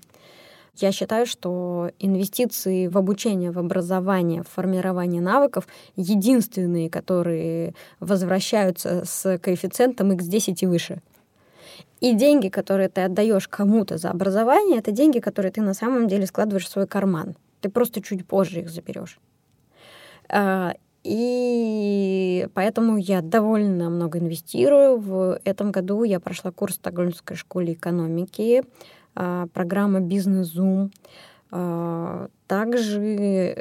Я 0.76 0.92
считаю, 0.92 1.28
что 1.28 1.92
инвестиции 2.00 2.88
в 2.88 2.98
обучение, 2.98 3.52
в 3.52 3.60
образование, 3.60 4.42
в 4.42 4.48
формирование 4.48 5.22
навыков 5.22 5.68
единственные, 5.96 6.90
которые 6.90 7.76
возвращаются 8.00 9.04
с 9.06 9.38
коэффициентом 9.38 10.12
x10 10.12 10.58
и 10.62 10.66
выше. 10.66 11.02
И 12.02 12.14
деньги, 12.14 12.50
которые 12.50 12.90
ты 12.90 13.02
отдаешь 13.02 13.48
кому-то 13.48 13.98
за 13.98 14.10
образование, 14.10 14.80
это 14.80 14.92
деньги, 14.92 15.20
которые 15.20 15.52
ты 15.52 15.62
на 15.62 15.74
самом 15.74 16.08
деле 16.08 16.26
складываешь 16.26 16.66
в 16.66 16.70
свой 16.70 16.88
карман. 16.88 17.36
Ты 17.62 17.70
просто 17.70 18.02
чуть 18.02 18.28
позже 18.28 18.62
их 18.62 18.70
заберешь. 18.70 19.20
А, 20.28 20.74
и 21.04 22.48
поэтому 22.54 22.98
я 22.98 23.22
довольно 23.22 23.90
много 23.90 24.20
инвестирую. 24.20 24.98
В 24.98 25.40
этом 25.44 25.72
году 25.72 26.04
я 26.04 26.20
прошла 26.20 26.52
курс 26.52 26.74
в 26.74 26.78
Стокгольмской 26.78 27.38
школе 27.38 27.74
экономики, 27.74 28.64
программа 29.14 30.00
«Бизнес-зум». 30.00 30.92
А, 31.56 32.30
также 32.48 33.00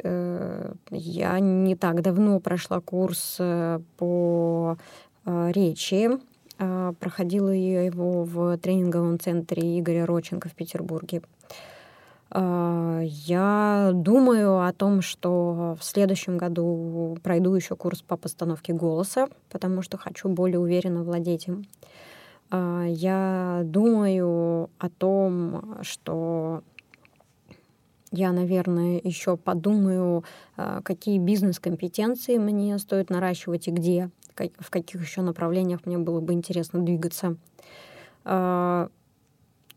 э, 0.03 0.73
я 0.89 1.39
не 1.39 1.75
так 1.75 2.01
давно 2.01 2.39
прошла 2.39 2.79
курс 2.79 3.37
э, 3.39 3.79
по 3.97 4.77
речи. 5.25 6.09
Проходила 6.99 7.49
я 7.49 7.83
его 7.83 8.23
в 8.23 8.57
тренинговом 8.57 9.19
центре 9.19 9.79
Игоря 9.79 10.05
Роченко 10.05 10.49
в 10.49 10.53
Петербурге. 10.53 11.21
А, 12.35 13.01
я 13.03 13.91
думаю 13.93 14.65
о 14.65 14.73
том, 14.73 15.01
что 15.03 15.77
в 15.79 15.83
следующем 15.83 16.37
году 16.37 17.17
пройду 17.21 17.53
еще 17.53 17.75
курс 17.75 18.01
по 18.01 18.17
постановке 18.17 18.73
голоса, 18.73 19.27
потому 19.51 19.83
что 19.83 19.97
хочу 19.97 20.29
более 20.29 20.59
уверенно 20.59 21.03
владеть 21.03 21.47
им. 21.47 21.65
А, 22.55 22.85
я 22.85 23.61
думаю 23.65 24.69
о 24.77 24.89
том, 24.89 25.79
что 25.81 26.61
я, 28.11 28.31
наверное, 28.31 29.01
еще 29.03 29.37
подумаю, 29.37 30.23
а, 30.55 30.83
какие 30.83 31.17
бизнес-компетенции 31.17 32.37
мне 32.37 32.77
стоит 32.77 33.09
наращивать 33.09 33.67
и 33.67 33.71
где, 33.71 34.11
в 34.35 34.69
каких 34.69 35.01
еще 35.01 35.21
направлениях 35.21 35.87
мне 35.87 35.97
было 35.97 36.19
бы 36.19 36.33
интересно 36.33 36.79
двигаться. 36.79 37.37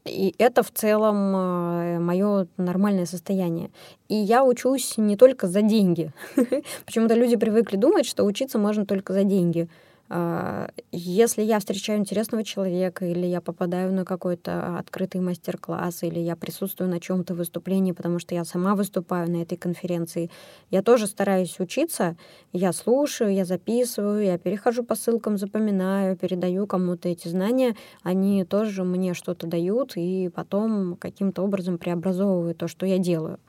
И 0.05 0.35
это 0.39 0.62
в 0.62 0.70
целом 0.70 2.05
мое 2.05 2.47
нормальное 2.59 3.07
состояние. 3.07 3.70
И 4.09 4.14
я 4.14 4.45
учусь 4.45 4.99
не 4.99 5.16
только 5.16 5.49
за 5.49 5.62
деньги. 5.62 6.12
Почему-то 6.87 7.14
люди 7.14 7.37
привыкли 7.37 7.77
думать, 7.77 8.07
что 8.07 8.24
учиться 8.24 8.59
можно 8.59 8.87
только 8.87 9.12
за 9.12 9.24
деньги. 9.24 9.68
А, 10.09 10.68
если 10.92 11.42
я 11.42 11.59
встречаю 11.59 11.98
интересного 11.98 12.44
человека, 12.44 13.04
или 13.07 13.26
я 13.26 13.40
попадаю 13.40 13.92
на 13.92 14.04
какой-то 14.04 14.78
открытый 14.78 15.20
мастер-класс, 15.20 16.04
или 16.04 16.20
я 16.20 16.36
присутствую 16.36 16.88
на 16.88 17.00
чем-то 17.00 17.34
выступлении, 17.34 17.92
потому 17.92 18.18
что 18.18 18.34
я 18.34 18.44
сама 18.44 18.74
выступаю 18.74 19.30
на 19.30 19.42
этой 19.42 19.57
конференции, 19.57 20.30
я 20.70 20.82
тоже 20.82 21.07
стараюсь 21.07 21.59
учиться. 21.59 22.16
Я 22.52 22.72
слушаю, 22.72 23.34
я 23.34 23.44
записываю, 23.44 24.24
я 24.24 24.38
перехожу 24.38 24.84
по 24.84 24.94
ссылкам, 24.94 25.38
запоминаю, 25.38 26.16
передаю 26.16 26.66
кому-то 26.66 27.09
эти 27.09 27.28
знания. 27.28 27.74
Они 28.02 28.44
тоже 28.44 28.84
мне 28.84 29.14
что-то 29.14 29.46
дают, 29.46 29.96
и 29.96 30.30
потом 30.34 30.96
каким-то 30.96 31.42
образом 31.42 31.78
преобразовывают 31.78 32.59
то, 32.59 32.68
что 32.68 32.86
я 32.86 32.98
делаю. 32.98 33.40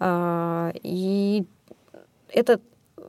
А, 0.00 0.72
и 0.82 1.44
это 2.28 2.60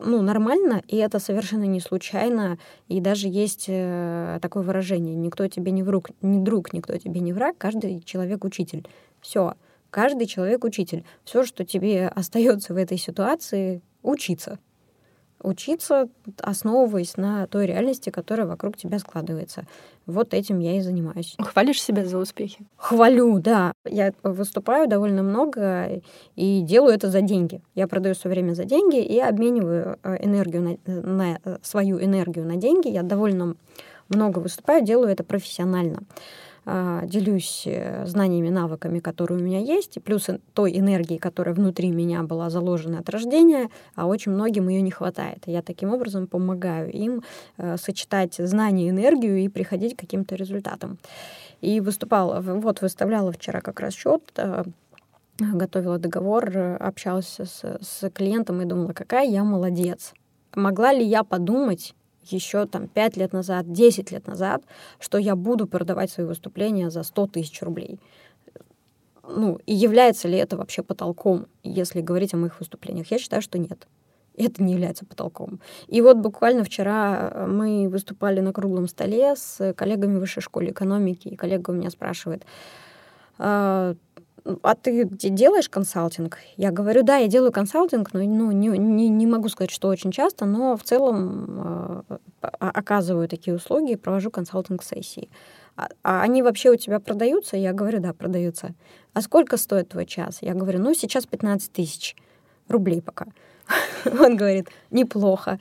ну, 0.02 0.22
нормально, 0.22 0.82
и 0.88 0.98
это 0.98 1.20
совершенно 1.20 1.64
не 1.64 1.80
случайно. 1.80 2.58
И 2.88 3.00
даже 3.02 3.28
есть 3.28 3.66
э, 3.68 4.40
такое 4.42 4.64
выражение: 4.64 5.16
никто 5.16 5.48
тебе 5.48 5.72
не 5.72 5.84
враг, 5.84 6.12
не 6.22 6.40
друг, 6.40 6.74
никто 6.74 6.98
тебе 6.98 7.20
не 7.20 7.34
враг, 7.34 7.58
каждый 7.58 8.02
человек 8.02 8.44
учитель. 8.44 8.88
Все, 9.22 9.56
каждый 9.90 10.28
человек 10.28 10.64
учитель. 10.64 11.06
Все, 11.24 11.44
что 11.44 11.66
тебе 11.66 12.08
остается 12.08 12.74
в 12.74 12.78
этой 12.78 12.98
ситуации, 12.98 13.82
учиться 14.02 14.60
учиться, 15.44 16.08
основываясь 16.40 17.18
на 17.18 17.48
той 17.48 17.66
реальности, 17.66 18.10
которая 18.10 18.48
вокруг 18.48 18.78
тебя 18.78 19.00
складывается. 19.00 19.66
Вот 20.06 20.34
этим 20.34 20.60
я 20.60 20.78
и 20.78 20.82
занимаюсь. 20.82 21.36
Хвалишь 21.40 21.82
себя 21.82 22.06
за 22.06 22.18
успехи? 22.18 22.66
Хвалю, 22.76 23.40
да. 23.40 23.74
Я 23.86 24.14
выступаю 24.24 24.88
довольно 24.88 25.24
много 25.24 26.02
и 26.36 26.62
делаю 26.62 26.96
это 26.96 27.10
за 27.10 27.22
деньги. 27.22 27.62
Я 27.76 27.88
продаю 27.88 28.16
все 28.16 28.30
время 28.30 28.54
за 28.54 28.66
деньги 28.66 29.02
и 29.02 29.20
обмениваю 29.20 29.98
э, 30.04 30.26
энергию 30.26 30.80
на, 30.86 31.02
на 31.02 31.40
э, 31.44 31.58
свою 31.62 32.04
энергию 32.04 32.46
на 32.46 32.58
деньги. 32.58 32.88
Я 32.88 33.04
довольно 33.04 33.56
много 34.10 34.40
выступаю, 34.40 34.84
делаю 34.84 35.10
это 35.10 35.24
профессионально. 35.24 36.00
А, 36.66 37.06
делюсь 37.06 37.64
э, 37.66 38.06
знаниями, 38.06 38.50
навыками, 38.50 39.00
которые 39.00 39.38
у 39.38 39.44
меня 39.44 39.60
есть, 39.60 39.98
и 39.98 40.00
плюс 40.00 40.30
той 40.54 40.80
энергии, 40.80 41.18
которая 41.18 41.54
внутри 41.54 41.92
меня 41.92 42.24
была 42.24 42.50
заложена 42.50 43.00
от 43.00 43.10
рождения, 43.10 43.70
а 43.96 44.06
очень 44.06 44.32
многим 44.32 44.70
ее 44.70 44.82
не 44.82 44.92
хватает. 44.92 45.44
Я 45.46 45.62
таким 45.62 45.94
образом 45.94 46.26
помогаю 46.26 46.90
им 46.90 47.24
э, 47.58 47.76
сочетать 47.78 48.36
знания 48.36 48.88
и 48.88 48.90
энергию 48.92 49.40
и 49.40 49.50
приходить 49.50 49.98
к 49.98 50.00
каким-то 50.00 50.36
результатам. 50.36 51.00
И 51.60 51.82
выступала, 51.82 52.40
вот 52.40 52.82
выставляла 52.82 53.34
вчера 53.34 53.60
как 53.60 53.82
раз 53.82 53.94
счет, 53.94 54.24
э, 54.38 54.64
готовила 55.40 55.98
договор, 55.98 56.78
общалась 56.80 57.40
с, 57.40 57.62
с 57.82 58.10
клиентом 58.12 58.62
и 58.62 58.66
думала, 58.66 58.94
какая 58.94 59.28
я 59.28 59.44
молодец. 59.44 60.14
Могла 60.56 60.94
ли 60.94 61.04
я 61.04 61.26
подумать, 61.26 61.94
еще 62.32 62.66
там 62.66 62.88
5 62.88 63.18
лет 63.18 63.34
назад, 63.34 63.72
10 63.72 64.12
лет 64.12 64.28
назад, 64.28 64.64
что 65.00 65.18
я 65.18 65.36
буду 65.36 65.68
продавать 65.68 66.12
свои 66.12 66.26
выступления 66.26 66.90
за 66.90 67.04
100 67.04 67.28
тысяч 67.28 67.62
рублей. 67.62 68.00
Ну, 69.28 69.60
и 69.66 69.74
является 69.74 70.28
ли 70.28 70.38
это 70.38 70.58
вообще 70.58 70.84
потолком, 70.84 71.48
если 71.64 72.02
говорить 72.02 72.34
о 72.34 72.38
моих 72.38 72.60
выступлениях? 72.60 73.10
Я 73.10 73.20
считаю, 73.20 73.42
что 73.42 73.58
нет. 73.58 73.88
Это 74.36 74.64
не 74.64 74.74
является 74.74 75.06
потолком. 75.06 75.60
И 75.88 76.02
вот 76.02 76.18
буквально 76.18 76.64
вчера 76.64 77.32
э, 77.32 77.48
мы 77.48 77.88
выступали 77.88 78.40
на 78.40 78.52
круглом 78.52 78.88
столе 78.88 79.36
с 79.36 79.74
коллегами 79.74 80.18
высшей 80.18 80.42
школе 80.42 80.72
экономики, 80.72 81.28
и 81.28 81.36
коллега 81.36 81.70
у 81.70 81.74
меня 81.74 81.92
спрашивает, 81.92 82.44
«А, 84.46 84.56
а 84.62 84.76
ты 84.76 85.06
делаешь 85.06 85.70
консалтинг? 85.70 86.38
Я 86.58 86.72
говорю, 86.72 87.04
да, 87.04 87.18
я 87.18 87.28
делаю 87.28 87.52
консалтинг, 87.52 88.14
но 88.14 88.22
ну, 88.22 88.52
не, 88.52 88.68
не, 88.68 89.10
не 89.10 89.28
могу 89.28 89.50
сказать, 89.50 89.72
что 89.72 89.88
очень 89.88 90.12
часто, 90.12 90.46
но 90.46 90.76
в 90.78 90.84
целом 90.84 92.06
э, 92.10 92.18
оказываю 92.60 93.28
такие 93.28 93.56
услуги, 93.56 93.96
провожу 93.96 94.32
консалтинг-сессии. 94.32 95.30
А, 95.76 95.88
а 96.04 96.22
они 96.22 96.44
вообще 96.44 96.72
у 96.72 96.76
тебя 96.76 97.00
продаются? 97.00 97.58
Я 97.58 97.74
говорю, 97.74 98.00
да, 98.00 98.14
продаются. 98.14 98.74
А 99.14 99.22
сколько 99.22 99.58
стоит 99.58 99.90
твой 99.90 100.06
час? 100.06 100.40
Я 100.42 100.54
говорю, 100.54 100.80
ну, 100.80 100.94
сейчас 100.94 101.26
15 101.26 101.72
тысяч 101.72 102.16
рублей 102.68 103.02
пока. 103.02 103.28
Он 104.06 104.36
говорит, 104.36 104.70
неплохо. 104.92 105.60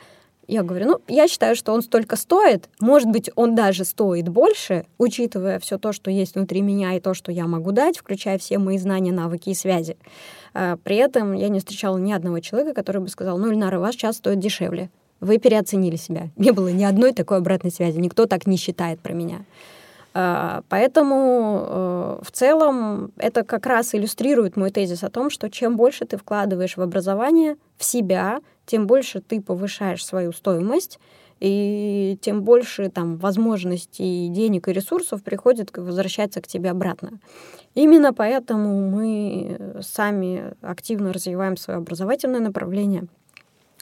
Я 0.49 0.62
говорю, 0.62 0.86
ну, 0.86 1.01
я 1.09 1.28
считаю, 1.28 1.55
что 1.55 1.72
он 1.72 1.82
столько 1.82 2.16
стоит. 2.16 2.68
Может 2.80 3.09
быть, 3.09 3.30
он 3.36 3.55
даже 3.55 3.84
стоит 3.84 4.28
больше, 4.28 4.86
учитывая 4.99 5.59
все 5.61 5.78
то, 5.78 5.93
что 5.93 6.11
есть 6.11 6.34
внутри 6.34 6.61
меня 6.62 6.95
и 6.95 7.01
то, 7.01 7.14
что 7.14 7.30
я 7.30 7.47
могу 7.47 7.70
дать, 7.72 7.97
включая 7.97 8.38
все 8.38 8.59
мои 8.59 8.76
знания, 8.78 9.12
навыки 9.12 9.51
и 9.51 9.55
связи. 9.55 9.97
А, 10.53 10.76
при 10.82 10.97
этом 10.97 11.32
я 11.32 11.49
не 11.49 11.61
встречала 11.61 11.97
ни 11.97 12.12
одного 12.12 12.40
человека, 12.40 12.74
который 12.74 13.01
бы 13.01 13.09
сказал, 13.09 13.38
ну, 13.38 13.51
Ильнара, 13.51 13.78
ваш 13.78 13.95
час 13.95 14.16
стоит 14.16 14.40
дешевле. 14.40 14.90
Вы 15.20 15.38
переоценили 15.38 15.97
себя. 15.97 16.30
Не 16.36 16.51
было 16.51 16.68
ни 16.68 16.82
одной 16.82 17.12
такой 17.12 17.38
обратной 17.38 17.70
связи. 17.70 17.99
Никто 17.99 18.26
так 18.26 18.47
не 18.47 18.57
считает 18.57 18.99
про 18.99 19.12
меня. 19.12 19.45
А, 20.14 20.62
поэтому 20.68 21.64
э, 21.66 22.18
в 22.22 22.30
целом 22.32 23.12
это 23.16 23.45
как 23.45 23.64
раз 23.66 23.95
иллюстрирует 23.95 24.57
мой 24.57 24.70
тезис 24.70 25.03
о 25.05 25.11
том, 25.11 25.30
что 25.30 25.49
чем 25.49 25.76
больше 25.76 26.05
ты 26.05 26.16
вкладываешь 26.18 26.76
в 26.76 26.82
образование, 26.82 27.57
в 27.78 27.84
себя, 27.84 28.40
тем 28.66 28.86
больше 28.86 29.20
ты 29.20 29.40
повышаешь 29.40 30.04
свою 30.04 30.32
стоимость, 30.32 30.98
и 31.40 32.18
тем 32.20 32.42
больше 32.42 32.88
там 32.88 33.16
возможностей, 33.16 34.28
денег 34.28 34.68
и 34.68 34.72
ресурсов 34.72 35.24
приходит, 35.24 35.76
возвращаться 35.76 36.40
к 36.40 36.46
тебе 36.46 36.70
обратно. 36.70 37.18
Именно 37.74 38.12
поэтому 38.14 38.88
мы 38.88 39.80
сами 39.80 40.54
активно 40.60 41.12
развиваем 41.12 41.56
свое 41.56 41.78
образовательное 41.78 42.40
направление— 42.40 43.08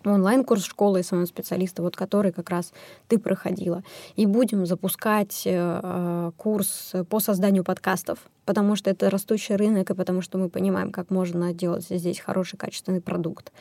онлайн-курс 0.04 0.64
школы 0.64 1.02
SMM-специалиста, 1.02 1.82
вот 1.82 1.96
который 1.96 2.32
как 2.32 2.50
раз 2.50 2.72
ты 3.08 3.18
проходила. 3.18 3.82
И 4.16 4.26
будем 4.26 4.66
запускать 4.66 5.42
э, 5.44 6.30
курс 6.36 6.92
по 7.08 7.20
созданию 7.20 7.64
подкастов, 7.64 8.18
потому 8.44 8.76
что 8.76 8.90
это 8.90 9.10
растущий 9.10 9.56
рынок, 9.56 9.90
и 9.90 9.94
потому 9.94 10.22
что 10.22 10.38
мы 10.38 10.48
понимаем, 10.48 10.90
как 10.90 11.10
можно 11.10 11.52
делать 11.52 11.86
здесь 11.88 12.20
хороший, 12.20 12.56
качественный 12.56 13.00
продукт. 13.00 13.52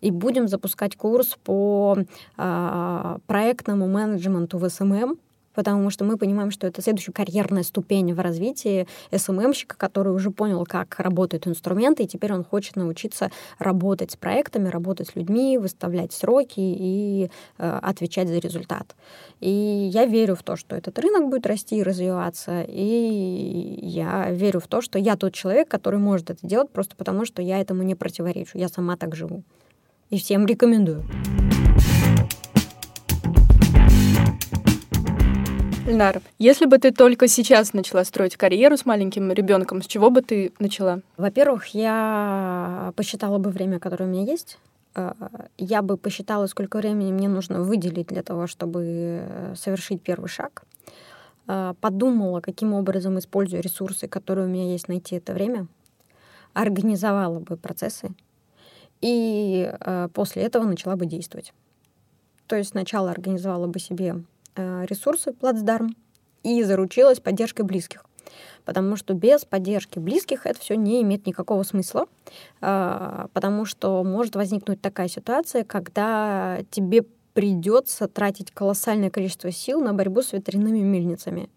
И 0.00 0.10
будем 0.10 0.48
запускать 0.48 0.96
курс 0.96 1.36
по 1.44 1.96
э, 2.36 3.18
проектному 3.26 3.88
менеджменту 3.88 4.58
в 4.58 4.68
SMM, 4.68 5.18
потому 5.54 5.90
что 5.90 6.04
мы 6.04 6.16
понимаем, 6.16 6.50
что 6.50 6.66
это 6.66 6.82
следующая 6.82 7.12
карьерная 7.12 7.62
ступень 7.62 8.12
в 8.12 8.20
развитии 8.20 8.86
SMM 9.14 9.31
щика, 9.31 9.76
который 9.76 10.12
уже 10.12 10.30
понял, 10.30 10.64
как 10.64 10.98
работают 10.98 11.46
инструменты, 11.46 12.04
и 12.04 12.06
теперь 12.06 12.32
он 12.32 12.44
хочет 12.44 12.76
научиться 12.76 13.30
работать 13.58 14.12
с 14.12 14.16
проектами, 14.16 14.68
работать 14.68 15.08
с 15.08 15.16
людьми, 15.16 15.58
выставлять 15.58 16.12
сроки 16.12 16.54
и 16.56 17.30
э, 17.58 17.78
отвечать 17.82 18.28
за 18.28 18.38
результат. 18.38 18.94
И 19.40 19.50
я 19.50 20.06
верю 20.06 20.36
в 20.36 20.42
то, 20.42 20.56
что 20.56 20.76
этот 20.76 20.98
рынок 20.98 21.30
будет 21.30 21.46
расти 21.46 21.78
и 21.78 21.82
развиваться, 21.82 22.62
и 22.66 23.78
я 23.82 24.30
верю 24.30 24.60
в 24.60 24.66
то, 24.66 24.80
что 24.80 24.98
я 24.98 25.16
тот 25.16 25.34
человек, 25.34 25.68
который 25.68 25.98
может 25.98 26.30
это 26.30 26.46
делать 26.46 26.70
просто 26.70 26.96
потому, 26.96 27.24
что 27.24 27.42
я 27.42 27.60
этому 27.60 27.82
не 27.82 27.94
противоречу, 27.94 28.58
я 28.58 28.68
сама 28.68 28.96
так 28.96 29.14
живу. 29.14 29.42
И 30.10 30.18
всем 30.18 30.46
рекомендую. 30.46 31.04
Ильнар, 35.86 36.22
если 36.38 36.64
бы 36.64 36.78
ты 36.78 36.92
только 36.92 37.28
сейчас 37.28 37.74
начала 37.74 38.04
строить 38.04 38.36
карьеру 38.36 38.78
с 38.78 38.86
маленьким 38.86 39.30
ребенком, 39.30 39.82
с 39.82 39.86
чего 39.86 40.08
бы 40.08 40.22
ты 40.22 40.50
начала? 40.58 41.02
Во-первых, 41.18 41.66
я 41.74 42.94
посчитала 42.96 43.36
бы 43.36 43.50
время, 43.50 43.78
которое 43.78 44.06
у 44.06 44.08
меня 44.08 44.22
есть. 44.22 44.58
Э, 44.94 45.12
я 45.58 45.82
бы 45.82 45.98
посчитала, 45.98 46.46
сколько 46.46 46.78
времени 46.78 47.12
мне 47.12 47.28
нужно 47.28 47.60
выделить 47.60 48.06
для 48.06 48.22
того, 48.22 48.46
чтобы 48.46 49.52
совершить 49.56 50.00
первый 50.00 50.28
шаг. 50.28 50.64
Э, 51.48 51.74
подумала, 51.82 52.40
каким 52.40 52.72
образом 52.72 53.18
использую 53.18 53.62
ресурсы, 53.62 54.08
которые 54.08 54.46
у 54.46 54.50
меня 54.50 54.72
есть, 54.72 54.88
найти 54.88 55.16
это 55.16 55.34
время. 55.34 55.66
Организовала 56.54 57.40
бы 57.40 57.58
процессы. 57.58 58.08
И 59.02 59.70
э, 59.78 60.08
после 60.14 60.44
этого 60.44 60.64
начала 60.64 60.96
бы 60.96 61.04
действовать. 61.04 61.52
То 62.46 62.56
есть 62.56 62.70
сначала 62.70 63.10
организовала 63.10 63.66
бы 63.66 63.78
себе 63.78 64.14
Э, 64.14 64.33
ресурсы, 64.56 65.32
плацдарм, 65.32 65.96
и 66.42 66.62
заручилась 66.62 67.20
поддержкой 67.20 67.62
близких. 67.62 68.04
Потому 68.64 68.96
что 68.96 69.14
без 69.14 69.44
поддержки 69.44 69.98
близких 69.98 70.46
это 70.46 70.58
все 70.60 70.76
не 70.76 71.02
имеет 71.02 71.26
никакого 71.26 71.62
смысла, 71.62 72.06
э, 72.60 73.26
потому 73.32 73.64
что 73.64 74.02
может 74.02 74.36
возникнуть 74.36 74.80
такая 74.80 75.08
ситуация, 75.08 75.64
когда 75.64 76.60
тебе 76.70 77.04
придется 77.34 78.08
тратить 78.08 78.52
колоссальное 78.52 79.10
количество 79.10 79.50
сил 79.50 79.80
на 79.80 79.92
борьбу 79.92 80.22
с 80.22 80.32
ветряными 80.32 80.80
мельницами 80.80 81.50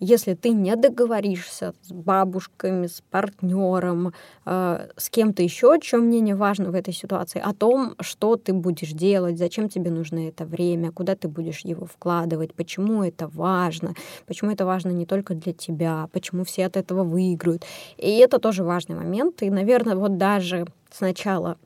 если 0.00 0.34
ты 0.34 0.50
не 0.50 0.74
договоришься 0.76 1.74
с 1.82 1.92
бабушками, 1.92 2.86
с 2.86 3.02
партнером, 3.10 4.12
э, 4.44 4.88
с 4.96 5.10
кем-то 5.10 5.42
еще, 5.42 5.78
чем 5.80 6.02
мнение 6.02 6.34
важно 6.34 6.70
в 6.70 6.74
этой 6.74 6.92
ситуации, 6.92 7.40
о 7.44 7.54
том, 7.54 7.94
что 8.00 8.36
ты 8.36 8.52
будешь 8.52 8.92
делать, 8.92 9.38
зачем 9.38 9.68
тебе 9.68 9.90
нужно 9.90 10.28
это 10.28 10.44
время, 10.44 10.92
куда 10.92 11.14
ты 11.16 11.28
будешь 11.28 11.60
его 11.60 11.86
вкладывать, 11.86 12.54
почему 12.54 13.02
это 13.02 13.28
важно, 13.28 13.94
почему 14.26 14.50
это 14.50 14.66
важно 14.66 14.90
не 14.90 15.06
только 15.06 15.34
для 15.34 15.52
тебя, 15.52 16.08
почему 16.12 16.44
все 16.44 16.66
от 16.66 16.76
этого 16.76 17.04
выиграют. 17.04 17.64
И 17.96 18.18
это 18.18 18.38
тоже 18.38 18.64
важный 18.64 18.96
момент. 18.96 19.42
И, 19.42 19.50
наверное, 19.50 19.96
вот 19.96 20.18
даже 20.18 20.66
сначала 20.90 21.56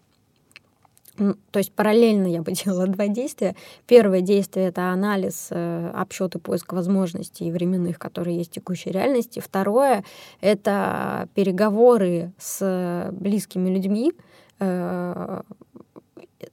то 1.51 1.59
есть 1.59 1.73
параллельно 1.73 2.27
я 2.27 2.43
бы 2.43 2.53
делала 2.65 2.87
два 2.87 3.09
действия. 3.09 3.55
Первое 3.87 4.21
действие— 4.21 4.67
это 4.69 4.91
анализ, 4.91 5.49
э, 5.51 5.91
обсчет 5.95 6.35
и 6.35 6.39
поиск 6.39 6.73
возможностей 6.73 7.51
временных, 7.51 7.99
которые 7.99 8.39
есть 8.39 8.51
в 8.51 8.55
текущей 8.55 8.91
реальности. 8.91 9.41
Второе— 9.41 10.05
это 10.41 11.29
переговоры 11.35 12.33
с 12.39 13.11
близкими 13.13 13.69
людьми, 13.71 14.13
э, 14.59 15.43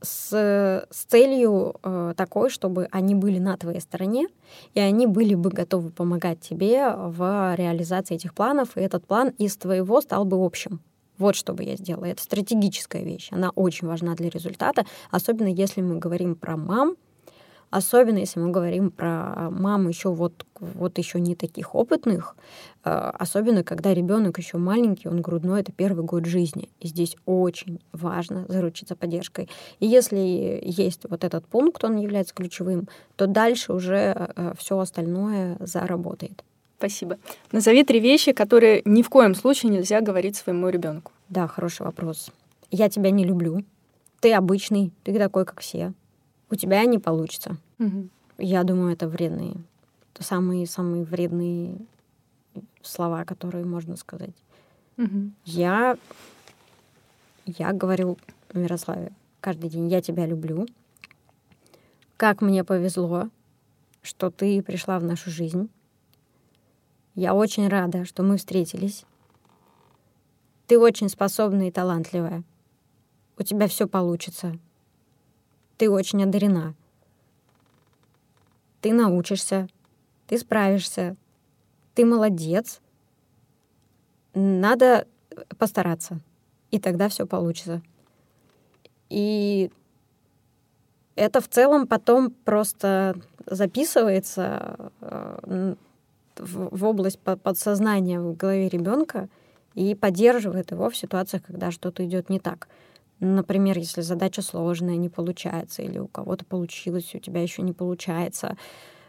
с, 0.01 0.85
с 0.89 1.05
целью 1.05 1.75
э, 1.81 2.13
такой, 2.17 2.49
чтобы 2.49 2.87
они 2.91 3.15
были 3.15 3.39
на 3.39 3.55
твоей 3.57 3.79
стороне, 3.79 4.27
и 4.73 4.79
они 4.79 5.07
были 5.07 5.35
бы 5.35 5.49
готовы 5.49 5.91
помогать 5.91 6.41
тебе 6.41 6.93
в 6.93 7.55
реализации 7.55 8.15
этих 8.15 8.33
планов, 8.33 8.75
и 8.75 8.81
этот 8.81 9.05
план 9.05 9.29
из 9.37 9.55
твоего 9.57 10.01
стал 10.01 10.25
бы 10.25 10.43
общим. 10.43 10.81
Вот 11.17 11.35
что 11.35 11.53
бы 11.53 11.63
я 11.63 11.75
сделала. 11.75 12.05
Это 12.05 12.21
стратегическая 12.21 13.03
вещь. 13.03 13.29
Она 13.31 13.51
очень 13.51 13.87
важна 13.87 14.15
для 14.15 14.29
результата, 14.29 14.85
особенно 15.11 15.47
если 15.47 15.81
мы 15.81 15.97
говорим 15.97 16.35
про 16.35 16.57
мам, 16.57 16.95
особенно 17.69 18.17
если 18.17 18.39
мы 18.39 18.51
говорим 18.51 18.91
про 18.91 19.49
мам 19.49 19.87
еще 19.87 20.09
вот, 20.09 20.45
вот 20.59 20.97
еще 20.97 21.19
не 21.19 21.35
таких 21.35 21.75
опытных, 21.75 22.35
э, 22.85 22.89
особенно 22.89 23.63
когда 23.63 23.93
ребенок 23.93 24.37
еще 24.37 24.57
маленький, 24.57 25.09
он 25.09 25.21
грудной, 25.21 25.61
это 25.61 25.71
первый 25.71 26.05
год 26.05 26.25
жизни. 26.25 26.69
И 26.79 26.87
здесь 26.87 27.15
очень 27.25 27.79
важно 27.91 28.45
заручиться 28.47 28.95
поддержкой. 28.95 29.49
И 29.79 29.87
если 29.87 30.61
есть 30.63 31.01
вот 31.09 31.23
этот 31.23 31.45
пункт, 31.45 31.83
он 31.83 31.97
является 31.97 32.33
ключевым, 32.33 32.87
то 33.15 33.27
дальше 33.27 33.73
уже 33.73 34.13
э, 34.35 34.53
все 34.57 34.79
остальное 34.79 35.57
заработает. 35.59 36.43
Спасибо. 36.77 37.17
Назови 37.51 37.83
три 37.83 37.99
вещи, 37.99 38.33
которые 38.33 38.81
ни 38.85 39.01
в 39.01 39.09
коем 39.09 39.33
случае 39.33 39.71
нельзя 39.71 40.01
говорить 40.01 40.35
своему 40.35 40.69
ребенку. 40.69 41.11
Да, 41.29 41.47
хороший 41.47 41.85
вопрос. 41.85 42.31
Я 42.69 42.89
тебя 42.89 43.09
не 43.09 43.23
люблю. 43.23 43.63
Ты 44.19 44.33
обычный, 44.33 44.91
ты 45.03 45.17
такой, 45.17 45.45
как 45.45 45.59
все. 45.61 45.93
У 46.49 46.55
тебя 46.55 46.85
не 46.85 46.99
получится. 46.99 47.57
Угу. 47.79 48.09
Я 48.37 48.63
думаю, 48.63 48.93
это 48.93 49.07
вредные, 49.07 49.55
это 50.13 50.23
самые 50.23 50.67
самые 50.67 51.03
вредные 51.03 51.77
слова, 52.81 53.25
которые 53.25 53.65
можно 53.65 53.95
сказать. 53.95 54.35
Угу. 54.97 55.31
Я 55.45 55.97
я 57.45 57.73
говорю 57.73 58.17
Мирославе 58.53 59.11
каждый 59.41 59.69
день: 59.69 59.87
я 59.87 60.01
тебя 60.01 60.25
люблю. 60.25 60.67
Как 62.17 62.41
мне 62.41 62.63
повезло, 62.63 63.29
что 64.01 64.31
ты 64.31 64.61
пришла 64.61 64.99
в 64.99 65.03
нашу 65.03 65.29
жизнь. 65.29 65.69
Я 67.17 67.33
очень 67.33 67.67
рада, 67.67 68.05
что 68.05 68.21
мы 68.21 68.37
встретились. 68.37 69.03
Ты 70.67 70.77
очень 70.77 71.09
способная 71.09 71.69
и 71.69 71.71
талантливая. 71.71 72.43
У 73.39 73.43
тебя 73.43 73.67
все 73.67 73.87
получится. 73.87 74.59
Ты 75.77 75.89
очень 75.89 76.21
одарена. 76.21 76.75
Ты 78.81 78.93
научишься. 78.93 79.67
Ты 80.27 80.37
справишься. 80.37 81.15
Ты 81.95 82.05
молодец. 82.05 82.81
Надо 84.35 85.07
постараться. 85.57 86.19
И 86.69 86.79
тогда 86.79 87.09
все 87.09 87.25
получится. 87.25 87.81
И 89.09 89.71
это 91.15 91.41
в 91.41 91.47
целом 91.47 91.87
потом 91.87 92.29
просто 92.29 93.19
записывается 93.47 94.91
э, 95.01 95.75
в, 96.39 96.75
в 96.75 96.85
область 96.85 97.19
подсознания 97.19 98.19
в 98.19 98.35
голове 98.35 98.69
ребенка 98.69 99.29
и 99.75 99.95
поддерживает 99.95 100.71
его 100.71 100.89
в 100.89 100.97
ситуациях, 100.97 101.43
когда 101.43 101.71
что-то 101.71 102.05
идет 102.05 102.29
не 102.29 102.39
так. 102.39 102.67
Например, 103.19 103.77
если 103.77 104.01
задача 104.01 104.41
сложная, 104.41 104.95
не 104.95 105.09
получается, 105.09 105.81
или 105.81 105.97
у 105.97 106.07
кого-то 106.07 106.45
получилось, 106.45 107.15
у 107.15 107.19
тебя 107.19 107.41
еще 107.41 107.61
не 107.61 107.73
получается. 107.73 108.57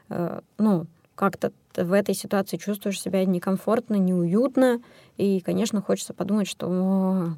Э, 0.09 0.41
ну, 0.57 0.87
как-то 1.15 1.53
в 1.77 1.93
этой 1.93 2.15
ситуации 2.15 2.57
чувствуешь 2.57 3.01
себя 3.01 3.25
некомфортно, 3.25 3.97
неуютно, 3.97 4.81
и, 5.17 5.41
конечно, 5.41 5.83
хочется 5.83 6.15
подумать, 6.15 6.49
что 6.49 7.35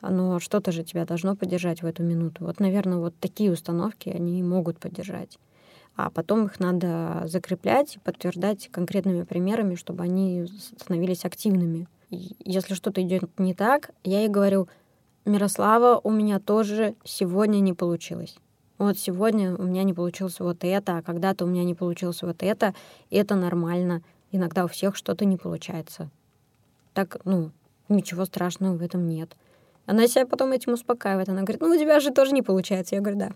оно 0.00 0.40
что-то 0.40 0.72
же 0.72 0.82
тебя 0.82 1.04
должно 1.04 1.36
поддержать 1.36 1.82
в 1.82 1.86
эту 1.86 2.02
минуту. 2.02 2.44
Вот, 2.44 2.60
наверное, 2.60 2.98
вот 2.98 3.14
такие 3.20 3.52
установки, 3.52 4.08
они 4.08 4.42
могут 4.42 4.78
поддержать 4.78 5.38
а 5.96 6.10
потом 6.10 6.46
их 6.46 6.58
надо 6.60 7.22
закреплять 7.26 7.96
и 7.96 7.98
подтверждать 7.98 8.68
конкретными 8.70 9.22
примерами, 9.22 9.74
чтобы 9.74 10.04
они 10.04 10.46
становились 10.78 11.24
активными. 11.24 11.86
И 12.10 12.36
если 12.44 12.74
что-то 12.74 13.02
идет 13.02 13.24
не 13.38 13.54
так, 13.54 13.90
я 14.04 14.20
ей 14.20 14.28
говорю, 14.28 14.68
Мирослава, 15.24 16.00
у 16.02 16.10
меня 16.10 16.40
тоже 16.40 16.94
сегодня 17.04 17.60
не 17.60 17.74
получилось. 17.74 18.36
Вот 18.78 18.98
сегодня 18.98 19.54
у 19.54 19.62
меня 19.62 19.84
не 19.84 19.94
получилось 19.94 20.40
вот 20.40 20.64
это, 20.64 20.98
а 20.98 21.02
когда-то 21.02 21.44
у 21.44 21.48
меня 21.48 21.62
не 21.62 21.74
получилось 21.74 22.22
вот 22.22 22.42
это, 22.42 22.74
и 23.10 23.16
это 23.16 23.36
нормально. 23.36 24.02
Иногда 24.32 24.64
у 24.64 24.68
всех 24.68 24.96
что-то 24.96 25.24
не 25.24 25.36
получается. 25.36 26.10
Так, 26.92 27.18
ну, 27.24 27.52
ничего 27.88 28.24
страшного 28.24 28.76
в 28.76 28.82
этом 28.82 29.08
нет. 29.08 29.36
Она 29.86 30.06
себя 30.06 30.26
потом 30.26 30.52
этим 30.52 30.72
успокаивает. 30.72 31.28
Она 31.28 31.42
говорит, 31.42 31.60
ну, 31.60 31.68
у 31.68 31.76
тебя 31.76 32.00
же 32.00 32.10
тоже 32.12 32.32
не 32.32 32.42
получается. 32.42 32.94
Я 32.94 33.00
говорю, 33.00 33.18
да. 33.18 33.32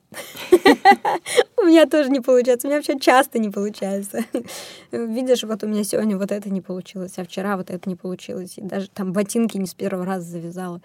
У 1.67 1.69
меня 1.69 1.87
тоже 1.87 2.11
не 2.11 2.21
получается. 2.21 2.69
У 2.69 2.71
меня 2.71 2.79
вообще 2.79 2.97
часто 2.97 3.41
не 3.41 3.51
получается. 3.51 4.25
Видишь, 4.93 5.43
вот 5.43 5.64
у 5.64 5.67
меня 5.67 5.83
сегодня 5.83 6.17
вот 6.17 6.31
это 6.31 6.49
не 6.49 6.61
получилось, 6.61 7.14
а 7.17 7.25
вчера 7.25 7.57
вот 7.57 7.71
это 7.71 7.89
не 7.89 7.97
получилось. 7.97 8.57
И 8.57 8.61
даже 8.61 8.89
там 8.89 9.12
ботинки 9.12 9.57
не 9.57 9.67
с 9.67 9.75
первого 9.75 10.07
раза 10.07 10.31
завязала. 10.31 10.81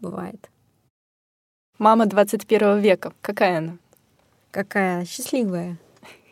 Бывает. 0.00 0.50
Мама 1.78 2.06
21 2.06 2.80
века. 2.80 3.12
Какая 3.20 3.58
она? 3.58 3.78
Какая? 4.50 5.04
Счастливая, 5.04 5.78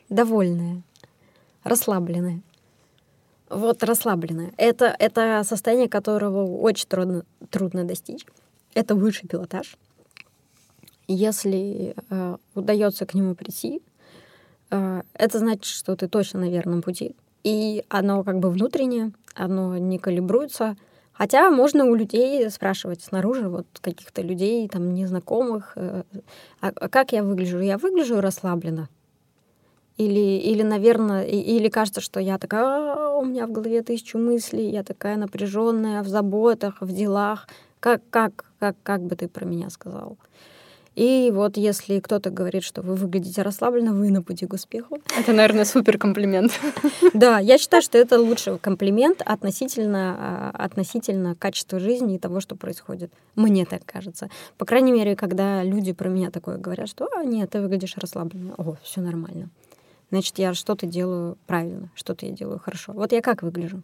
довольная, 0.09 0.83
расслабленная. 1.63 2.41
Вот 3.49 3.85
расслабленная. 3.85 4.53
Это, 4.57 4.97
это 4.99 5.45
состояние, 5.45 5.89
которого 5.89 6.59
очень 6.59 6.89
трудно, 6.89 7.25
трудно 7.49 7.85
достичь 7.85 8.27
это 8.75 8.95
высший 8.95 9.29
пилотаж. 9.29 9.77
Если 11.07 11.95
э, 12.11 12.37
удается 12.55 13.07
к 13.07 13.15
нему 13.15 13.35
прийти, 13.35 13.83
э, 14.71 15.03
это 15.15 15.39
значит, 15.39 15.65
что 15.65 15.97
ты 15.97 16.09
точно 16.09 16.41
на 16.41 16.51
верном 16.51 16.83
пути. 16.83 17.15
И 17.43 17.85
оно 17.91 18.25
как 18.25 18.39
бы 18.39 18.51
внутреннее, 18.51 19.13
оно 19.35 19.77
не 19.77 19.99
калибруется. 19.99 20.77
Хотя 21.13 21.51
можно 21.51 21.85
у 21.85 21.95
людей 21.95 22.51
спрашивать 22.51 23.03
снаружи, 23.03 23.49
вот 23.49 23.67
каких-то 23.81 24.23
людей, 24.23 24.67
там, 24.69 24.95
незнакомых, 24.95 25.73
э, 25.77 26.03
а, 26.61 26.73
а 26.75 26.89
как 26.89 27.13
я 27.13 27.23
выгляжу? 27.23 27.61
Я 27.61 27.79
выгляжу 27.79 28.21
расслабленно. 28.21 28.89
Или, 29.97 30.39
или, 30.39 30.63
наверное, 30.63 31.25
или 31.25 31.69
кажется, 31.69 32.01
что 32.01 32.19
я 32.19 32.37
такая, 32.39 32.65
«А, 32.65 33.17
у 33.17 33.25
меня 33.25 33.47
в 33.47 33.53
голове 33.53 33.81
тысячу 33.83 34.19
мыслей, 34.19 34.71
я 34.71 34.83
такая 34.83 35.17
напряженная 35.17 36.03
в 36.03 36.09
заботах, 36.09 36.81
в 36.81 36.93
делах. 36.93 37.47
Как, 37.79 38.03
как, 38.11 38.45
как, 38.59 38.77
как 38.83 39.03
бы 39.03 39.15
ты 39.15 39.29
про 39.29 39.45
меня 39.45 39.71
сказал? 39.71 40.17
И 40.95 41.31
вот 41.35 41.57
если 41.57 41.99
кто-то 41.99 42.31
говорит, 42.31 42.63
что 42.63 42.83
вы 42.83 42.95
выглядите 42.95 43.43
расслабленно, 43.43 43.93
вы 43.93 44.11
на 44.11 44.23
пути 44.23 44.47
к 44.47 44.53
успеху. 44.53 44.99
Это, 45.19 45.33
наверное, 45.33 45.65
супер 45.65 45.99
комплимент. 45.99 46.53
Да, 47.13 47.39
я 47.39 47.59
считаю, 47.59 47.83
что 47.83 47.97
это 47.99 48.19
лучший 48.19 48.59
комплимент 48.59 49.23
относительно, 49.25 50.17
а, 50.19 50.51
относительно 50.65 51.35
качества 51.35 51.79
жизни 51.79 52.17
и 52.17 52.19
того, 52.19 52.41
что 52.41 52.57
происходит. 52.57 53.13
Мне 53.37 53.67
так 53.67 53.85
кажется. 53.85 54.29
По 54.59 54.65
крайней 54.65 54.93
мере, 54.93 55.15
когда 55.15 55.63
люди 55.63 55.93
про 55.93 56.09
меня 56.09 56.31
такое 56.31 56.59
говорят, 56.59 56.89
что 56.89 57.09
а, 57.15 57.25
нет, 57.25 57.51
ты 57.51 57.61
выглядишь 57.61 57.97
расслабленно. 57.97 58.55
О, 58.57 58.77
все 58.83 59.01
нормально. 59.01 59.49
Значит, 60.11 60.39
я 60.39 60.55
что-то 60.55 60.87
делаю 60.87 61.37
правильно, 61.47 61.89
что-то 61.95 62.27
я 62.27 62.33
делаю 62.33 62.59
хорошо. 62.59 62.93
Вот 62.93 63.13
я 63.13 63.21
как 63.21 63.43
выгляжу? 63.43 63.83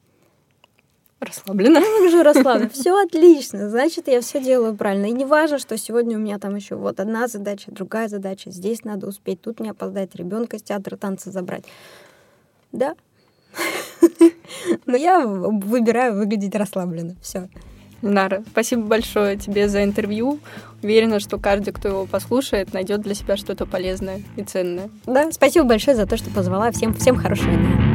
Расслабленно. 1.20 1.78
Я 1.78 1.84
выгляжу 1.84 2.22
расслабленно. 2.22 2.70
Все 2.72 2.98
отлично. 2.98 3.68
Значит, 3.68 4.08
я 4.08 4.22
все 4.22 4.42
делаю 4.42 4.74
правильно. 4.74 5.06
И 5.06 5.12
не 5.12 5.26
важно, 5.26 5.58
что 5.58 5.76
сегодня 5.76 6.16
у 6.16 6.20
меня 6.20 6.38
там 6.38 6.56
еще 6.56 6.76
вот 6.76 6.98
одна 6.98 7.28
задача, 7.28 7.70
другая 7.70 8.08
задача. 8.08 8.50
Здесь 8.50 8.84
надо 8.84 9.06
успеть, 9.06 9.42
тут 9.42 9.60
мне 9.60 9.72
опоздать, 9.72 10.14
ребенка 10.14 10.58
с 10.58 10.62
театра 10.62 10.96
танца 10.96 11.30
забрать. 11.30 11.64
Да. 12.72 12.94
Но 14.86 14.96
я 14.96 15.26
выбираю 15.26 16.16
выглядеть 16.16 16.54
расслабленно. 16.54 17.16
Все. 17.20 17.48
Нара, 18.02 18.42
спасибо 18.50 18.82
большое 18.82 19.36
тебе 19.36 19.68
за 19.68 19.84
интервью. 19.84 20.40
Уверена, 20.82 21.20
что 21.20 21.38
каждый, 21.38 21.72
кто 21.72 21.88
его 21.88 22.06
послушает, 22.06 22.72
найдет 22.72 23.02
для 23.02 23.14
себя 23.14 23.36
что-то 23.36 23.66
полезное 23.66 24.22
и 24.36 24.42
ценное. 24.42 24.88
Да, 25.04 25.30
спасибо 25.32 25.66
большое 25.66 25.96
за 25.96 26.06
то, 26.06 26.16
что 26.16 26.30
позвала. 26.30 26.70
Всем, 26.70 26.94
всем 26.94 27.16
хорошего 27.16 27.52
дня. 27.52 27.89